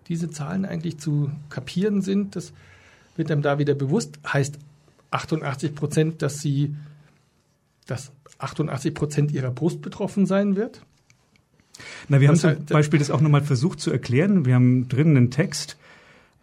diese 0.09 0.31
Zahlen 0.31 0.65
eigentlich 0.65 0.99
zu 0.99 1.31
kapieren 1.49 2.03
sind, 2.03 2.37
das 2.37 2.53
wird 3.17 3.31
einem 3.31 3.43
da 3.43 3.59
wieder 3.59 3.75
bewusst. 3.75 4.19
Heißt 4.31 4.59
88 5.11 5.75
Prozent, 5.75 6.23
dass 6.23 6.41
sie, 6.41 6.77
dass 7.87 8.13
88 8.39 8.95
Prozent 8.95 9.33
ihrer 9.33 9.51
Brust 9.51 9.81
betroffen 9.81 10.27
sein 10.27 10.57
wird? 10.57 10.83
Na, 12.09 12.21
wir 12.21 12.29
haben 12.29 12.37
zum 12.37 12.67
Beispiel 12.67 12.99
das 12.99 13.11
auch 13.11 13.21
nochmal 13.21 13.43
versucht 13.43 13.81
zu 13.81 13.91
erklären. 13.91 14.45
Wir 14.45 14.55
haben 14.55 14.89
drinnen 14.89 15.17
einen 15.17 15.31
Text, 15.31 15.79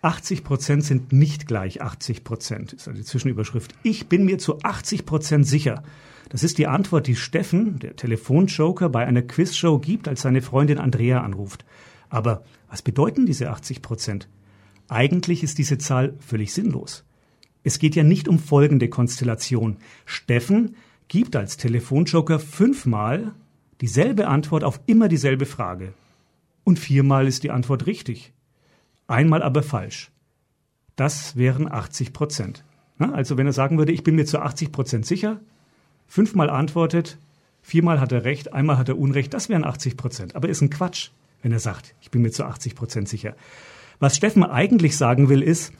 80 0.01 0.43
Prozent 0.43 0.83
sind 0.85 1.11
nicht 1.11 1.45
gleich 1.45 1.81
80 1.81 2.23
Prozent, 2.23 2.73
ist 2.73 2.87
also 2.87 2.97
die 2.97 3.05
Zwischenüberschrift. 3.05 3.73
Ich 3.83 4.07
bin 4.07 4.23
mir 4.23 4.37
zu 4.37 4.59
80 4.61 5.05
Prozent 5.05 5.45
sicher. 5.45 5.83
Das 6.29 6.43
ist 6.43 6.57
die 6.57 6.67
Antwort, 6.67 7.07
die 7.07 7.15
Steffen, 7.15 7.79
der 7.79 7.95
Telefonjoker, 7.95 8.87
bei 8.87 9.05
einer 9.05 9.23
Quizshow 9.23 9.79
gibt, 9.79 10.07
als 10.07 10.21
seine 10.21 10.41
Freundin 10.41 10.77
Andrea 10.77 11.21
anruft. 11.21 11.65
Aber 12.09 12.43
was 12.69 12.81
bedeuten 12.81 13.25
diese 13.25 13.49
80 13.49 13.81
Prozent? 13.81 14.29
Eigentlich 14.87 15.43
ist 15.43 15.57
diese 15.57 15.77
Zahl 15.77 16.15
völlig 16.19 16.53
sinnlos. 16.53 17.03
Es 17.63 17.77
geht 17.77 17.95
ja 17.95 18.03
nicht 18.03 18.27
um 18.27 18.39
folgende 18.39 18.87
Konstellation. 18.87 19.77
Steffen 20.05 20.75
gibt 21.09 21.35
als 21.35 21.57
Telefonjoker 21.57 22.39
fünfmal 22.39 23.33
dieselbe 23.81 24.27
Antwort 24.27 24.63
auf 24.63 24.79
immer 24.85 25.09
dieselbe 25.09 25.45
Frage. 25.45 25.93
Und 26.63 26.79
viermal 26.79 27.27
ist 27.27 27.43
die 27.43 27.51
Antwort 27.51 27.85
richtig 27.85 28.33
einmal 29.09 29.43
aber 29.43 29.63
falsch. 29.63 30.11
Das 30.95 31.35
wären 31.35 31.71
80 31.71 32.13
Prozent. 32.13 32.63
Also 32.97 33.37
wenn 33.37 33.47
er 33.47 33.53
sagen 33.53 33.77
würde, 33.77 33.91
ich 33.91 34.03
bin 34.03 34.15
mir 34.15 34.25
zu 34.25 34.39
80 34.39 34.71
Prozent 34.71 35.05
sicher, 35.05 35.39
fünfmal 36.07 36.49
antwortet, 36.49 37.17
viermal 37.61 37.99
hat 37.99 38.11
er 38.11 38.25
recht, 38.25 38.53
einmal 38.53 38.77
hat 38.77 38.89
er 38.89 38.97
Unrecht, 38.97 39.33
das 39.33 39.47
wären 39.47 39.63
80 39.63 39.95
Prozent. 39.95 40.35
Aber 40.35 40.49
ist 40.49 40.61
ein 40.61 40.69
Quatsch, 40.69 41.11
wenn 41.41 41.51
er 41.51 41.59
sagt, 41.59 41.95
ich 42.01 42.11
bin 42.11 42.21
mir 42.21 42.31
zu 42.31 42.43
80 42.43 42.75
Prozent 42.75 43.07
sicher. 43.07 43.35
Was 43.99 44.17
Steffen 44.17 44.43
eigentlich 44.43 44.97
sagen 44.97 45.29
will, 45.29 45.41
ist, 45.41 45.73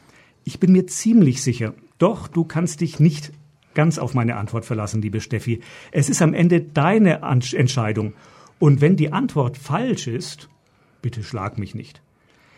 ich 0.45 0.59
bin 0.59 0.71
mir 0.71 0.87
ziemlich 0.87 1.41
sicher. 1.41 1.73
Doch 1.97 2.27
du 2.27 2.45
kannst 2.45 2.81
dich 2.81 2.99
nicht 2.99 3.33
ganz 3.73 3.99
auf 3.99 4.13
meine 4.13 4.37
Antwort 4.37 4.65
verlassen, 4.65 5.01
liebe 5.01 5.21
Steffi. 5.21 5.61
Es 5.91 6.09
ist 6.09 6.21
am 6.21 6.33
Ende 6.33 6.61
deine 6.61 7.21
Entscheidung. 7.21 8.13
Und 8.57 8.81
wenn 8.81 8.95
die 8.95 9.13
Antwort 9.13 9.57
falsch 9.57 10.07
ist, 10.07 10.49
bitte 11.01 11.23
schlag 11.23 11.57
mich 11.57 11.75
nicht. 11.75 12.01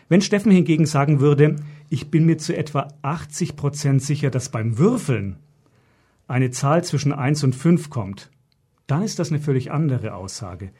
Wenn 0.08 0.20
Steffen 0.20 0.52
hingegen 0.52 0.86
sagen 0.86 1.20
würde, 1.20 1.56
ich 1.88 2.10
bin 2.10 2.26
mir 2.26 2.38
zu 2.38 2.56
etwa 2.56 2.88
80 3.02 3.56
Prozent 3.56 4.02
sicher, 4.02 4.30
dass 4.30 4.50
beim 4.50 4.78
Würfeln 4.78 5.36
eine 6.28 6.50
Zahl 6.50 6.84
zwischen 6.84 7.12
1 7.12 7.44
und 7.44 7.54
5 7.54 7.90
kommt, 7.90 8.30
dann 8.86 9.02
ist 9.02 9.18
das 9.18 9.30
eine 9.30 9.40
völlig 9.40 9.70
andere 9.70 10.14
Aussage. 10.14 10.70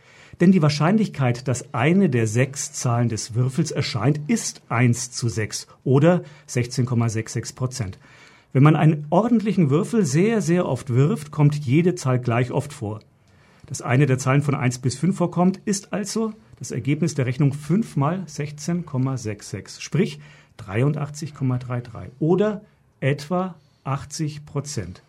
Denn 0.40 0.52
die 0.52 0.62
Wahrscheinlichkeit, 0.62 1.46
dass 1.48 1.72
eine 1.74 2.08
der 2.08 2.26
sechs 2.26 2.72
Zahlen 2.72 3.08
des 3.08 3.34
Würfels 3.34 3.70
erscheint, 3.70 4.20
ist 4.28 4.62
1 4.68 5.12
zu 5.12 5.28
6 5.28 5.66
oder 5.84 6.22
16,66 6.48 7.54
Prozent. 7.54 7.98
Wenn 8.52 8.62
man 8.62 8.76
einen 8.76 9.06
ordentlichen 9.10 9.70
Würfel 9.70 10.04
sehr, 10.04 10.42
sehr 10.42 10.66
oft 10.66 10.90
wirft, 10.90 11.30
kommt 11.30 11.56
jede 11.56 11.94
Zahl 11.94 12.18
gleich 12.18 12.50
oft 12.50 12.72
vor. 12.72 13.00
Dass 13.66 13.80
eine 13.82 14.06
der 14.06 14.18
Zahlen 14.18 14.42
von 14.42 14.54
1 14.54 14.78
bis 14.80 14.96
5 14.96 15.16
vorkommt, 15.16 15.60
ist 15.64 15.92
also 15.92 16.32
das 16.62 16.70
Ergebnis 16.70 17.16
der 17.16 17.26
Rechnung 17.26 17.52
5 17.52 17.96
mal 17.96 18.20
16,66, 18.28 19.80
sprich 19.80 20.20
83,33 20.60 22.10
oder 22.20 22.62
etwa 23.00 23.56
80 23.82 24.46
Prozent. 24.46 25.02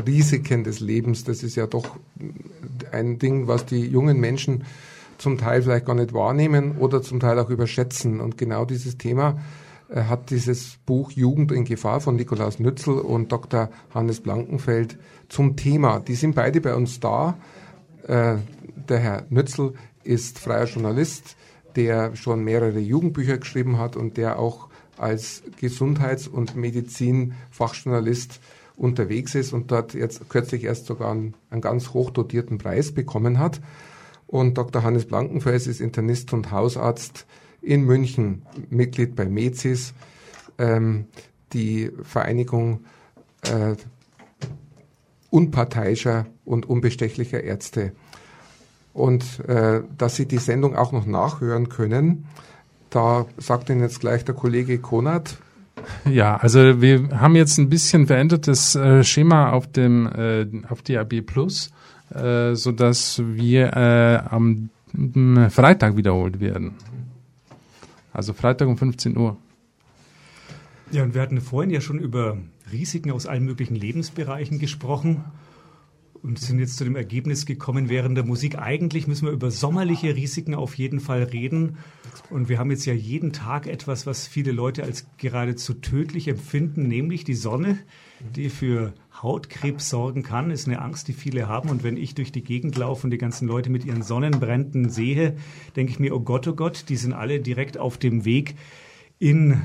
Risiken 0.05 0.64
des 0.64 0.81
Lebens. 0.81 1.23
Das 1.23 1.45
ist 1.45 1.55
ja 1.55 1.69
doch 1.69 1.97
ein 2.91 3.21
Ding, 3.21 3.47
was 3.47 3.67
die 3.67 3.87
jungen 3.87 4.19
Menschen 4.19 4.64
zum 5.17 5.38
Teil 5.38 5.62
vielleicht 5.62 5.87
gar 5.87 5.95
nicht 5.95 6.12
wahrnehmen 6.12 6.79
oder 6.79 7.01
zum 7.01 7.21
Teil 7.21 7.38
auch 7.38 7.49
überschätzen. 7.49 8.21
Und 8.21 8.37
genau 8.37 8.64
dieses 8.64 8.99
Thema 8.99 9.38
äh, 9.91 10.03
hat 10.03 10.31
dieses 10.31 10.79
Buch 10.87 11.12
Jugend 11.12 11.53
in 11.53 11.64
Gefahr 11.64 12.01
von 12.01 12.17
Nikolaus 12.17 12.59
Nützel 12.59 12.95
und 12.95 13.31
Dr. 13.31 13.71
Hannes 13.95 14.23
Blankenfeld 14.23 14.99
zum 15.29 15.55
Thema. 15.55 16.01
Die 16.01 16.17
sind 16.17 16.35
beide 16.35 16.61
bei 16.61 16.75
uns 16.75 16.99
da. 16.99 17.38
Der 18.88 18.98
Herr 18.98 19.27
Nützel 19.29 19.74
ist 20.03 20.38
freier 20.38 20.64
Journalist, 20.64 21.37
der 21.77 22.16
schon 22.16 22.42
mehrere 22.42 22.79
Jugendbücher 22.79 23.38
geschrieben 23.38 23.79
hat 23.79 23.96
und 23.96 24.16
der 24.16 24.38
auch 24.38 24.68
als 24.96 25.42
Gesundheits- 25.61 26.27
und 26.27 26.57
Medizinfachjournalist 26.57 28.40
unterwegs 28.77 29.35
ist 29.35 29.53
und 29.53 29.70
dort 29.70 29.94
jetzt 29.94 30.29
kürzlich 30.29 30.64
erst 30.64 30.87
sogar 30.87 31.11
einen, 31.11 31.35
einen 31.51 31.61
ganz 31.61 31.90
hochdotierten 31.92 32.59
Preis 32.59 32.92
bekommen 32.92 33.38
hat. 33.38 33.61
Und 34.27 34.57
Dr. 34.57 34.83
Hannes 34.83 35.07
Blankenfels 35.07 35.66
ist 35.66 35.81
Internist 35.81 36.33
und 36.33 36.51
Hausarzt 36.51 37.27
in 37.61 37.85
München, 37.85 38.43
Mitglied 38.70 39.16
bei 39.16 39.26
MEZIS, 39.26 39.95
ähm, 40.59 41.07
die 41.53 41.91
Vereinigung 42.03 42.84
äh, 43.43 43.74
unparteiischer 45.30 46.26
und 46.45 46.68
unbestechlicher 46.68 47.43
Ärzte. 47.43 47.93
Und 48.99 49.40
äh, 49.46 49.82
dass 49.96 50.16
Sie 50.16 50.26
die 50.26 50.38
Sendung 50.38 50.74
auch 50.74 50.90
noch 50.90 51.07
nachhören 51.07 51.68
können, 51.68 52.26
da 52.90 53.26
sagt 53.36 53.70
Ihnen 53.70 53.80
jetzt 53.80 54.01
gleich 54.01 54.24
der 54.24 54.34
Kollege 54.34 54.78
Konat, 54.78 55.38
Ja, 56.11 56.36
also 56.36 56.80
wir 56.80 57.09
haben 57.20 57.36
jetzt 57.36 57.59
ein 57.59 57.68
bisschen 57.68 58.09
verändertes 58.09 58.74
äh, 58.74 59.05
Schema 59.05 59.51
auf 59.51 59.70
dem 59.70 60.07
äh, 60.07 60.46
auf 60.68 60.82
DAB 60.82 61.22
Plus, 61.22 61.70
äh, 62.12 62.55
so 62.55 62.72
dass 62.72 63.22
wir 63.24 63.76
äh, 63.76 64.16
am 64.28 64.70
Freitag 65.51 65.96
wiederholt 65.96 66.40
werden. 66.40 66.74
Also 68.12 68.32
Freitag 68.32 68.66
um 68.66 68.76
15 68.76 69.16
Uhr. 69.16 69.36
Ja, 70.90 71.05
und 71.05 71.14
wir 71.14 71.22
hatten 71.22 71.40
vorhin 71.40 71.70
ja 71.70 71.80
schon 71.80 71.99
über 71.99 72.38
Risiken 72.72 73.12
aus 73.12 73.26
allen 73.26 73.44
möglichen 73.44 73.76
Lebensbereichen 73.76 74.59
gesprochen 74.59 75.24
und 76.23 76.39
sind 76.39 76.59
jetzt 76.59 76.77
zu 76.77 76.85
dem 76.85 76.97
Ergebnis 76.97 77.47
gekommen 77.47 77.89
während 77.89 78.16
der 78.16 78.25
Musik. 78.25 78.59
Eigentlich 78.59 79.07
müssen 79.07 79.27
wir 79.27 79.33
über 79.33 79.51
sommerliche 79.51 80.14
Risiken 80.14 80.55
auf 80.55 80.75
jeden 80.75 81.01
Fall 81.01 81.23
reden. 81.23 81.79
Und 82.31 82.49
wir 82.49 82.59
haben 82.59 82.71
jetzt 82.71 82.87
ja 82.87 82.93
jeden 82.93 83.33
Tag 83.33 83.66
etwas, 83.66 84.07
was 84.07 84.27
viele 84.27 84.53
Leute 84.53 84.83
als 84.83 85.07
geradezu 85.16 85.75
tödlich 85.75 86.29
empfinden, 86.29 86.89
nämlich 86.89 87.25
die 87.25 87.35
Sonne, 87.35 87.79
die 88.35 88.51
für 88.51 88.93
Hautkrebs 89.23 89.89
sorgen 89.89 90.23
kann, 90.23 90.51
ist 90.51 90.66
eine 90.66 90.81
Angst, 90.81 91.09
die 91.09 91.12
viele 91.12 91.49
haben. 91.49 91.71
Und 91.71 91.83
wenn 91.83 91.97
ich 91.97 92.14
durch 92.14 92.33
die 92.33 92.45
Gegend 92.45 92.77
laufe 92.77 93.07
und 93.07 93.11
die 93.11 93.19
ganzen 93.19 93.49
Leute 93.49 93.71
mit 93.71 93.85
ihren 93.85 94.03
Sonnenbränden 94.03 94.91
sehe, 94.91 95.37
denke 95.77 95.93
ich 95.93 95.99
mir, 95.99 96.14
oh 96.14 96.21
Gott, 96.21 96.47
oh 96.47 96.55
Gott, 96.55 96.85
die 96.89 96.97
sind 96.97 97.12
alle 97.12 97.41
direkt 97.41 97.79
auf 97.79 97.99
dem 97.99 98.25
Weg 98.25 98.55
in 99.19 99.61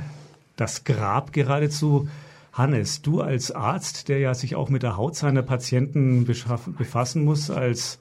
das 0.55 0.83
Grab 0.83 1.33
geradezu. 1.33 2.07
Hannes, 2.53 3.01
du 3.01 3.19
als 3.19 3.51
Arzt, 3.51 4.09
der 4.09 4.19
ja 4.19 4.35
sich 4.35 4.55
auch 4.55 4.69
mit 4.69 4.83
der 4.83 4.95
Haut 4.95 5.15
seiner 5.15 5.41
Patienten 5.41 6.23
befassen 6.25 7.25
muss, 7.25 7.49
als 7.49 7.99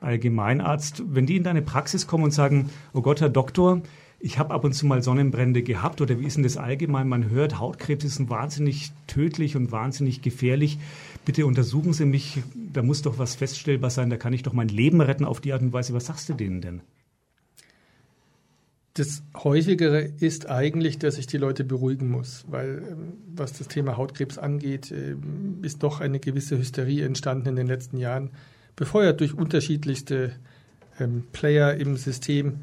Allgemeinarzt, 0.00 1.02
wenn 1.06 1.26
die 1.26 1.36
in 1.36 1.44
deine 1.44 1.60
Praxis 1.60 2.06
kommen 2.06 2.24
und 2.24 2.30
sagen, 2.30 2.70
oh 2.94 3.02
Gott, 3.02 3.20
Herr 3.20 3.28
Doktor, 3.28 3.82
ich 4.18 4.38
habe 4.38 4.54
ab 4.54 4.64
und 4.64 4.72
zu 4.72 4.86
mal 4.86 5.02
Sonnenbrände 5.02 5.62
gehabt 5.62 6.00
oder 6.00 6.18
wie 6.18 6.24
ist 6.24 6.36
denn 6.36 6.42
das 6.42 6.56
allgemein? 6.56 7.06
Man 7.06 7.28
hört, 7.28 7.58
Hautkrebs 7.58 8.04
ist 8.04 8.30
wahnsinnig 8.30 8.92
tödlich 9.06 9.56
und 9.56 9.72
wahnsinnig 9.72 10.22
gefährlich. 10.22 10.78
Bitte 11.26 11.44
untersuchen 11.44 11.92
Sie 11.92 12.06
mich, 12.06 12.42
da 12.54 12.82
muss 12.82 13.02
doch 13.02 13.18
was 13.18 13.34
feststellbar 13.34 13.90
sein, 13.90 14.08
da 14.08 14.16
kann 14.16 14.32
ich 14.32 14.42
doch 14.42 14.54
mein 14.54 14.68
Leben 14.68 15.02
retten 15.02 15.26
auf 15.26 15.42
die 15.42 15.52
Art 15.52 15.60
und 15.60 15.74
Weise. 15.74 15.92
Was 15.92 16.06
sagst 16.06 16.30
du 16.30 16.34
denen 16.34 16.62
denn? 16.62 16.80
Das 18.96 19.22
Häufigere 19.36 20.00
ist 20.00 20.48
eigentlich, 20.48 20.98
dass 20.98 21.18
ich 21.18 21.26
die 21.26 21.36
Leute 21.36 21.64
beruhigen 21.64 22.10
muss, 22.10 22.46
weil 22.48 22.82
ähm, 22.90 23.12
was 23.34 23.52
das 23.52 23.68
Thema 23.68 23.98
Hautkrebs 23.98 24.38
angeht, 24.38 24.90
ähm, 24.90 25.58
ist 25.60 25.82
doch 25.82 26.00
eine 26.00 26.18
gewisse 26.18 26.56
Hysterie 26.56 27.04
entstanden 27.04 27.50
in 27.50 27.56
den 27.56 27.66
letzten 27.66 27.98
Jahren, 27.98 28.30
befeuert 28.74 29.20
durch 29.20 29.34
unterschiedlichste 29.34 30.32
ähm, 30.98 31.24
Player 31.32 31.74
im 31.74 31.98
System. 31.98 32.60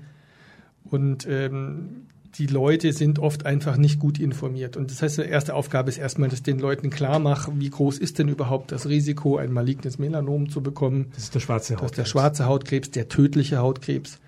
Und 0.89 1.27
ähm, 1.29 2.07
die 2.39 2.47
Leute 2.47 2.93
sind 2.93 3.19
oft 3.19 3.45
einfach 3.45 3.77
nicht 3.77 3.99
gut 3.99 4.19
informiert. 4.19 4.75
Und 4.75 4.89
das 4.89 5.03
heißt, 5.03 5.19
die 5.19 5.21
erste 5.21 5.53
Aufgabe 5.53 5.89
ist 5.89 5.99
erstmal, 5.99 6.29
dass 6.29 6.41
den 6.41 6.57
Leuten 6.57 6.89
klar 6.89 7.19
mache, 7.19 7.51
wie 7.59 7.69
groß 7.69 7.99
ist 7.99 8.17
denn 8.17 8.27
überhaupt 8.27 8.71
das 8.71 8.88
Risiko, 8.88 9.38
ein 9.38 9.51
malignes 9.51 9.99
Melanom 9.99 10.49
zu 10.49 10.63
bekommen. 10.63 11.11
Das 11.13 11.25
ist 11.25 11.36
der 11.36 11.41
schwarze 11.41 11.75
Hautkrebs. 11.75 11.91
Das 11.91 11.91
ist 11.91 11.97
der 11.97 12.05
schwarze 12.05 12.45
Hautkrebs, 12.47 12.89
der 12.89 13.07
tödliche 13.07 13.59
Hautkrebs. 13.59 14.19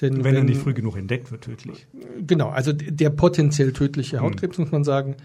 Denn 0.00 0.16
wenn, 0.16 0.24
wenn, 0.24 0.34
er 0.36 0.44
nicht 0.44 0.60
früh 0.60 0.74
genug 0.74 0.96
entdeckt 0.96 1.30
wird, 1.30 1.42
tödlich. 1.42 1.86
Genau, 2.26 2.48
also 2.48 2.72
der 2.72 3.10
potenziell 3.10 3.72
tödliche 3.72 4.18
hm. 4.18 4.24
Hautkrebs, 4.24 4.58
mhm. 4.58 4.64
muss 4.64 4.72
man 4.72 4.84
sagen. 4.84 5.16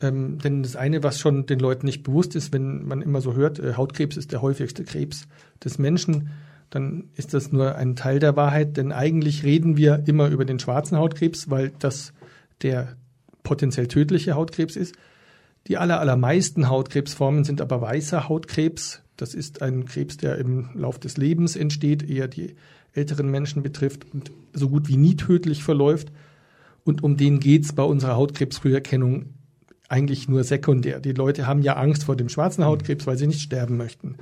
Ähm, 0.00 0.38
denn 0.38 0.62
das 0.62 0.76
eine, 0.76 1.02
was 1.02 1.18
schon 1.18 1.46
den 1.46 1.58
Leuten 1.58 1.86
nicht 1.86 2.02
bewusst 2.02 2.36
ist, 2.36 2.52
wenn 2.52 2.86
man 2.86 3.00
immer 3.00 3.20
so 3.20 3.34
hört, 3.34 3.58
äh, 3.58 3.74
Hautkrebs 3.74 4.16
ist 4.16 4.32
der 4.32 4.42
häufigste 4.42 4.84
Krebs 4.84 5.26
des 5.64 5.78
Menschen, 5.78 6.30
dann 6.68 7.04
ist 7.14 7.32
das 7.32 7.52
nur 7.52 7.76
ein 7.76 7.96
Teil 7.96 8.18
der 8.18 8.36
Wahrheit, 8.36 8.76
denn 8.76 8.92
eigentlich 8.92 9.44
reden 9.44 9.76
wir 9.76 10.02
immer 10.06 10.28
über 10.28 10.44
den 10.44 10.58
schwarzen 10.58 10.98
Hautkrebs, 10.98 11.48
weil 11.48 11.72
das 11.78 12.12
der 12.62 12.96
potenziell 13.42 13.86
tödliche 13.86 14.34
Hautkrebs 14.34 14.76
ist. 14.76 14.96
Die 15.68 15.78
aller, 15.78 16.00
allermeisten 16.00 16.68
Hautkrebsformen 16.68 17.44
sind 17.44 17.60
aber 17.60 17.80
weißer 17.80 18.28
Hautkrebs. 18.28 19.02
Das 19.16 19.34
ist 19.34 19.62
ein 19.62 19.86
Krebs, 19.86 20.16
der 20.16 20.36
im 20.38 20.70
Lauf 20.74 20.98
des 20.98 21.16
Lebens 21.16 21.56
entsteht, 21.56 22.08
eher 22.08 22.28
die 22.28 22.56
älteren 22.96 23.30
Menschen 23.30 23.62
betrifft 23.62 24.06
und 24.12 24.30
so 24.52 24.68
gut 24.68 24.88
wie 24.88 24.96
nie 24.96 25.16
tödlich 25.16 25.62
verläuft. 25.62 26.12
Und 26.84 27.02
um 27.02 27.16
den 27.16 27.40
geht 27.40 27.64
es 27.64 27.72
bei 27.72 27.82
unserer 27.82 28.16
Hautkrebsfrüherkennung 28.16 29.26
eigentlich 29.88 30.28
nur 30.28 30.44
sekundär. 30.44 31.00
Die 31.00 31.12
Leute 31.12 31.46
haben 31.46 31.62
ja 31.62 31.74
Angst 31.74 32.04
vor 32.04 32.16
dem 32.16 32.28
schwarzen 32.28 32.64
Hautkrebs, 32.64 33.06
weil 33.06 33.16
sie 33.16 33.26
nicht 33.26 33.40
sterben 33.40 33.76
möchten. 33.76 34.16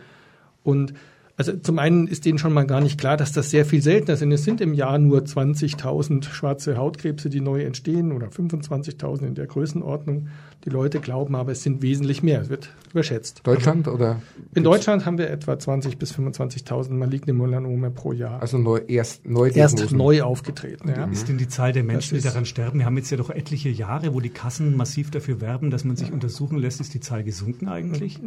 Und 0.62 0.94
also 1.36 1.56
zum 1.56 1.80
einen 1.80 2.06
ist 2.06 2.26
denen 2.26 2.38
schon 2.38 2.52
mal 2.52 2.64
gar 2.64 2.80
nicht 2.80 2.98
klar, 2.98 3.16
dass 3.16 3.32
das 3.32 3.50
sehr 3.50 3.64
viel 3.64 3.82
seltener 3.82 4.16
sind. 4.16 4.30
Es 4.30 4.44
sind 4.44 4.60
im 4.60 4.72
Jahr 4.72 4.98
nur 4.98 5.20
20.000 5.20 6.28
schwarze 6.28 6.76
Hautkrebse, 6.76 7.28
die 7.28 7.40
neu 7.40 7.64
entstehen 7.64 8.12
oder 8.12 8.28
25.000 8.28 9.26
in 9.26 9.34
der 9.34 9.46
Größenordnung. 9.46 10.28
Die 10.64 10.70
Leute 10.70 11.00
glauben 11.00 11.34
aber, 11.34 11.52
es 11.52 11.62
sind 11.62 11.82
wesentlich 11.82 12.22
mehr. 12.22 12.42
Es 12.42 12.48
wird 12.50 12.70
überschätzt. 12.90 13.40
Deutschland 13.42 13.88
oder? 13.88 14.22
In 14.54 14.62
Deutschland 14.62 15.04
haben 15.04 15.18
wir 15.18 15.28
etwa 15.28 15.54
20.000 15.54 15.98
bis 15.98 16.14
25.000 16.14 16.92
maligne 16.92 17.32
Melanome 17.32 17.90
pro 17.90 18.12
Jahr. 18.12 18.40
Also 18.40 18.56
neu, 18.56 18.80
erst 18.86 19.26
neu 19.26 19.48
Erst 19.48 19.90
neu 19.92 20.22
aufgetreten. 20.22 20.88
Ja. 20.88 21.04
Ist 21.06 21.28
denn 21.28 21.36
die 21.36 21.48
Zahl 21.48 21.72
der 21.72 21.82
Menschen, 21.82 22.16
die 22.16 22.22
daran 22.22 22.46
sterben? 22.46 22.78
Wir 22.78 22.86
haben 22.86 22.96
jetzt 22.96 23.10
ja 23.10 23.16
doch 23.16 23.30
etliche 23.30 23.68
Jahre, 23.68 24.14
wo 24.14 24.20
die 24.20 24.30
Kassen 24.30 24.76
massiv 24.76 25.10
dafür 25.10 25.40
werben, 25.40 25.70
dass 25.70 25.84
man 25.84 25.96
sich 25.96 26.12
untersuchen 26.12 26.58
lässt. 26.58 26.80
Ist 26.80 26.94
die 26.94 27.00
Zahl 27.00 27.24
gesunken 27.24 27.68
eigentlich? 27.68 28.20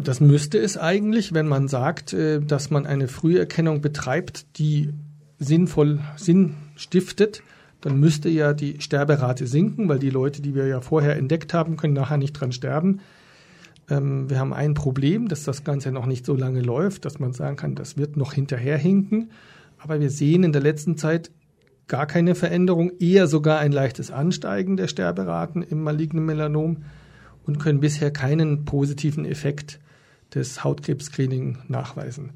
Das 0.00 0.20
müsste 0.20 0.58
es 0.58 0.78
eigentlich, 0.78 1.34
wenn 1.34 1.48
man 1.48 1.68
sagt, 1.68 2.12
äh, 2.12 2.27
dass 2.40 2.70
man 2.70 2.86
eine 2.86 3.08
Früherkennung 3.08 3.80
betreibt, 3.80 4.58
die 4.58 4.92
sinnvoll 5.38 6.00
Sinn 6.16 6.54
stiftet, 6.76 7.42
dann 7.80 8.00
müsste 8.00 8.28
ja 8.28 8.52
die 8.52 8.80
Sterberate 8.80 9.46
sinken, 9.46 9.88
weil 9.88 9.98
die 9.98 10.10
Leute, 10.10 10.42
die 10.42 10.54
wir 10.54 10.66
ja 10.66 10.80
vorher 10.80 11.16
entdeckt 11.16 11.54
haben, 11.54 11.76
können 11.76 11.94
nachher 11.94 12.16
nicht 12.16 12.32
dran 12.32 12.52
sterben. 12.52 13.00
Ähm, 13.88 14.28
wir 14.28 14.38
haben 14.38 14.52
ein 14.52 14.74
Problem, 14.74 15.28
dass 15.28 15.44
das 15.44 15.64
Ganze 15.64 15.92
noch 15.92 16.06
nicht 16.06 16.26
so 16.26 16.34
lange 16.34 16.60
läuft, 16.60 17.04
dass 17.04 17.18
man 17.18 17.32
sagen 17.32 17.56
kann, 17.56 17.74
das 17.74 17.96
wird 17.96 18.16
noch 18.16 18.32
hinterherhinken. 18.32 19.30
Aber 19.78 20.00
wir 20.00 20.10
sehen 20.10 20.42
in 20.42 20.52
der 20.52 20.62
letzten 20.62 20.96
Zeit 20.96 21.30
gar 21.86 22.06
keine 22.06 22.34
Veränderung, 22.34 22.92
eher 22.98 23.28
sogar 23.28 23.60
ein 23.60 23.72
leichtes 23.72 24.10
Ansteigen 24.10 24.76
der 24.76 24.88
Sterberaten 24.88 25.62
im 25.62 25.82
malignen 25.82 26.26
Melanom 26.26 26.84
und 27.46 27.58
können 27.58 27.80
bisher 27.80 28.10
keinen 28.10 28.64
positiven 28.64 29.24
Effekt 29.24 29.80
des 30.34 30.64
Hautkrebs-Screening 30.64 31.58
nachweisen. 31.68 32.30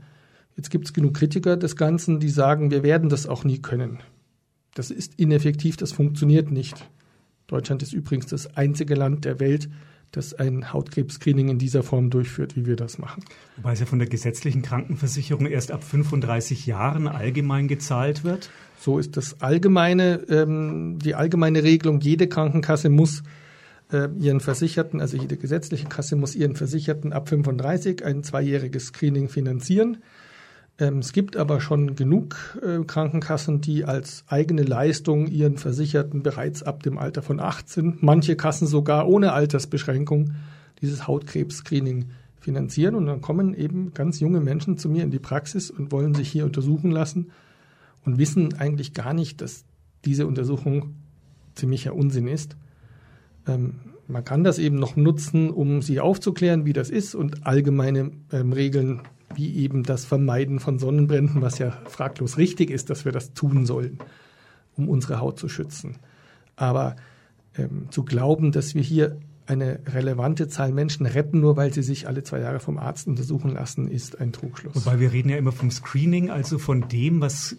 Jetzt 0.57 0.71
gibt 0.71 0.87
es 0.87 0.93
genug 0.93 1.15
Kritiker 1.15 1.57
des 1.57 1.77
Ganzen, 1.77 2.21
die 2.21 2.29
sagen, 2.29 2.71
wir 2.71 2.83
werden 2.83 3.09
das 3.09 3.27
auch 3.27 3.45
nie 3.45 3.59
können. 3.59 4.01
Das 4.75 4.91
ist 4.91 5.19
ineffektiv, 5.19 5.77
das 5.77 5.93
funktioniert 5.93 6.51
nicht. 6.51 6.87
Deutschland 7.47 7.83
ist 7.83 7.93
übrigens 7.93 8.27
das 8.27 8.57
einzige 8.57 8.95
Land 8.95 9.25
der 9.25 9.41
Welt, 9.41 9.69
das 10.13 10.35
ein 10.35 10.73
Hautkrebs-Screening 10.73 11.49
in 11.49 11.59
dieser 11.59 11.83
Form 11.83 12.11
durchführt, 12.11 12.55
wie 12.55 12.67
wir 12.67 12.77
das 12.77 12.99
machen. 12.99 13.25
Wobei 13.57 13.73
es 13.73 13.81
ja 13.81 13.87
von 13.87 13.99
der 13.99 14.09
gesetzlichen 14.09 14.61
Krankenversicherung 14.63 15.47
erst 15.47 15.73
ab 15.73 15.83
35 15.83 16.67
Jahren 16.67 17.09
allgemein 17.09 17.67
gezahlt 17.67 18.23
wird. 18.23 18.51
So 18.79 18.99
ist 18.99 19.17
das 19.17 19.41
allgemeine, 19.41 20.23
ähm, 20.29 20.99
die 20.99 21.15
allgemeine 21.15 21.63
Regelung. 21.63 22.01
Jede 22.01 22.29
Krankenkasse 22.29 22.91
muss 22.91 23.23
äh, 23.93 24.09
ihren 24.19 24.41
Versicherten, 24.41 25.01
also 25.01 25.17
jede 25.17 25.37
gesetzliche 25.37 25.87
Kasse 25.87 26.17
muss 26.17 26.35
ihren 26.35 26.57
Versicherten 26.57 27.13
ab 27.13 27.29
35 27.29 28.05
ein 28.05 28.23
zweijähriges 28.23 28.87
Screening 28.87 29.29
finanzieren. 29.29 29.99
Ähm, 30.79 30.99
es 30.99 31.13
gibt 31.13 31.37
aber 31.37 31.61
schon 31.61 31.95
genug 31.95 32.59
äh, 32.63 32.83
Krankenkassen, 32.85 33.61
die 33.61 33.85
als 33.85 34.25
eigene 34.27 34.63
Leistung 34.63 35.27
ihren 35.27 35.59
Versicherten 35.59 36.23
bereits 36.23 36.63
ab 36.63 36.83
dem 36.83 36.99
Alter 36.99 37.23
von 37.23 37.41
18, 37.41 37.99
manche 38.01 38.37
Kassen 38.37 38.67
sogar 38.67 39.07
ohne 39.07 39.33
Altersbeschränkung, 39.33 40.33
dieses 40.81 41.07
Hautkrebs-Screening 41.07 42.07
finanzieren. 42.41 42.95
Und 42.95 43.07
dann 43.07 43.21
kommen 43.21 43.55
eben 43.55 43.95
ganz 43.95 44.19
junge 44.21 44.41
Menschen 44.41 44.79
zu 44.79 44.89
mir 44.89 45.05
in 45.05 45.11
die 45.11 45.19
Praxis 45.19 45.71
und 45.71 45.93
wollen 45.93 46.15
sich 46.15 46.31
hier 46.31 46.45
untersuchen 46.45 46.91
lassen 46.91 47.31
und 48.05 48.19
wissen 48.19 48.55
eigentlich 48.55 48.95
gar 48.95 49.15
nicht, 49.15 49.41
dass 49.41 49.65
diese 50.05 50.27
Untersuchung 50.27 50.97
ziemlicher 51.55 51.95
Unsinn 51.95 52.27
ist. 52.27 52.57
Ähm, 53.47 53.81
man 54.09 54.25
kann 54.25 54.45
das 54.45 54.59
eben 54.59 54.77
noch 54.77 54.97
nutzen, 54.97 55.51
um 55.51 55.81
sie 55.83 56.01
aufzuklären, 56.01 56.65
wie 56.65 56.73
das 56.73 56.91
ist 56.91 57.15
und 57.15 57.47
allgemeine 57.47 58.11
ähm, 58.33 58.53
Regeln 58.53 59.03
wie 59.35 59.57
eben 59.57 59.83
das 59.83 60.05
Vermeiden 60.05 60.61
von 60.61 60.79
Sonnenbränden, 60.79 61.41
was 61.41 61.59
ja 61.59 61.71
fraglos 61.87 62.37
richtig 62.37 62.71
ist, 62.71 62.91
dass 62.91 63.05
wir 63.05 63.13
das 63.13 63.33
tun 63.33 63.65
sollen, 63.65 63.99
um 64.77 64.89
unsere 64.89 65.21
Haut 65.21 65.39
zu 65.39 65.49
schützen. 65.49 65.97
Aber 66.57 66.97
ähm, 67.57 67.87
zu 67.91 68.05
glauben, 68.05 68.53
dass 68.53 68.75
wir 68.75 68.83
hier 68.83 69.19
eine 69.47 69.81
relevante 69.87 70.49
Zahl 70.49 70.73
Menschen 70.73 71.07
retten, 71.07 71.41
nur 71.41 71.57
weil 71.57 71.73
sie 71.73 71.83
sich 71.83 72.07
alle 72.07 72.23
zwei 72.23 72.41
Jahre 72.41 72.61
vom 72.61 72.79
Arzt 72.79 73.09
untersuchen 73.09 73.55
lassen, 73.55 73.89
ist 73.89 74.21
ein 74.21 74.33
Trugschluss. 74.33 74.75
Wobei 74.75 75.01
wir 75.01 75.13
reden 75.13 75.31
ja 75.31 75.37
immer 75.37 75.53
vom 75.53 75.71
Screening, 75.71 76.31
also 76.31 76.59
von 76.59 76.89
dem, 76.89 77.21
was 77.21 77.57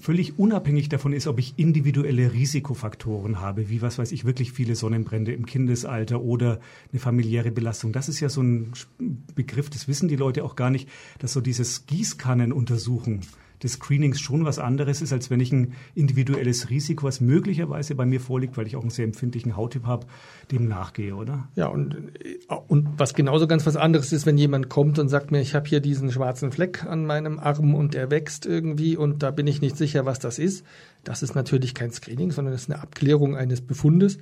völlig 0.00 0.38
unabhängig 0.38 0.88
davon 0.88 1.12
ist, 1.12 1.26
ob 1.26 1.38
ich 1.38 1.54
individuelle 1.56 2.32
Risikofaktoren 2.32 3.40
habe, 3.40 3.68
wie 3.68 3.82
was 3.82 3.98
weiß 3.98 4.12
ich, 4.12 4.24
wirklich 4.24 4.52
viele 4.52 4.74
Sonnenbrände 4.74 5.32
im 5.32 5.46
Kindesalter 5.46 6.20
oder 6.20 6.60
eine 6.92 7.00
familiäre 7.00 7.50
Belastung. 7.50 7.92
Das 7.92 8.08
ist 8.08 8.20
ja 8.20 8.28
so 8.28 8.42
ein 8.42 8.72
Begriff, 9.34 9.70
das 9.70 9.88
wissen 9.88 10.08
die 10.08 10.16
Leute 10.16 10.44
auch 10.44 10.56
gar 10.56 10.70
nicht, 10.70 10.88
dass 11.18 11.32
so 11.32 11.40
dieses 11.40 11.86
Gießkannenuntersuchen, 11.86 13.20
des 13.62 13.72
Screenings 13.72 14.20
schon 14.20 14.44
was 14.44 14.58
anderes 14.58 15.02
ist, 15.02 15.12
als 15.12 15.30
wenn 15.30 15.40
ich 15.40 15.52
ein 15.52 15.74
individuelles 15.94 16.70
Risiko, 16.70 17.06
was 17.06 17.20
möglicherweise 17.20 17.94
bei 17.94 18.06
mir 18.06 18.20
vorliegt, 18.20 18.56
weil 18.56 18.66
ich 18.66 18.76
auch 18.76 18.82
einen 18.82 18.90
sehr 18.90 19.04
empfindlichen 19.04 19.56
Hauttyp 19.56 19.86
habe, 19.86 20.06
dem 20.50 20.68
nachgehe, 20.68 21.14
oder? 21.14 21.48
Ja, 21.56 21.66
und, 21.66 21.96
und 22.68 22.88
was 22.96 23.14
genauso 23.14 23.46
ganz 23.46 23.66
was 23.66 23.76
anderes 23.76 24.12
ist, 24.12 24.26
wenn 24.26 24.38
jemand 24.38 24.68
kommt 24.68 24.98
und 24.98 25.08
sagt 25.08 25.30
mir, 25.30 25.40
ich 25.40 25.54
habe 25.54 25.68
hier 25.68 25.80
diesen 25.80 26.12
schwarzen 26.12 26.52
Fleck 26.52 26.84
an 26.84 27.06
meinem 27.06 27.38
Arm 27.38 27.74
und 27.74 27.94
der 27.94 28.10
wächst 28.10 28.46
irgendwie 28.46 28.96
und 28.96 29.22
da 29.22 29.30
bin 29.30 29.46
ich 29.46 29.60
nicht 29.60 29.76
sicher, 29.76 30.06
was 30.06 30.18
das 30.18 30.38
ist. 30.38 30.64
Das 31.04 31.22
ist 31.22 31.34
natürlich 31.34 31.74
kein 31.74 31.90
Screening, 31.90 32.30
sondern 32.30 32.52
das 32.52 32.62
ist 32.62 32.70
eine 32.70 32.82
Abklärung 32.82 33.36
eines 33.36 33.60
Befundes. 33.60 34.18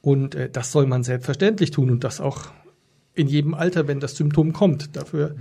Und 0.00 0.34
äh, 0.34 0.48
das 0.48 0.72
soll 0.72 0.86
man 0.86 1.02
selbstverständlich 1.02 1.72
tun 1.72 1.90
und 1.90 2.04
das 2.04 2.20
auch 2.20 2.46
in 3.14 3.28
jedem 3.28 3.54
Alter, 3.54 3.88
wenn 3.88 3.98
das 3.98 4.14
Symptom 4.14 4.52
kommt. 4.52 4.94
Dafür 4.96 5.36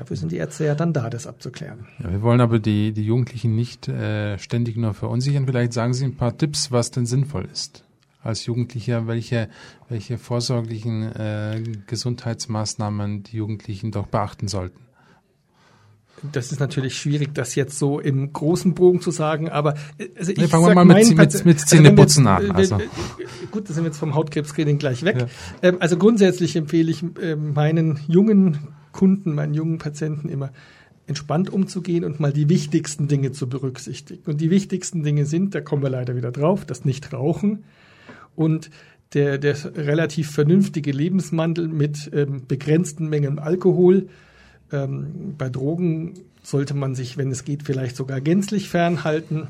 Dafür 0.00 0.16
sind 0.16 0.32
die 0.32 0.38
Ärzte 0.38 0.64
ja 0.64 0.74
dann 0.74 0.94
da, 0.94 1.10
das 1.10 1.26
abzuklären. 1.26 1.86
Ja, 2.02 2.10
wir 2.10 2.22
wollen 2.22 2.40
aber 2.40 2.58
die, 2.58 2.92
die 2.92 3.04
Jugendlichen 3.04 3.54
nicht 3.54 3.86
äh, 3.86 4.38
ständig 4.38 4.78
nur 4.78 4.94
verunsichern. 4.94 5.44
Vielleicht 5.44 5.74
sagen 5.74 5.92
Sie 5.92 6.06
ein 6.06 6.16
paar 6.16 6.38
Tipps, 6.38 6.72
was 6.72 6.90
denn 6.90 7.04
sinnvoll 7.04 7.46
ist. 7.52 7.84
Als 8.22 8.46
Jugendlicher, 8.46 9.06
welche, 9.06 9.50
welche 9.90 10.16
vorsorglichen 10.16 11.02
äh, 11.02 11.62
Gesundheitsmaßnahmen 11.86 13.24
die 13.24 13.36
Jugendlichen 13.36 13.92
doch 13.92 14.06
beachten 14.06 14.48
sollten. 14.48 14.80
Das 16.32 16.50
ist 16.50 16.60
natürlich 16.60 16.96
schwierig, 16.96 17.34
das 17.34 17.54
jetzt 17.54 17.78
so 17.78 18.00
im 18.00 18.32
großen 18.32 18.72
Bogen 18.72 19.02
zu 19.02 19.10
sagen, 19.10 19.50
aber 19.50 19.74
äh, 19.98 20.08
also 20.18 20.32
ich 20.32 20.38
nee, 20.38 20.48
fangen 20.48 20.66
wir 20.66 20.74
mal 20.74 20.86
mit, 20.86 21.14
mit, 21.14 21.44
mit 21.44 21.60
Zähneputzen 21.60 22.26
also 22.26 22.48
an. 22.48 22.56
Also. 22.56 22.78
Gut, 23.50 23.68
da 23.68 23.74
sind 23.74 23.84
wir 23.84 23.88
jetzt 23.90 23.98
vom 23.98 24.14
Hautkrebscreening 24.14 24.78
gleich 24.78 25.04
weg. 25.04 25.16
Ja. 25.18 25.26
Ähm, 25.60 25.76
also 25.78 25.98
grundsätzlich 25.98 26.56
empfehle 26.56 26.90
ich 26.90 27.04
äh, 27.20 27.36
meinen 27.36 28.00
jungen 28.08 28.56
Kunden, 28.92 29.34
meinen 29.34 29.54
jungen 29.54 29.78
Patienten 29.78 30.28
immer 30.28 30.50
entspannt 31.06 31.50
umzugehen 31.50 32.04
und 32.04 32.20
mal 32.20 32.32
die 32.32 32.48
wichtigsten 32.48 33.08
Dinge 33.08 33.32
zu 33.32 33.48
berücksichtigen. 33.48 34.22
Und 34.30 34.40
die 34.40 34.50
wichtigsten 34.50 35.02
Dinge 35.02 35.26
sind, 35.26 35.54
da 35.54 35.60
kommen 35.60 35.82
wir 35.82 35.90
leider 35.90 36.14
wieder 36.16 36.30
drauf, 36.30 36.64
das 36.64 36.84
Nichtrauchen 36.84 37.64
und 38.36 38.70
der, 39.12 39.38
der 39.38 39.56
relativ 39.76 40.30
vernünftige 40.30 40.92
Lebenswandel 40.92 41.66
mit 41.66 42.10
ähm, 42.14 42.46
begrenzten 42.46 43.08
Mengen 43.08 43.40
Alkohol. 43.40 44.08
Ähm, 44.72 45.34
bei 45.36 45.48
Drogen 45.48 46.14
sollte 46.42 46.74
man 46.74 46.94
sich, 46.94 47.16
wenn 47.16 47.30
es 47.30 47.44
geht, 47.44 47.64
vielleicht 47.64 47.96
sogar 47.96 48.20
gänzlich 48.20 48.68
fernhalten. 48.68 49.48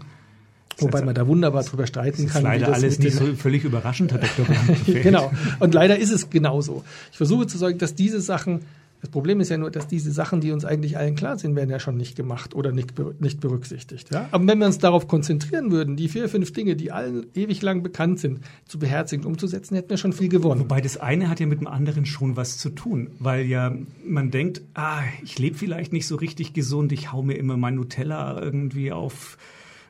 Wobei 0.78 1.02
man 1.02 1.14
da 1.14 1.26
wunderbar 1.26 1.62
drüber 1.62 1.86
streiten 1.86 2.24
das 2.24 2.32
kann. 2.32 2.42
Ist 2.42 2.48
leider 2.48 2.72
alles 2.72 2.98
nicht 2.98 3.14
so 3.14 3.26
völlig 3.34 3.64
überraschend, 3.64 4.12
Herr 4.12 4.20
Dr. 4.20 4.46
genau. 5.02 5.30
Und 5.58 5.74
leider 5.74 5.98
ist 5.98 6.10
es 6.10 6.30
genauso. 6.30 6.84
Ich 7.10 7.18
versuche 7.18 7.46
zu 7.46 7.58
sagen, 7.58 7.76
dass 7.76 7.94
diese 7.94 8.22
Sachen 8.22 8.60
das 9.00 9.10
Problem 9.10 9.40
ist 9.40 9.48
ja 9.48 9.56
nur, 9.56 9.70
dass 9.70 9.86
diese 9.86 10.12
Sachen, 10.12 10.40
die 10.40 10.52
uns 10.52 10.64
eigentlich 10.64 10.98
allen 10.98 11.14
klar 11.14 11.38
sind, 11.38 11.56
werden 11.56 11.70
ja 11.70 11.80
schon 11.80 11.96
nicht 11.96 12.16
gemacht 12.16 12.54
oder 12.54 12.70
nicht, 12.70 12.92
nicht 13.20 13.40
berücksichtigt. 13.40 14.12
Ja? 14.12 14.28
Aber 14.30 14.46
wenn 14.46 14.58
wir 14.58 14.66
uns 14.66 14.78
darauf 14.78 15.08
konzentrieren 15.08 15.70
würden, 15.70 15.96
die 15.96 16.08
vier, 16.08 16.28
fünf 16.28 16.52
Dinge, 16.52 16.76
die 16.76 16.92
allen 16.92 17.26
ewig 17.34 17.62
lang 17.62 17.82
bekannt 17.82 18.20
sind, 18.20 18.40
zu 18.66 18.78
beherzigen, 18.78 19.24
umzusetzen, 19.24 19.74
hätten 19.74 19.90
wir 19.90 19.96
schon 19.96 20.12
viel 20.12 20.28
gewonnen. 20.28 20.60
Wobei 20.60 20.80
das 20.80 20.98
eine 20.98 21.30
hat 21.30 21.40
ja 21.40 21.46
mit 21.46 21.60
dem 21.60 21.66
anderen 21.66 22.04
schon 22.04 22.36
was 22.36 22.58
zu 22.58 22.70
tun, 22.70 23.10
weil 23.18 23.46
ja 23.46 23.74
man 24.04 24.30
denkt, 24.30 24.62
ah, 24.74 25.00
ich 25.24 25.38
lebe 25.38 25.56
vielleicht 25.56 25.92
nicht 25.92 26.06
so 26.06 26.16
richtig 26.16 26.52
gesund, 26.52 26.92
ich 26.92 27.10
hau 27.10 27.22
mir 27.22 27.34
immer 27.34 27.56
mein 27.56 27.76
Nutella 27.76 28.40
irgendwie 28.40 28.92
auf 28.92 29.38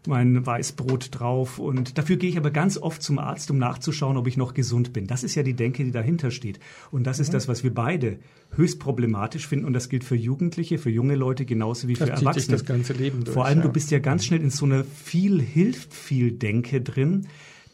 mein 0.06 0.44
Weißbrot 0.44 1.08
drauf. 1.18 1.58
Und 1.58 1.98
dafür 1.98 2.16
gehe 2.16 2.30
ich 2.30 2.38
aber 2.38 2.50
ganz 2.50 2.78
oft 2.78 3.02
zum 3.02 3.18
Arzt, 3.18 3.50
um 3.50 3.58
nachzuschauen, 3.58 4.16
ob 4.16 4.26
ich 4.26 4.36
noch 4.36 4.54
gesund 4.54 4.92
bin. 4.92 5.06
Das 5.06 5.22
ist 5.22 5.34
ja 5.34 5.42
die 5.42 5.54
Denke, 5.54 5.84
die 5.84 5.90
dahinter 5.90 6.30
steht. 6.30 6.60
Und 6.90 7.04
das 7.04 7.18
ist 7.18 7.28
mhm. 7.28 7.32
das, 7.32 7.48
was 7.48 7.62
wir 7.64 7.74
beide 7.74 8.18
höchst 8.52 8.78
problematisch 8.78 9.46
finden. 9.46 9.66
Und 9.66 9.72
das 9.72 9.88
gilt 9.88 10.04
für 10.04 10.16
Jugendliche, 10.16 10.78
für 10.78 10.90
junge 10.90 11.14
Leute 11.14 11.44
genauso 11.44 11.88
wie 11.88 11.94
das 11.94 12.08
für 12.08 12.14
Erwachsene. 12.14 12.56
das 12.56 12.64
ganze 12.64 12.92
Leben 12.92 13.24
durch, 13.24 13.34
Vor 13.34 13.44
allem, 13.44 13.58
ja. 13.58 13.64
du 13.64 13.72
bist 13.72 13.90
ja 13.90 13.98
ganz 13.98 14.24
schnell 14.24 14.40
in 14.40 14.50
so 14.50 14.64
einer 14.64 14.84
viel 14.84 15.40
hilft 15.40 15.94
viel 15.94 16.32
Denke 16.32 16.80
drin, 16.80 17.26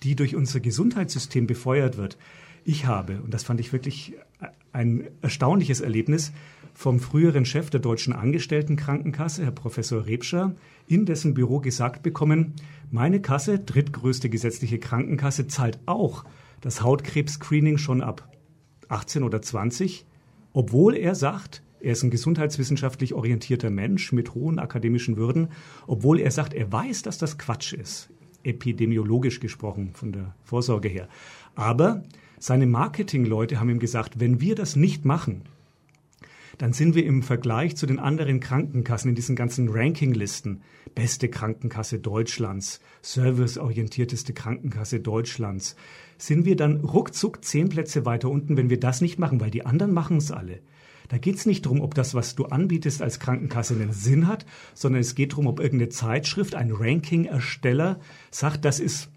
die 0.03 0.17
durch 0.17 0.35
unser 0.37 0.61
Gesundheitssystem 0.61 1.47
befeuert 1.47 1.97
wird. 1.97 2.19
Ich 2.65 2.87
habe, 2.87 3.21
und 3.23 3.33
das 3.33 3.45
fand 3.45 3.61
ich 3.61 3.73
wirklich 3.73 4.15
ein 4.73 5.07
erstaunliches 5.23 5.81
Erlebnis, 5.81 6.33
vom 6.75 7.01
früheren 7.01 7.47
Chef 7.47 7.71
der 7.71 7.81
Deutschen 7.81 8.13
Angestelltenkrankenkasse, 8.13 9.45
Herr 9.45 9.51
Professor 9.51 10.05
Rebscher, 10.05 10.55
in 10.87 11.07
dessen 11.07 11.35
Büro 11.35 11.61
gesagt 11.61 12.03
bekommen, 12.03 12.55
meine 12.91 13.21
Kasse, 13.21 13.59
drittgrößte 13.59 14.29
gesetzliche 14.29 14.79
Krankenkasse, 14.79 15.47
zahlt 15.47 15.79
auch 15.87 16.25
das 16.61 16.83
Hautkrebs-Screening 16.83 17.79
schon 17.79 18.01
ab 18.01 18.29
18 18.89 19.23
oder 19.23 19.43
20, 19.43 20.07
obwohl 20.53 20.97
er 20.97 21.15
sagt, 21.15 21.63
er 21.81 21.93
ist 21.93 22.03
ein 22.03 22.11
gesundheitswissenschaftlich 22.11 23.15
orientierter 23.15 23.71
Mensch 23.71 24.13
mit 24.13 24.35
hohen 24.35 24.59
akademischen 24.59 25.17
Würden, 25.17 25.49
obwohl 25.87 26.21
er 26.21 26.31
sagt, 26.31 26.55
er 26.55 26.71
weiß, 26.73 27.03
dass 27.03 27.19
das 27.19 27.39
Quatsch 27.39 27.73
ist, 27.73 28.11
epidemiologisch 28.43 29.41
gesprochen 29.41 29.91
von 29.93 30.13
der 30.13 30.35
Vorsorge 30.43 30.89
her. 30.89 31.09
Aber 31.55 32.03
seine 32.39 32.67
Marketingleute 32.67 33.61
haben 33.61 33.71
ihm 33.71 33.79
gesagt, 33.79 34.21
wenn 34.21 34.41
wir 34.41 34.55
das 34.55 34.77
nicht 34.77 35.05
machen, 35.05 35.43
dann 36.59 36.73
sind 36.73 36.95
wir 36.95 37.05
im 37.05 37.23
Vergleich 37.23 37.77
zu 37.77 37.87
den 37.87 37.99
anderen 37.99 38.41
Krankenkassen 38.41 39.11
in 39.11 39.15
diesen 39.15 39.37
ganzen 39.37 39.69
Rankinglisten. 39.69 40.63
Beste 40.95 41.29
Krankenkasse 41.29 41.99
Deutschlands, 41.99 42.81
serviceorientierteste 43.03 44.33
Krankenkasse 44.33 45.01
Deutschlands, 45.01 45.77
sind 46.19 46.47
wir 46.47 46.57
dann 46.57 46.81
ruckzuck 46.81 47.45
zehn 47.45 47.69
Plätze 47.69 48.07
weiter 48.07 48.31
unten, 48.31 48.57
wenn 48.57 48.71
wir 48.71 48.81
das 48.81 49.01
nicht 49.01 49.19
machen, 49.19 49.41
weil 49.41 49.51
die 49.51 49.67
anderen 49.67 49.93
machen 49.93 50.17
es 50.17 50.31
alle. 50.31 50.61
Da 51.09 51.19
geht 51.19 51.37
es 51.37 51.47
nicht 51.47 51.67
darum, 51.67 51.81
ob 51.81 51.95
das, 51.95 52.15
was 52.15 52.35
du 52.35 52.47
anbietest 52.47 53.03
als 53.03 53.21
Krankenkasse, 53.21 53.75
einen 53.75 53.93
Sinn 53.93 54.27
hat, 54.27 54.45
sondern 54.75 55.01
es 55.01 55.15
geht 55.15 55.33
darum, 55.33 55.47
ob 55.47 55.61
irgendeine 55.61 55.91
Zeitschrift, 55.91 56.55
ein 56.55 56.73
Ranking-Ersteller 56.73 58.01
sagt, 58.31 58.65
das 58.65 58.81
ist 58.81 59.11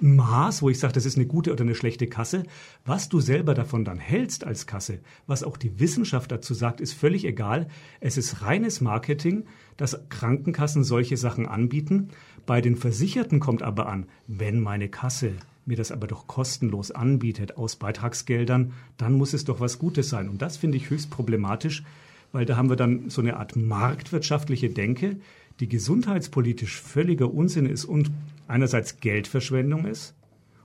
Maß, 0.00 0.62
wo 0.62 0.70
ich 0.70 0.78
sage, 0.78 0.94
das 0.94 1.06
ist 1.06 1.16
eine 1.16 1.26
gute 1.26 1.52
oder 1.52 1.62
eine 1.62 1.74
schlechte 1.74 2.06
Kasse. 2.06 2.42
Was 2.84 3.08
du 3.08 3.20
selber 3.20 3.54
davon 3.54 3.84
dann 3.84 3.98
hältst 3.98 4.44
als 4.44 4.66
Kasse, 4.66 5.00
was 5.26 5.44
auch 5.44 5.56
die 5.56 5.78
Wissenschaft 5.78 6.32
dazu 6.32 6.54
sagt, 6.54 6.80
ist 6.80 6.92
völlig 6.92 7.24
egal. 7.24 7.68
Es 8.00 8.16
ist 8.16 8.42
reines 8.42 8.80
Marketing, 8.80 9.44
dass 9.76 10.08
Krankenkassen 10.08 10.82
solche 10.82 11.16
Sachen 11.16 11.46
anbieten. 11.46 12.08
Bei 12.46 12.60
den 12.60 12.76
Versicherten 12.76 13.38
kommt 13.38 13.62
aber 13.62 13.88
an, 13.88 14.06
wenn 14.26 14.60
meine 14.60 14.88
Kasse 14.88 15.32
mir 15.64 15.76
das 15.76 15.92
aber 15.92 16.06
doch 16.06 16.26
kostenlos 16.26 16.90
anbietet 16.90 17.56
aus 17.56 17.76
Beitragsgeldern, 17.76 18.72
dann 18.96 19.12
muss 19.12 19.32
es 19.32 19.44
doch 19.44 19.60
was 19.60 19.78
Gutes 19.78 20.08
sein. 20.08 20.28
Und 20.28 20.42
das 20.42 20.56
finde 20.56 20.76
ich 20.76 20.90
höchst 20.90 21.10
problematisch, 21.10 21.84
weil 22.32 22.46
da 22.46 22.56
haben 22.56 22.68
wir 22.68 22.76
dann 22.76 23.10
so 23.10 23.20
eine 23.20 23.36
Art 23.36 23.54
marktwirtschaftliche 23.54 24.70
Denke, 24.70 25.18
die 25.60 25.68
gesundheitspolitisch 25.68 26.80
völliger 26.80 27.32
Unsinn 27.32 27.66
ist 27.66 27.84
und 27.84 28.10
einerseits 28.52 29.00
Geldverschwendung 29.00 29.86
ist 29.86 30.14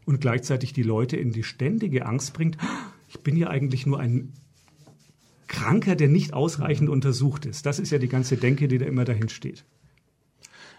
und 0.05 0.21
gleichzeitig 0.21 0.73
die 0.73 0.83
Leute 0.83 1.17
in 1.17 1.31
die 1.31 1.43
ständige 1.43 2.05
Angst 2.05 2.33
bringt, 2.33 2.57
ich 3.07 3.21
bin 3.21 3.37
ja 3.37 3.47
eigentlich 3.49 3.85
nur 3.85 3.99
ein 3.99 4.33
Kranker, 5.47 5.95
der 5.95 6.09
nicht 6.09 6.33
ausreichend 6.33 6.89
untersucht 6.89 7.45
ist. 7.45 7.65
Das 7.65 7.79
ist 7.79 7.91
ja 7.91 7.97
die 7.97 8.09
ganze 8.09 8.35
Denke, 8.35 8.67
die 8.67 8.77
da 8.77 8.85
immer 8.85 9.05
dahin 9.05 9.29
steht. 9.29 9.63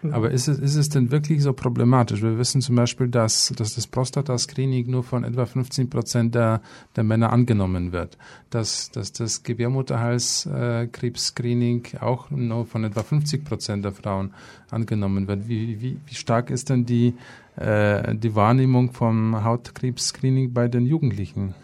Aber 0.01 0.31
ist 0.31 0.47
es, 0.47 0.59
ist 0.59 0.75
es 0.75 0.87
denn 0.87 1.11
wirklich 1.11 1.43
so 1.43 1.51
problematisch? 1.51 2.21
Wir 2.21 2.37
wissen 2.37 2.61
zum 2.61 2.77
Beispiel, 2.77 3.09
dass, 3.09 3.51
dass 3.57 3.75
das 3.75 3.85
Prostata-Screening 3.85 4.89
nur 4.89 5.03
von 5.03 5.25
etwa 5.25 5.45
15 5.45 5.89
Prozent 5.89 6.35
der, 6.35 6.61
der 6.95 7.03
Männer 7.03 7.33
angenommen 7.33 7.91
wird. 7.91 8.17
Dass, 8.49 8.91
dass 8.91 9.11
das 9.11 9.43
Gebärmutterhalskrebs-Screening 9.43 11.97
auch 11.99 12.31
nur 12.31 12.65
von 12.65 12.85
etwa 12.85 13.03
50 13.03 13.43
Prozent 13.43 13.83
der 13.83 13.91
Frauen 13.91 14.33
angenommen 14.69 15.27
wird. 15.27 15.49
Wie, 15.49 15.81
wie, 15.81 15.97
wie 16.05 16.15
stark 16.15 16.49
ist 16.49 16.69
denn 16.69 16.85
die, 16.85 17.13
äh, 17.57 18.15
die 18.15 18.35
Wahrnehmung 18.35 18.93
vom 18.93 19.43
Hautkrebs-Screening 19.43 20.53
bei 20.53 20.69
den 20.69 20.85
Jugendlichen? 20.85 21.55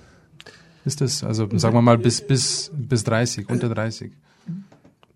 Ist 0.84 1.00
das, 1.00 1.24
also 1.24 1.48
sagen 1.58 1.74
wir 1.74 1.82
mal 1.82 1.98
bis, 1.98 2.20
bis, 2.22 2.70
bis 2.76 3.06
30, 3.06 3.50
unter 3.50 3.70
30? 3.70 4.12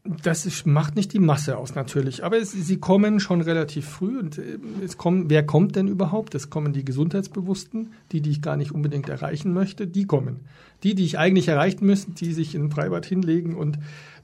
Das 0.05 0.45
ist, 0.45 0.65
macht 0.65 0.95
nicht 0.95 1.11
die 1.11 1.19
Masse 1.19 1.57
aus 1.57 1.75
natürlich, 1.75 2.23
aber 2.23 2.37
es, 2.37 2.51
sie 2.51 2.77
kommen 2.77 3.19
schon 3.19 3.41
relativ 3.41 3.85
früh 3.85 4.17
und 4.17 4.37
äh, 4.37 4.57
es 4.83 4.97
kommen, 4.97 5.29
wer 5.29 5.45
kommt 5.45 5.75
denn 5.75 5.87
überhaupt? 5.87 6.35
Es 6.35 6.49
kommen 6.49 6.71
die 6.71 6.85
Gesundheitsbewussten, 6.85 7.91
die, 8.11 8.21
die 8.21 8.31
ich 8.31 8.41
gar 8.41 8.55
nicht 8.55 8.71
unbedingt 8.71 9.09
erreichen 9.09 9.53
möchte, 9.53 9.87
die 9.87 10.05
kommen. 10.05 10.41
Die, 10.83 10.95
die 10.95 11.03
ich 11.03 11.19
eigentlich 11.19 11.49
erreichen 11.49 11.85
müsste, 11.85 12.11
die 12.11 12.31
sich 12.31 12.55
in 12.55 12.71
Freibad 12.71 13.05
hinlegen 13.05 13.55
und 13.55 13.77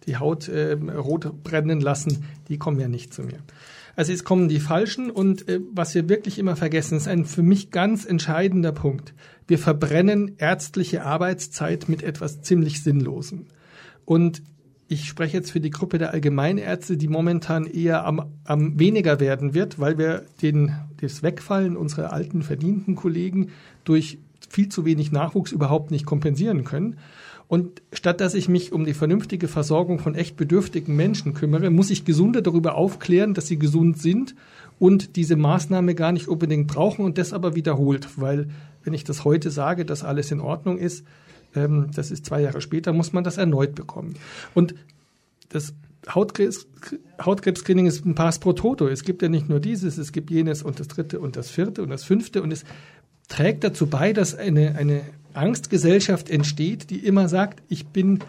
die 0.08 0.18
Haut 0.18 0.48
äh, 0.48 0.74
rot 0.74 1.44
brennen 1.44 1.82
lassen, 1.82 2.24
die 2.48 2.58
kommen 2.58 2.80
ja 2.80 2.88
nicht 2.88 3.14
zu 3.14 3.24
mir. 3.24 3.40
Also 3.98 4.12
es 4.12 4.24
kommen 4.24 4.50
die 4.50 4.60
Falschen 4.60 5.10
und 5.10 5.48
äh, 5.48 5.60
was 5.74 5.96
wir 5.96 6.10
wirklich 6.10 6.38
immer 6.40 6.56
vergessen, 6.56 6.98
ist 6.98 7.08
ein 7.08 7.26
für 7.26 7.44
mich 7.44 7.72
ganz 7.72 8.06
entscheidender 8.06 8.72
Punkt. 8.72 9.14
Wir 9.48 9.60
verbrennen 9.60 10.36
ärztliche 10.38 11.04
Arbeitszeit 11.04 11.88
mit 11.88 12.04
etwas 12.04 12.42
ziemlich 12.42 12.84
Sinnlosem. 12.84 13.46
Und 14.04 14.42
ich 14.88 15.06
spreche 15.06 15.38
jetzt 15.38 15.52
für 15.52 15.60
die 15.60 15.72
Gruppe 15.72 15.98
der 15.98 16.12
Allgemeinärzte, 16.12 16.98
die 16.98 17.08
momentan 17.08 17.66
eher 17.66 18.06
am, 18.06 18.26
am 18.44 18.80
weniger 18.80 19.20
werden 19.20 19.54
wird, 19.54 19.80
weil 19.80 19.98
wir 19.98 20.26
den, 20.42 20.74
das 21.02 21.24
Wegfallen 21.24 21.76
unserer 21.76 22.14
alten 22.14 22.44
verdienten 22.44 22.96
Kollegen 22.96 23.50
durch 23.84 24.20
viel 24.48 24.70
zu 24.70 24.86
wenig 24.86 25.12
Nachwuchs 25.12 25.52
überhaupt 25.52 25.90
nicht 25.90 26.06
kompensieren 26.06 26.64
können. 26.64 26.98
Und 27.48 27.82
statt 27.94 28.22
dass 28.22 28.34
ich 28.34 28.50
mich 28.50 28.74
um 28.74 28.86
die 28.86 28.94
vernünftige 28.94 29.48
Versorgung 29.48 30.00
von 30.00 30.16
echt 30.16 30.36
bedürftigen 30.36 30.96
Menschen 30.96 31.34
kümmere, 31.34 31.70
muss 31.70 31.92
ich 31.92 32.06
Gesunde 32.06 32.42
darüber 32.42 32.76
aufklären, 32.76 33.34
dass 33.34 33.48
sie 33.48 33.60
gesund 33.60 34.00
sind 34.00 34.36
und 34.80 35.16
diese 35.16 35.36
Maßnahme 35.36 35.96
gar 35.96 36.12
nicht 36.12 36.28
unbedingt 36.28 36.68
brauchen 36.68 37.06
und 37.06 37.18
das 37.18 37.34
aber 37.34 37.56
wiederholt. 37.56 38.08
Weil 38.18 38.50
wenn 38.84 38.94
ich 38.94 39.04
das 39.04 39.26
heute 39.26 39.52
sage, 39.52 39.86
dass 39.86 40.04
alles 40.04 40.32
in 40.32 40.40
Ordnung 40.40 40.78
ist, 40.78 41.06
ähm, 41.56 41.88
das 41.94 42.12
ist 42.12 42.26
zwei 42.26 42.42
Jahre 42.42 42.62
später, 42.62 42.94
muss 42.94 43.14
man 43.14 43.24
das 43.24 43.38
erneut 43.38 43.76
bekommen. 43.76 44.16
Und 44.54 44.76
das 45.50 45.74
Hautkrebs, 46.08 46.68
Hautkrebs-Screening 47.24 47.88
ist 47.88 48.06
ein 48.06 48.16
Pass 48.16 48.40
pro 48.40 48.54
Toto. 48.54 48.88
Es 48.88 49.04
gibt 49.04 49.22
ja 49.22 49.30
nicht 49.30 49.50
nur 49.50 49.60
dieses, 49.60 49.98
es 49.98 50.12
gibt 50.12 50.30
jenes 50.30 50.62
und 50.62 50.80
das 50.80 50.88
dritte 50.88 51.20
und 51.20 51.36
das 51.36 51.50
vierte 51.50 51.82
und 51.82 51.90
das 51.90 52.04
fünfte 52.04 52.42
und 52.42 52.52
es 52.52 52.64
trägt 53.28 53.64
dazu 53.64 53.88
bei, 53.88 54.14
dass 54.14 54.36
eine, 54.36 54.76
eine 54.76 55.02
Angstgesellschaft 55.34 56.30
entsteht, 56.30 56.90
die 56.90 57.00
immer 57.00 57.28
sagt, 57.28 57.64
ich 57.70 57.88
bin, 57.88 58.20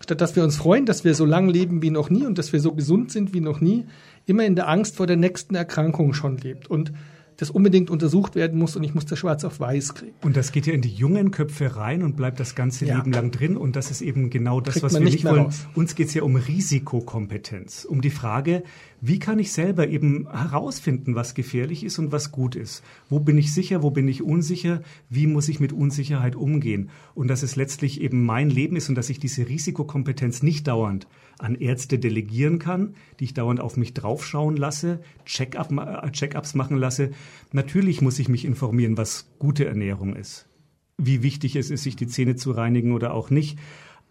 statt 0.00 0.20
dass 0.20 0.34
wir 0.34 0.44
uns 0.44 0.56
freuen, 0.56 0.86
dass 0.86 1.04
wir 1.04 1.14
so 1.14 1.24
lang 1.24 1.48
leben 1.48 1.82
wie 1.82 1.90
noch 1.90 2.10
nie 2.10 2.24
und 2.24 2.38
dass 2.38 2.52
wir 2.52 2.60
so 2.60 2.72
gesund 2.72 3.12
sind 3.12 3.34
wie 3.34 3.40
noch 3.40 3.60
nie, 3.60 3.84
immer 4.24 4.44
in 4.44 4.56
der 4.56 4.68
Angst 4.68 4.96
vor 4.96 5.06
der 5.06 5.16
nächsten 5.16 5.54
Erkrankung 5.54 6.14
schon 6.14 6.38
lebt. 6.38 6.68
Und 6.68 6.92
das 7.36 7.50
unbedingt 7.50 7.90
untersucht 7.90 8.34
werden 8.34 8.58
muss 8.58 8.76
und 8.76 8.82
ich 8.82 8.94
muss 8.94 9.04
das 9.04 9.18
schwarz 9.18 9.44
auf 9.44 9.60
weiß 9.60 9.94
kriegen. 9.94 10.14
Und 10.22 10.36
das 10.36 10.52
geht 10.52 10.66
ja 10.66 10.72
in 10.72 10.80
die 10.80 10.92
jungen 10.92 11.30
Köpfe 11.30 11.76
rein 11.76 12.02
und 12.02 12.16
bleibt 12.16 12.40
das 12.40 12.54
ganze 12.54 12.86
ja. 12.86 12.96
Leben 12.96 13.12
lang 13.12 13.30
drin. 13.30 13.56
Und 13.56 13.76
das 13.76 13.90
ist 13.90 14.00
eben 14.00 14.30
genau 14.30 14.60
das, 14.60 14.74
Kriegt 14.74 14.84
was 14.84 14.94
wir 14.94 15.00
nicht, 15.00 15.24
wollen. 15.24 15.44
Raus. 15.44 15.66
Uns 15.74 15.94
geht 15.94 16.08
es 16.08 16.14
ja 16.14 16.22
um 16.22 16.36
Risikokompetenz, 16.36 17.84
um 17.84 18.00
die 18.00 18.10
Frage, 18.10 18.62
wie 19.00 19.18
kann 19.18 19.38
ich 19.38 19.52
selber 19.52 19.88
eben 19.88 20.26
herausfinden, 20.30 21.14
was 21.14 21.34
gefährlich 21.34 21.84
ist 21.84 21.98
und 21.98 22.12
was 22.12 22.32
gut 22.32 22.56
ist? 22.56 22.82
Wo 23.08 23.20
bin 23.20 23.36
ich 23.36 23.52
sicher, 23.52 23.82
wo 23.82 23.90
bin 23.90 24.08
ich 24.08 24.22
unsicher? 24.22 24.82
Wie 25.10 25.26
muss 25.26 25.48
ich 25.48 25.60
mit 25.60 25.72
Unsicherheit 25.72 26.34
umgehen? 26.34 26.90
Und 27.14 27.28
dass 27.28 27.42
es 27.42 27.56
letztlich 27.56 28.00
eben 28.00 28.24
mein 28.24 28.48
Leben 28.48 28.76
ist 28.76 28.88
und 28.88 28.94
dass 28.94 29.10
ich 29.10 29.20
diese 29.20 29.48
Risikokompetenz 29.48 30.42
nicht 30.42 30.66
dauernd 30.66 31.06
an 31.38 31.54
Ärzte 31.54 31.98
delegieren 31.98 32.58
kann, 32.58 32.94
die 33.20 33.24
ich 33.24 33.34
dauernd 33.34 33.60
auf 33.60 33.76
mich 33.76 33.92
draufschauen 33.92 34.56
lasse, 34.56 35.00
äh, 35.24 36.10
Check-ups 36.10 36.54
machen 36.54 36.76
lasse. 36.78 37.10
Natürlich 37.52 38.00
muss 38.00 38.18
ich 38.18 38.28
mich 38.28 38.44
informieren, 38.44 38.96
was 38.96 39.28
gute 39.38 39.66
Ernährung 39.66 40.16
ist, 40.16 40.48
wie 40.96 41.22
wichtig 41.22 41.56
es 41.56 41.70
ist, 41.70 41.82
sich 41.82 41.96
die 41.96 42.06
Zähne 42.06 42.36
zu 42.36 42.52
reinigen 42.52 42.92
oder 42.92 43.12
auch 43.12 43.28
nicht 43.28 43.58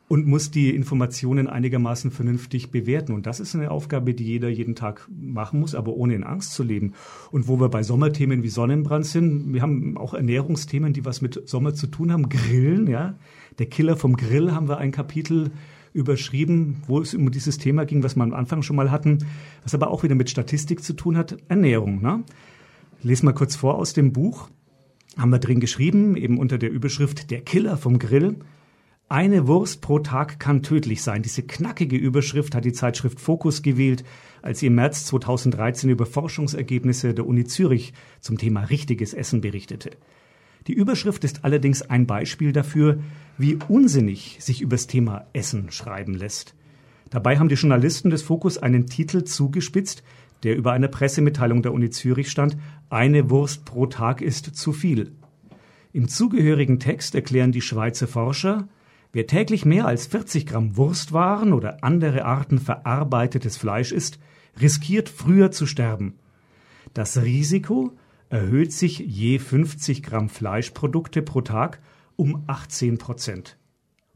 und 0.08 0.28
muss 0.28 0.52
die 0.52 0.76
Informationen 0.76 1.48
einigermaßen 1.48 2.12
vernünftig 2.12 2.70
bewerten. 2.70 3.14
Und 3.14 3.26
das 3.26 3.40
ist 3.40 3.56
eine 3.56 3.72
Aufgabe, 3.72 4.14
die 4.14 4.24
jeder 4.24 4.50
jeden 4.50 4.76
Tag 4.76 5.10
machen 5.10 5.60
muss, 5.60 5.74
aber 5.74 5.94
ohne 5.94 6.14
in 6.14 6.24
Angst 6.24 6.54
zu 6.54 6.64
leben. 6.64 6.94
Und 7.32 7.48
wo 7.48 7.60
wir 7.60 7.70
bei 7.70 7.82
Sommerthemen 7.82 8.44
wie 8.44 8.50
Sonnenbrand 8.50 9.06
sind, 9.06 9.54
wir 9.54 9.62
haben 9.62 9.98
auch 9.98 10.14
Ernährungsthemen, 10.14 10.94
die 10.94 11.06
was 11.06 11.22
mit 11.22 11.48
Sommer 11.48 11.74
zu 11.74 11.88
tun 11.88 12.12
haben. 12.12 12.30
Grillen, 12.30 12.88
ja. 12.88 13.16
Der 13.58 13.66
Killer 13.66 13.98
vom 13.98 14.16
Grill 14.16 14.52
haben 14.52 14.68
wir 14.68 14.78
ein 14.78 14.92
Kapitel 14.92 15.52
überschrieben, 15.94 16.84
wo 16.88 17.00
es 17.00 17.16
um 17.16 17.32
dieses 17.32 17.58
Thema 17.58 17.86
ging, 17.86 18.04
was 18.04 18.16
wir 18.16 18.24
am 18.24 18.34
Anfang 18.34 18.62
schon 18.62 18.76
mal 18.76 18.92
hatten, 18.92 19.20
was 19.64 19.74
aber 19.74 19.90
auch 19.90 20.04
wieder 20.04 20.16
mit 20.16 20.30
Statistik 20.30 20.84
zu 20.84 20.94
tun 20.94 21.18
hat, 21.18 21.38
Ernährung. 21.48 22.02
Ne? 22.02 22.24
Ich 23.00 23.06
lese 23.06 23.26
mal 23.26 23.34
kurz 23.34 23.56
vor 23.56 23.76
aus 23.76 23.94
dem 23.94 24.12
Buch. 24.12 24.50
Haben 25.18 25.30
wir 25.32 25.40
drin 25.40 25.62
geschrieben, 25.62 26.18
eben 26.18 26.38
unter 26.38 26.58
der 26.58 26.70
Überschrift 26.70 27.32
Der 27.32 27.42
Killer 27.42 27.78
vom 27.78 27.98
Grill. 27.98 28.36
Eine 29.08 29.46
Wurst 29.46 29.82
pro 29.82 30.00
Tag 30.00 30.40
kann 30.40 30.64
tödlich 30.64 31.04
sein. 31.04 31.22
Diese 31.22 31.44
knackige 31.44 31.96
Überschrift 31.96 32.56
hat 32.56 32.66
die 32.66 32.74
Zeitschrift 32.74 33.20
Focus 33.20 33.62
gewählt, 33.62 34.04
als 34.42 34.62
sie 34.62 34.66
im 34.66 34.76
März 34.76 35.06
2013 35.06 35.92
über 35.92 36.08
Forschungsergebnisse 36.08 37.14
der 37.14 37.28
Uni 37.28 37.46
Zürich 37.46 37.94
zum 38.20 38.40
Thema 38.40 38.62
richtiges 38.62 39.14
Essen 39.14 39.42
berichtete. 39.42 39.92
Die 40.66 40.74
Überschrift 40.74 41.24
ist 41.24 41.46
allerdings 41.46 41.84
ein 41.84 42.08
Beispiel 42.08 42.52
dafür, 42.52 42.98
wie 43.38 43.60
unsinnig 43.68 44.38
sich 44.40 44.62
übers 44.62 44.88
Thema 44.88 45.28
Essen 45.34 45.70
schreiben 45.70 46.16
lässt. 46.16 46.56
Dabei 47.12 47.38
haben 47.38 47.50
die 47.50 47.56
Journalisten 47.56 48.10
des 48.10 48.24
Fokus 48.24 48.58
einen 48.58 48.88
Titel 48.88 49.24
zugespitzt, 49.24 50.02
der 50.42 50.56
über 50.56 50.72
einer 50.72 50.88
Pressemitteilung 50.88 51.62
der 51.62 51.74
Uni 51.74 51.92
Zürich 51.92 52.32
stand, 52.32 52.58
eine 52.90 53.30
Wurst 53.30 53.66
pro 53.66 53.86
Tag 53.86 54.22
ist 54.22 54.56
zu 54.56 54.74
viel. 54.74 55.12
Im 55.94 56.08
zugehörigen 56.08 56.80
Text 56.80 57.14
erklären 57.14 57.52
die 57.52 57.62
Schweizer 57.62 58.08
Forscher, 58.08 58.68
wer 59.16 59.28
täglich 59.28 59.64
mehr 59.64 59.88
als 59.88 60.08
40 60.08 60.46
Gramm 60.46 60.76
Wurstwaren 60.76 61.54
oder 61.54 61.86
andere 61.86 62.26
Arten 62.26 62.60
verarbeitetes 62.60 63.56
Fleisch 63.56 63.94
isst, 63.94 64.20
riskiert 64.60 65.08
früher 65.08 65.52
zu 65.52 65.66
sterben. 65.66 66.16
Das 66.94 67.22
Risiko, 67.22 67.94
erhöht 68.30 68.74
sich 68.74 69.00
je 69.00 69.40
50 69.40 70.04
Gramm 70.04 70.28
Fleischprodukte 70.28 71.22
pro 71.22 71.40
Tag 71.40 71.80
um 72.18 72.44
18 72.48 72.98
Prozent. 72.98 73.58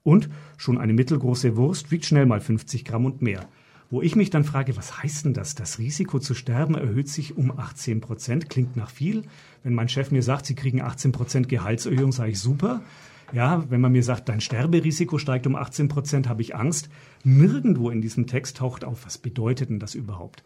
Und 0.04 0.30
schon 0.58 0.78
eine 0.78 0.92
mittelgroße 0.92 1.56
Wurst 1.56 1.92
wiegt 1.92 2.06
schnell 2.06 2.26
mal 2.26 2.42
50 2.42 2.84
Gramm 2.84 3.06
und 3.06 3.22
mehr. 3.22 3.48
Wo 3.90 4.02
ich 4.02 4.18
mich 4.18 4.30
dann 4.30 4.44
frage, 4.44 4.76
was 4.76 5.02
heißt 5.02 5.24
denn 5.24 5.34
das? 5.34 5.56
Das 5.56 5.80
Risiko 5.80 6.20
zu 6.20 6.34
sterben 6.34 6.76
erhöht 6.76 7.08
sich 7.08 7.38
um 7.38 7.58
18 7.58 8.02
Prozent. 8.02 8.50
Klingt 8.50 8.76
nach 8.76 8.90
viel. 8.90 9.24
Wenn 9.64 9.74
mein 9.74 9.88
Chef 9.88 10.12
mir 10.12 10.24
sagt, 10.24 10.46
Sie 10.46 10.56
kriegen 10.56 10.82
18 10.82 11.14
Prozent 11.14 11.48
Gehaltserhöhung, 11.48 12.12
sage 12.12 12.32
ich 12.32 12.40
super. 12.40 12.82
Ja, 13.32 13.64
wenn 13.70 13.82
man 13.82 13.92
mir 13.92 14.04
sagt, 14.04 14.30
dein 14.30 14.42
Sterberisiko 14.42 15.18
steigt 15.18 15.48
um 15.48 15.56
18 15.56 15.88
Prozent, 15.88 16.28
habe 16.28 16.42
ich 16.42 16.56
Angst. 16.56 16.90
Nirgendwo 17.24 17.90
in 17.90 18.02
diesem 18.02 18.28
Text 18.28 18.58
taucht 18.58 18.84
auf, 18.84 19.06
was 19.06 19.18
bedeutet 19.18 19.70
denn 19.70 19.80
das 19.80 19.96
überhaupt? 19.96 20.44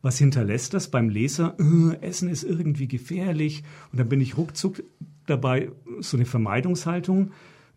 Was 0.00 0.18
hinterlässt 0.18 0.74
das 0.74 0.90
beim 0.90 1.08
Leser? 1.08 1.56
Äh, 1.58 1.96
Essen 2.00 2.28
ist 2.28 2.42
irgendwie 2.42 2.88
gefährlich. 2.88 3.62
Und 3.92 3.98
dann 3.98 4.08
bin 4.08 4.20
ich 4.20 4.36
ruckzuck 4.36 4.82
dabei, 5.26 5.70
so 6.00 6.16
eine 6.16 6.26
Vermeidungshaltung 6.26 7.30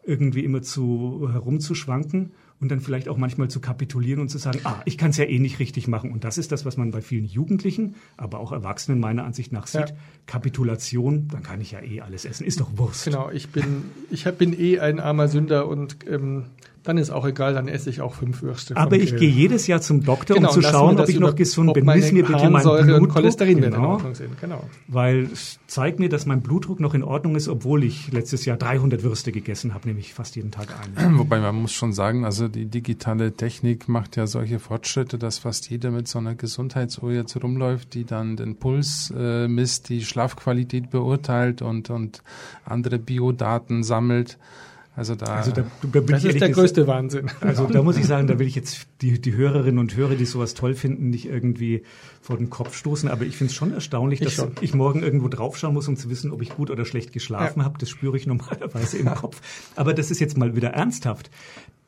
irgendwie 0.04 0.44
immer 0.44 0.62
zu 0.62 1.30
herumzuschwanken 1.32 2.32
und 2.62 2.72
dann 2.72 2.80
vielleicht 2.80 3.10
auch 3.10 3.18
manchmal 3.18 3.50
zu 3.50 3.60
kapitulieren 3.60 4.22
und 4.22 4.30
zu 4.30 4.38
sagen, 4.38 4.60
ah, 4.64 4.82
ich 4.86 4.98
kann 4.98 5.10
es 5.10 5.18
ja 5.18 5.26
eh 5.26 5.40
nicht 5.40 5.60
richtig 5.60 5.88
machen. 5.88 6.12
Und 6.12 6.24
das 6.24 6.38
ist 6.38 6.52
das, 6.52 6.66
was 6.66 6.78
man 6.78 6.92
bei 6.92 7.02
vielen 7.02 7.26
Jugendlichen, 7.26 7.96
aber 8.18 8.40
auch 8.40 8.52
Erwachsenen 8.52 9.00
meiner 9.00 9.26
Ansicht 9.26 9.52
nach 9.52 9.68
sieht. 9.68 9.90
Ja. 9.90 9.96
Kapitulation, 10.26 11.28
dann 11.28 11.44
kann 11.44 11.60
ich 11.60 11.72
ja 11.72 11.82
eh 11.82 12.02
alles 12.02 12.24
essen. 12.26 12.46
Ist 12.46 12.62
doch 12.62 12.78
Wurst. 12.78 13.06
Genau, 13.06 13.30
ich 13.30 13.50
bin, 13.50 13.84
ich 14.10 14.26
bin 14.26 14.58
eh 14.58 14.80
ein 14.80 15.00
armer 15.00 15.28
Sünder 15.28 15.68
und 15.68 15.98
ähm, 16.08 16.46
dann 16.86 16.98
ist 16.98 17.10
auch 17.10 17.26
egal, 17.26 17.54
dann 17.54 17.68
esse 17.68 17.90
ich 17.90 18.02
auch 18.02 18.14
fünf 18.14 18.42
Würste. 18.42 18.78
Aber 18.78 18.96
ich 18.96 19.16
gehe 19.16 19.30
jedes 19.30 19.68
Jahr 19.68 19.82
zum 19.82 20.04
Doktor, 20.04 20.36
genau, 20.36 20.50
um 20.50 20.54
zu 20.54 20.62
schauen, 20.62 21.00
ob 21.00 21.10
ich 21.10 21.20
noch 21.20 21.36
gesund 21.36 21.74
bin. 21.74 21.86
Miss 21.86 22.12
mir 22.12 22.24
bitte 22.24 22.50
mein 22.50 22.64
Blutdruck. 22.64 23.02
Und 23.02 23.10
Cholesterin 23.10 23.62
genau, 23.62 23.78
in 23.78 23.84
Ordnung 23.84 24.16
sind. 24.16 24.40
Genau. 24.40 24.64
Weil 24.88 25.30
zeig 25.68 26.00
mir, 26.00 26.10
dass 26.10 26.26
mein 26.26 26.42
Blutdruck 26.42 26.80
noch 26.80 26.94
in 26.94 27.04
Ordnung 27.04 27.36
ist, 27.36 27.48
obwohl 27.48 27.84
ich 27.84 28.12
letztes 28.12 28.46
Jahr 28.46 28.58
300 28.58 29.04
Würste 29.04 29.32
gegessen 29.32 29.74
habe, 29.74 29.88
nämlich 29.88 30.14
fast 30.14 30.36
jeden 30.36 30.52
Tag 30.52 30.68
eine. 30.98 31.18
Wobei 31.18 31.40
man 31.40 31.56
muss 31.56 31.74
schon 31.74 31.94
sagen, 31.94 32.24
also 32.24 32.48
die 32.48 32.68
digitale 32.68 33.34
Technik 33.34 33.88
macht 33.88 34.16
ja 34.16 34.28
solche 34.28 34.60
Fortschritte, 34.60 35.18
dass 35.18 35.40
fast 35.40 35.70
jeder 35.70 35.92
mit 35.92 36.08
so 36.08 36.20
einer 36.20 36.36
Gesundheitsuhr 36.36 37.12
jetzt 37.12 37.42
rumläuft, 37.42 37.94
die 37.94 38.06
dann 38.06 38.38
den 38.38 38.58
Puls 38.58 39.14
äh, 39.18 39.48
misst, 39.48 39.90
die 39.90 40.04
Schlafqualität 40.04 40.90
beurteilt 40.92 41.62
und, 41.62 41.90
und 41.90 42.22
andere 42.64 43.00
Biodaten 43.00 43.84
sammelt. 43.84 44.38
Also 44.98 45.14
da, 45.16 45.26
also 45.26 45.52
da, 45.52 45.66
da 45.92 46.00
das 46.00 46.24
ist 46.24 46.40
der 46.40 46.52
größte 46.52 46.88
Wahnsinn. 46.88 47.30
Also 47.42 47.68
da 47.68 47.84
muss 47.84 47.98
ich 47.98 48.06
sagen, 48.06 48.28
da 48.28 48.40
will 48.40 48.48
ich 48.48 48.56
jetzt 48.56 48.88
die, 49.02 49.20
die 49.20 49.34
Hörerinnen 49.34 49.78
und 49.78 49.96
Hörer, 49.96 50.16
die 50.16 50.26
sowas 50.26 50.54
toll 50.54 50.74
finden, 50.74 51.10
nicht 51.10 51.26
irgendwie 51.26 51.84
vor 52.22 52.38
den 52.38 52.50
Kopf 52.50 52.78
stoßen. 52.78 53.10
Aber 53.10 53.26
ich 53.26 53.36
finde 53.36 53.52
es 53.52 53.56
schon 53.56 53.74
erstaunlich, 53.74 54.22
ich 54.22 54.28
dass 54.28 54.36
schon. 54.36 54.54
ich 54.62 54.74
morgen 54.74 55.04
irgendwo 55.04 55.28
draufschauen 55.28 55.74
muss, 55.74 55.90
um 55.90 55.98
zu 55.98 56.10
wissen, 56.10 56.32
ob 56.32 56.42
ich 56.42 56.50
gut 56.50 56.72
oder 56.72 56.86
schlecht 56.86 57.12
geschlafen 57.12 57.60
ja. 57.60 57.66
habe. 57.66 57.78
Das 57.78 57.90
spüre 57.90 58.16
ich 58.16 58.26
normalerweise 58.26 58.98
im 58.98 59.06
Kopf. 59.16 59.42
Aber 59.76 59.94
das 59.94 60.12
ist 60.12 60.20
jetzt 60.20 60.38
mal 60.38 60.56
wieder 60.56 60.70
ernsthaft. 60.70 61.30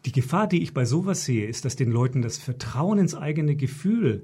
Die 0.05 0.12
Gefahr, 0.12 0.47
die 0.47 0.62
ich 0.62 0.74
bei 0.74 0.84
sowas 0.84 1.24
sehe, 1.24 1.47
ist, 1.47 1.64
dass 1.64 1.78
den 1.78 1.91
Leuten 1.91 2.22
das 2.22 2.38
Vertrauen 2.38 2.99
ins 2.99 3.16
eigene 3.16 3.55
Gefühl, 3.55 4.24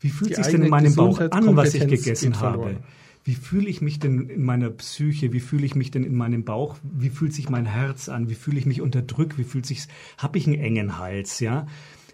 wie 0.00 0.08
fühlt 0.08 0.34
sich 0.34 0.46
denn 0.46 0.62
in 0.62 0.70
meinem 0.70 0.94
Bauch 0.94 1.20
an, 1.20 1.56
was 1.56 1.74
ich 1.74 1.86
gegessen 1.86 2.40
habe? 2.40 2.76
Wie 3.24 3.34
fühle 3.34 3.68
ich 3.68 3.80
mich 3.80 3.98
denn 3.98 4.28
in 4.28 4.44
meiner 4.44 4.70
Psyche, 4.70 5.32
wie 5.32 5.40
fühle 5.40 5.64
ich 5.64 5.74
mich 5.74 5.90
denn 5.90 6.04
in 6.04 6.14
meinem 6.14 6.44
Bauch, 6.44 6.76
wie 6.82 7.08
fühlt 7.08 7.32
sich 7.32 7.48
mein 7.48 7.64
Herz 7.64 8.08
an, 8.08 8.28
wie 8.28 8.34
fühle 8.34 8.58
ich 8.58 8.66
mich 8.66 8.82
unterdrückt, 8.82 9.38
wie 9.38 9.44
fühlt 9.44 9.64
sich, 9.64 9.86
habe 10.18 10.36
ich 10.38 10.46
einen 10.46 10.60
engen 10.60 10.98
Hals, 10.98 11.40
ja? 11.40 11.66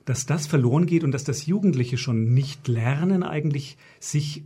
Dass 0.05 0.27
das 0.27 0.47
verloren 0.47 0.87
geht 0.87 1.05
und 1.05 1.13
dass 1.13 1.25
das 1.25 1.47
Jugendliche 1.47 1.99
schon 1.99 2.33
nicht 2.33 2.69
lernen, 2.69 3.23
eigentlich 3.23 3.77
sich 3.99 4.45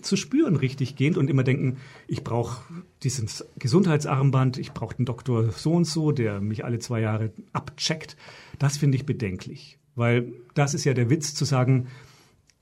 zu 0.00 0.16
spüren 0.16 0.56
richtig 0.56 0.96
gehend 0.96 1.18
und 1.18 1.28
immer 1.28 1.44
denken, 1.44 1.78
ich 2.06 2.22
brauche 2.22 2.62
dieses 3.02 3.44
Gesundheitsarmband, 3.58 4.58
ich 4.58 4.72
brauche 4.72 4.96
den 4.96 5.06
Doktor 5.06 5.50
so 5.50 5.72
und 5.72 5.84
so, 5.84 6.12
der 6.12 6.40
mich 6.40 6.64
alle 6.64 6.78
zwei 6.78 7.00
Jahre 7.00 7.32
abcheckt. 7.52 8.16
Das 8.58 8.76
finde 8.76 8.96
ich 8.96 9.06
bedenklich, 9.06 9.78
weil 9.94 10.32
das 10.54 10.74
ist 10.74 10.84
ja 10.84 10.94
der 10.94 11.10
Witz 11.10 11.34
zu 11.34 11.44
sagen, 11.44 11.88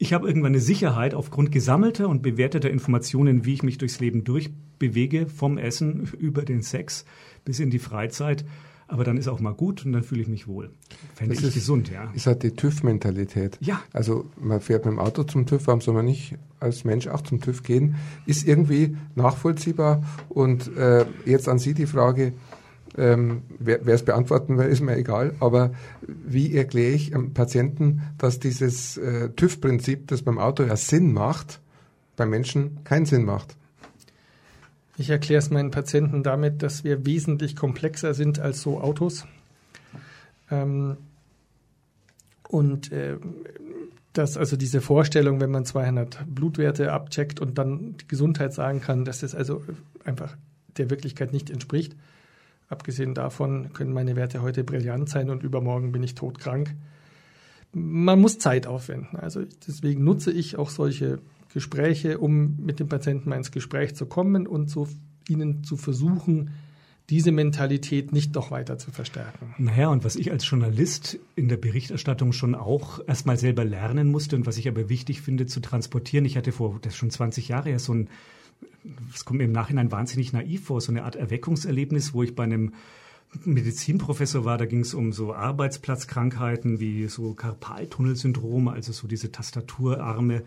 ich 0.03 0.14
habe 0.14 0.26
irgendwann 0.26 0.53
eine 0.53 0.62
Sicherheit 0.62 1.12
aufgrund 1.12 1.53
gesammelter 1.53 2.09
und 2.09 2.22
bewerteter 2.22 2.70
Informationen, 2.70 3.44
wie 3.44 3.53
ich 3.53 3.62
mich 3.62 3.76
durchs 3.76 4.01
Leben 4.01 4.24
durchbewege, 4.24 5.26
vom 5.26 5.59
Essen 5.59 6.09
über 6.18 6.42
den 6.42 6.62
Sex 6.62 7.05
bis 7.44 7.61
in 7.61 7.68
die 7.68 7.78
Freizeit. 7.78 8.46
Aber 8.88 9.05
dann 9.05 9.18
ist 9.18 9.28
auch 9.28 9.40
mal 9.40 9.53
gut 9.53 9.84
und 9.84 9.92
dann 9.92 10.03
fühle 10.03 10.22
ich 10.22 10.28
mich 10.28 10.48
wohl. 10.48 10.70
Fände 11.14 11.34
ich 11.34 11.42
ist, 11.42 11.53
gesund, 11.53 11.90
ja. 11.90 12.11
Ist 12.14 12.26
halt 12.26 12.42
die 12.42 12.53
TÜV-Mentalität. 12.53 13.59
Ja. 13.61 13.82
Also 13.92 14.24
man 14.40 14.62
fährt 14.62 14.86
mit 14.86 14.94
dem 14.94 14.98
Auto 14.98 15.22
zum 15.22 15.44
TÜV, 15.44 15.66
warum 15.66 15.82
soll 15.82 15.92
man 15.92 16.07
nicht 16.07 16.34
als 16.61 16.84
Mensch 16.84 17.07
auch 17.07 17.20
zum 17.20 17.42
TÜV 17.42 17.62
gehen? 17.62 17.96
Ist 18.24 18.48
irgendwie 18.48 18.96
nachvollziehbar. 19.16 20.03
Und 20.30 20.74
äh, 20.78 21.05
jetzt 21.26 21.46
an 21.46 21.59
Sie 21.59 21.74
die 21.74 21.86
Frage, 21.86 22.32
Ähm, 22.99 23.43
wer 23.59 23.86
es 23.86 24.05
beantworten 24.05 24.59
will, 24.59 24.66
ist 24.66 24.80
mir 24.80 24.97
egal. 24.97 25.34
Aber 25.41 25.72
wie 26.07 26.57
erkläre 26.57 26.93
ich 26.93 27.14
einem 27.14 27.34
Patienten, 27.34 28.03
dass 28.18 28.41
dieses 28.41 28.97
äh, 28.97 29.30
TÜV-Prinzip, 29.30 30.09
das 30.09 30.22
beim 30.22 30.38
Auto 30.38 30.64
ja 30.64 30.76
Sinn 30.76 31.12
macht, 31.12 31.61
beim 32.16 32.30
Menschen 32.30 32.82
keinen 32.84 33.07
Sinn 33.07 33.24
macht? 33.24 33.57
Ich 34.97 35.09
erkläre 35.09 35.38
es 35.38 35.51
meinen 35.51 35.70
Patienten 35.70 36.22
damit, 36.22 36.62
dass 36.62 36.84
wir 36.84 37.07
wesentlich 37.07 37.57
komplexer 37.57 38.12
sind 38.12 38.38
als 38.38 38.61
so 38.61 38.80
Autos. 38.80 39.24
Ähm, 40.51 40.97
und 42.49 42.91
äh, 42.93 43.16
dass 44.12 44.36
also 44.36 44.57
diese 44.57 44.80
Vorstellung, 44.80 45.41
wenn 45.41 45.51
man 45.51 45.64
200 45.64 46.24
Blutwerte 46.26 46.93
abcheckt 46.93 47.41
und 47.41 47.59
dann 47.59 47.97
die 47.99 48.09
Gesundheit 48.09 48.53
sagen 48.53 48.80
kann, 48.80 49.05
dass 49.05 49.20
das 49.20 49.34
also 49.34 49.62
einfach 50.05 50.36
der 50.76 50.91
Wirklichkeit 50.91 51.32
nicht 51.32 51.49
entspricht. 51.51 51.95
Abgesehen 52.70 53.14
davon 53.14 53.72
können 53.72 53.92
meine 53.92 54.14
Werte 54.14 54.42
heute 54.42 54.62
brillant 54.62 55.08
sein 55.08 55.28
und 55.28 55.42
übermorgen 55.42 55.90
bin 55.90 56.04
ich 56.04 56.14
todkrank. 56.14 56.74
Man 57.72 58.20
muss 58.20 58.38
Zeit 58.38 58.66
aufwenden. 58.66 59.18
Also 59.18 59.42
deswegen 59.66 60.04
nutze 60.04 60.30
ich 60.32 60.56
auch 60.56 60.70
solche 60.70 61.18
Gespräche, 61.52 62.18
um 62.18 62.56
mit 62.58 62.78
dem 62.78 62.88
Patienten 62.88 63.28
mal 63.28 63.36
ins 63.36 63.50
Gespräch 63.50 63.96
zu 63.96 64.06
kommen 64.06 64.46
und 64.46 64.70
so 64.70 64.88
ihnen 65.28 65.64
zu 65.64 65.76
versuchen, 65.76 66.50
diese 67.10 67.32
Mentalität 67.32 68.12
nicht 68.12 68.36
noch 68.36 68.52
weiter 68.52 68.78
zu 68.78 68.92
verstärken. 68.92 69.52
Naja, 69.58 69.88
und 69.88 70.04
was 70.04 70.14
ich 70.14 70.30
als 70.30 70.48
Journalist 70.48 71.18
in 71.34 71.48
der 71.48 71.56
Berichterstattung 71.56 72.32
schon 72.32 72.54
auch 72.54 73.00
erstmal 73.04 73.36
selber 73.36 73.64
lernen 73.64 74.12
musste 74.12 74.36
und 74.36 74.46
was 74.46 74.58
ich 74.58 74.68
aber 74.68 74.88
wichtig 74.88 75.20
finde 75.20 75.46
zu 75.46 75.58
transportieren, 75.58 76.24
ich 76.24 76.36
hatte 76.36 76.52
vor, 76.52 76.78
das 76.80 76.94
schon 76.94 77.10
20 77.10 77.48
Jahre 77.48 77.70
her, 77.70 77.80
so 77.80 77.94
ein, 77.94 78.08
es 79.14 79.24
kommt 79.24 79.38
mir 79.38 79.44
im 79.44 79.52
Nachhinein 79.52 79.92
wahnsinnig 79.92 80.32
naiv 80.32 80.64
vor, 80.64 80.80
so 80.80 80.92
eine 80.92 81.04
Art 81.04 81.16
Erweckungserlebnis, 81.16 82.14
wo 82.14 82.22
ich 82.22 82.34
bei 82.34 82.44
einem 82.44 82.74
Medizinprofessor 83.44 84.44
war, 84.44 84.58
da 84.58 84.66
ging 84.66 84.80
es 84.80 84.92
um 84.92 85.12
so 85.12 85.34
Arbeitsplatzkrankheiten 85.34 86.80
wie 86.80 87.06
so 87.06 87.34
Karpaltunnelsyndrom, 87.34 88.68
also 88.68 88.92
so 88.92 89.06
diese 89.06 89.30
Tastaturarme 89.30 90.42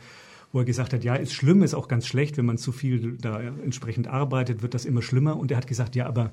wo 0.53 0.59
er 0.59 0.66
gesagt 0.66 0.93
hat, 0.93 1.03
ja, 1.03 1.16
ist 1.16 1.34
schlimm, 1.34 1.64
ist 1.64 1.74
auch 1.74 1.88
ganz 1.88 2.05
schlecht, 2.05 2.38
wenn 2.38 2.45
man 2.45 2.59
zu 2.59 2.72
viel 2.72 3.18
da 3.18 3.41
entsprechend 3.41 4.07
arbeitet, 4.07 4.61
wird 4.61 4.76
das 4.76 4.86
immer 4.86 5.01
schlimmer. 5.01 5.36
Und 5.36 5.49
er 5.49 5.57
hat 5.57 5.66
gesagt, 5.66 5.95
ja, 5.95 6.05
aber 6.05 6.32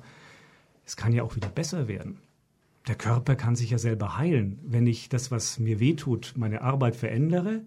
es 0.85 0.95
kann 0.95 1.11
ja 1.11 1.23
auch 1.23 1.35
wieder 1.35 1.49
besser 1.49 1.87
werden. 1.87 2.19
Der 2.87 2.95
Körper 2.95 3.35
kann 3.35 3.55
sich 3.55 3.71
ja 3.71 3.79
selber 3.79 4.17
heilen. 4.17 4.59
Wenn 4.63 4.85
ich 4.85 5.09
das, 5.09 5.31
was 5.31 5.57
mir 5.57 5.79
wehtut, 5.79 6.33
meine 6.37 6.61
Arbeit 6.61 6.95
verändere, 6.95 7.61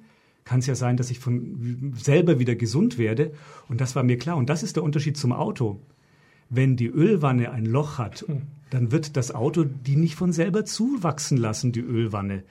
kann 0.45 0.61
es 0.61 0.67
ja 0.67 0.75
sein, 0.75 0.97
dass 0.97 1.11
ich 1.11 1.19
von 1.19 1.95
selber 1.97 2.39
wieder 2.39 2.55
gesund 2.55 2.99
werde. 2.99 3.33
Und 3.69 3.81
das 3.81 3.97
war 3.97 4.03
mir 4.03 4.19
klar. 4.19 4.37
Und 4.37 4.51
das 4.51 4.63
ist 4.63 4.77
der 4.77 4.83
Unterschied 4.83 5.17
zum 5.17 5.33
Auto. 5.33 5.81
Wenn 6.51 6.77
die 6.77 6.89
Ölwanne 6.89 7.51
ein 7.51 7.65
Loch 7.65 7.99
hat, 7.99 8.25
dann 8.71 8.93
wird 8.93 9.17
das 9.17 9.35
Auto 9.35 9.65
die 9.65 9.97
nicht 9.97 10.17
von 10.17 10.33
selber 10.33 10.65
zuwachsen 10.65 11.39
lassen, 11.39 11.73
die 11.73 11.81
Ölwanne. 11.81 12.45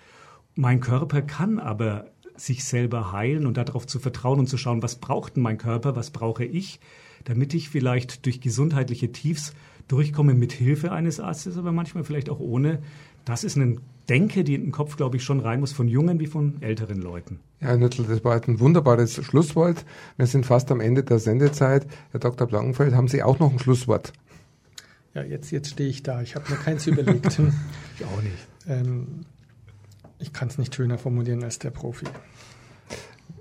Mein 0.56 0.80
Körper 0.80 1.22
kann 1.22 1.60
aber 1.60 2.08
sich 2.36 2.64
selber 2.64 3.12
heilen 3.12 3.46
und 3.46 3.58
darauf 3.58 3.86
zu 3.86 4.00
vertrauen 4.00 4.40
und 4.40 4.48
zu 4.48 4.58
schauen, 4.58 4.82
was 4.82 4.96
braucht 4.96 5.36
denn 5.36 5.44
mein 5.44 5.60
Körper, 5.60 5.96
was 5.96 6.10
brauche 6.10 6.44
ich, 6.44 6.80
damit 7.26 7.54
ich 7.54 7.70
vielleicht 7.70 8.26
durch 8.26 8.42
gesundheitliche 8.42 9.12
Tiefs 9.12 9.54
durchkomme 9.88 10.34
mit 10.34 10.52
Hilfe 10.52 10.92
eines 10.92 11.20
Arztes, 11.20 11.58
aber 11.58 11.72
manchmal 11.72 12.04
vielleicht 12.04 12.30
auch 12.30 12.40
ohne. 12.40 12.82
Das 13.26 13.44
ist 13.44 13.58
eine 13.58 13.78
Denke, 14.10 14.44
die 14.44 14.56
in 14.56 14.64
den 14.64 14.72
Kopf, 14.72 14.98
glaube 14.98 15.18
ich, 15.18 15.24
schon 15.24 15.40
rein 15.40 15.62
muss, 15.62 15.72
von 15.72 15.88
jungen 15.88 16.20
wie 16.20 16.28
von 16.28 16.62
älteren 16.62 17.02
Leuten. 17.02 17.40
Ja, 17.62 17.70
Herr 17.70 17.78
Nüttel, 17.78 18.06
das 18.06 18.24
war 18.24 18.36
ein 18.36 18.60
wunderbares 18.60 19.24
Schlusswort. 19.24 19.86
Wir 20.18 20.28
sind 20.28 20.46
fast 20.46 20.72
am 20.72 20.82
Ende 20.82 21.04
der 21.04 21.20
Sendezeit. 21.20 21.88
Herr 22.12 22.20
Dr. 22.20 22.48
Blankenfeld, 22.48 22.94
haben 22.96 23.08
Sie 23.08 23.24
auch 23.24 23.40
noch 23.40 23.52
ein 23.52 23.60
Schlusswort? 23.60 24.12
Ja, 25.14 25.24
jetzt, 25.24 25.52
jetzt 25.52 25.70
stehe 25.70 25.90
ich 25.90 26.04
da. 26.04 26.22
Ich 26.22 26.36
habe 26.36 26.50
mir 26.50 26.58
keins 26.58 26.86
überlegt. 26.88 27.26
ich 27.98 28.06
auch 28.06 28.22
nicht. 28.22 28.48
Ähm, 28.68 29.26
ich 30.20 30.34
kann 30.34 30.48
es 30.48 30.58
nicht 30.58 30.76
schöner 30.76 30.98
formulieren 30.98 31.44
als 31.44 31.60
der 31.60 31.70
Profi. 31.72 32.06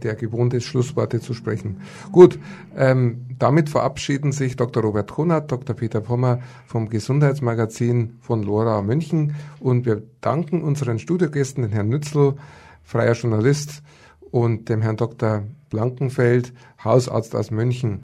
Der 0.02 0.14
gewohnt 0.14 0.54
ist, 0.54 0.64
Schlussworte 0.64 1.20
zu 1.20 1.34
sprechen. 1.34 1.80
Gut, 2.10 2.38
ähm, 2.76 3.26
damit 3.38 3.68
verabschieden 3.68 4.32
sich 4.32 4.56
Dr. 4.56 4.82
Robert 4.82 5.10
Konert, 5.10 5.52
Dr. 5.52 5.76
Peter 5.76 6.00
Pommer 6.00 6.40
vom 6.66 6.88
Gesundheitsmagazin 6.88 8.18
von 8.20 8.42
Lora 8.42 8.82
München 8.82 9.34
und 9.60 9.86
wir 9.86 10.02
danken 10.20 10.62
unseren 10.62 10.98
Studiogästen, 10.98 11.62
den 11.62 11.72
Herrn 11.72 11.88
Nützel, 11.88 12.34
freier 12.82 13.12
Journalist 13.14 13.82
und 14.32 14.68
dem 14.68 14.82
Herrn 14.82 14.96
Dr. 14.96 15.44
Blankenfeld, 15.70 16.52
Hausarzt 16.82 17.36
aus 17.36 17.50
München. 17.50 18.00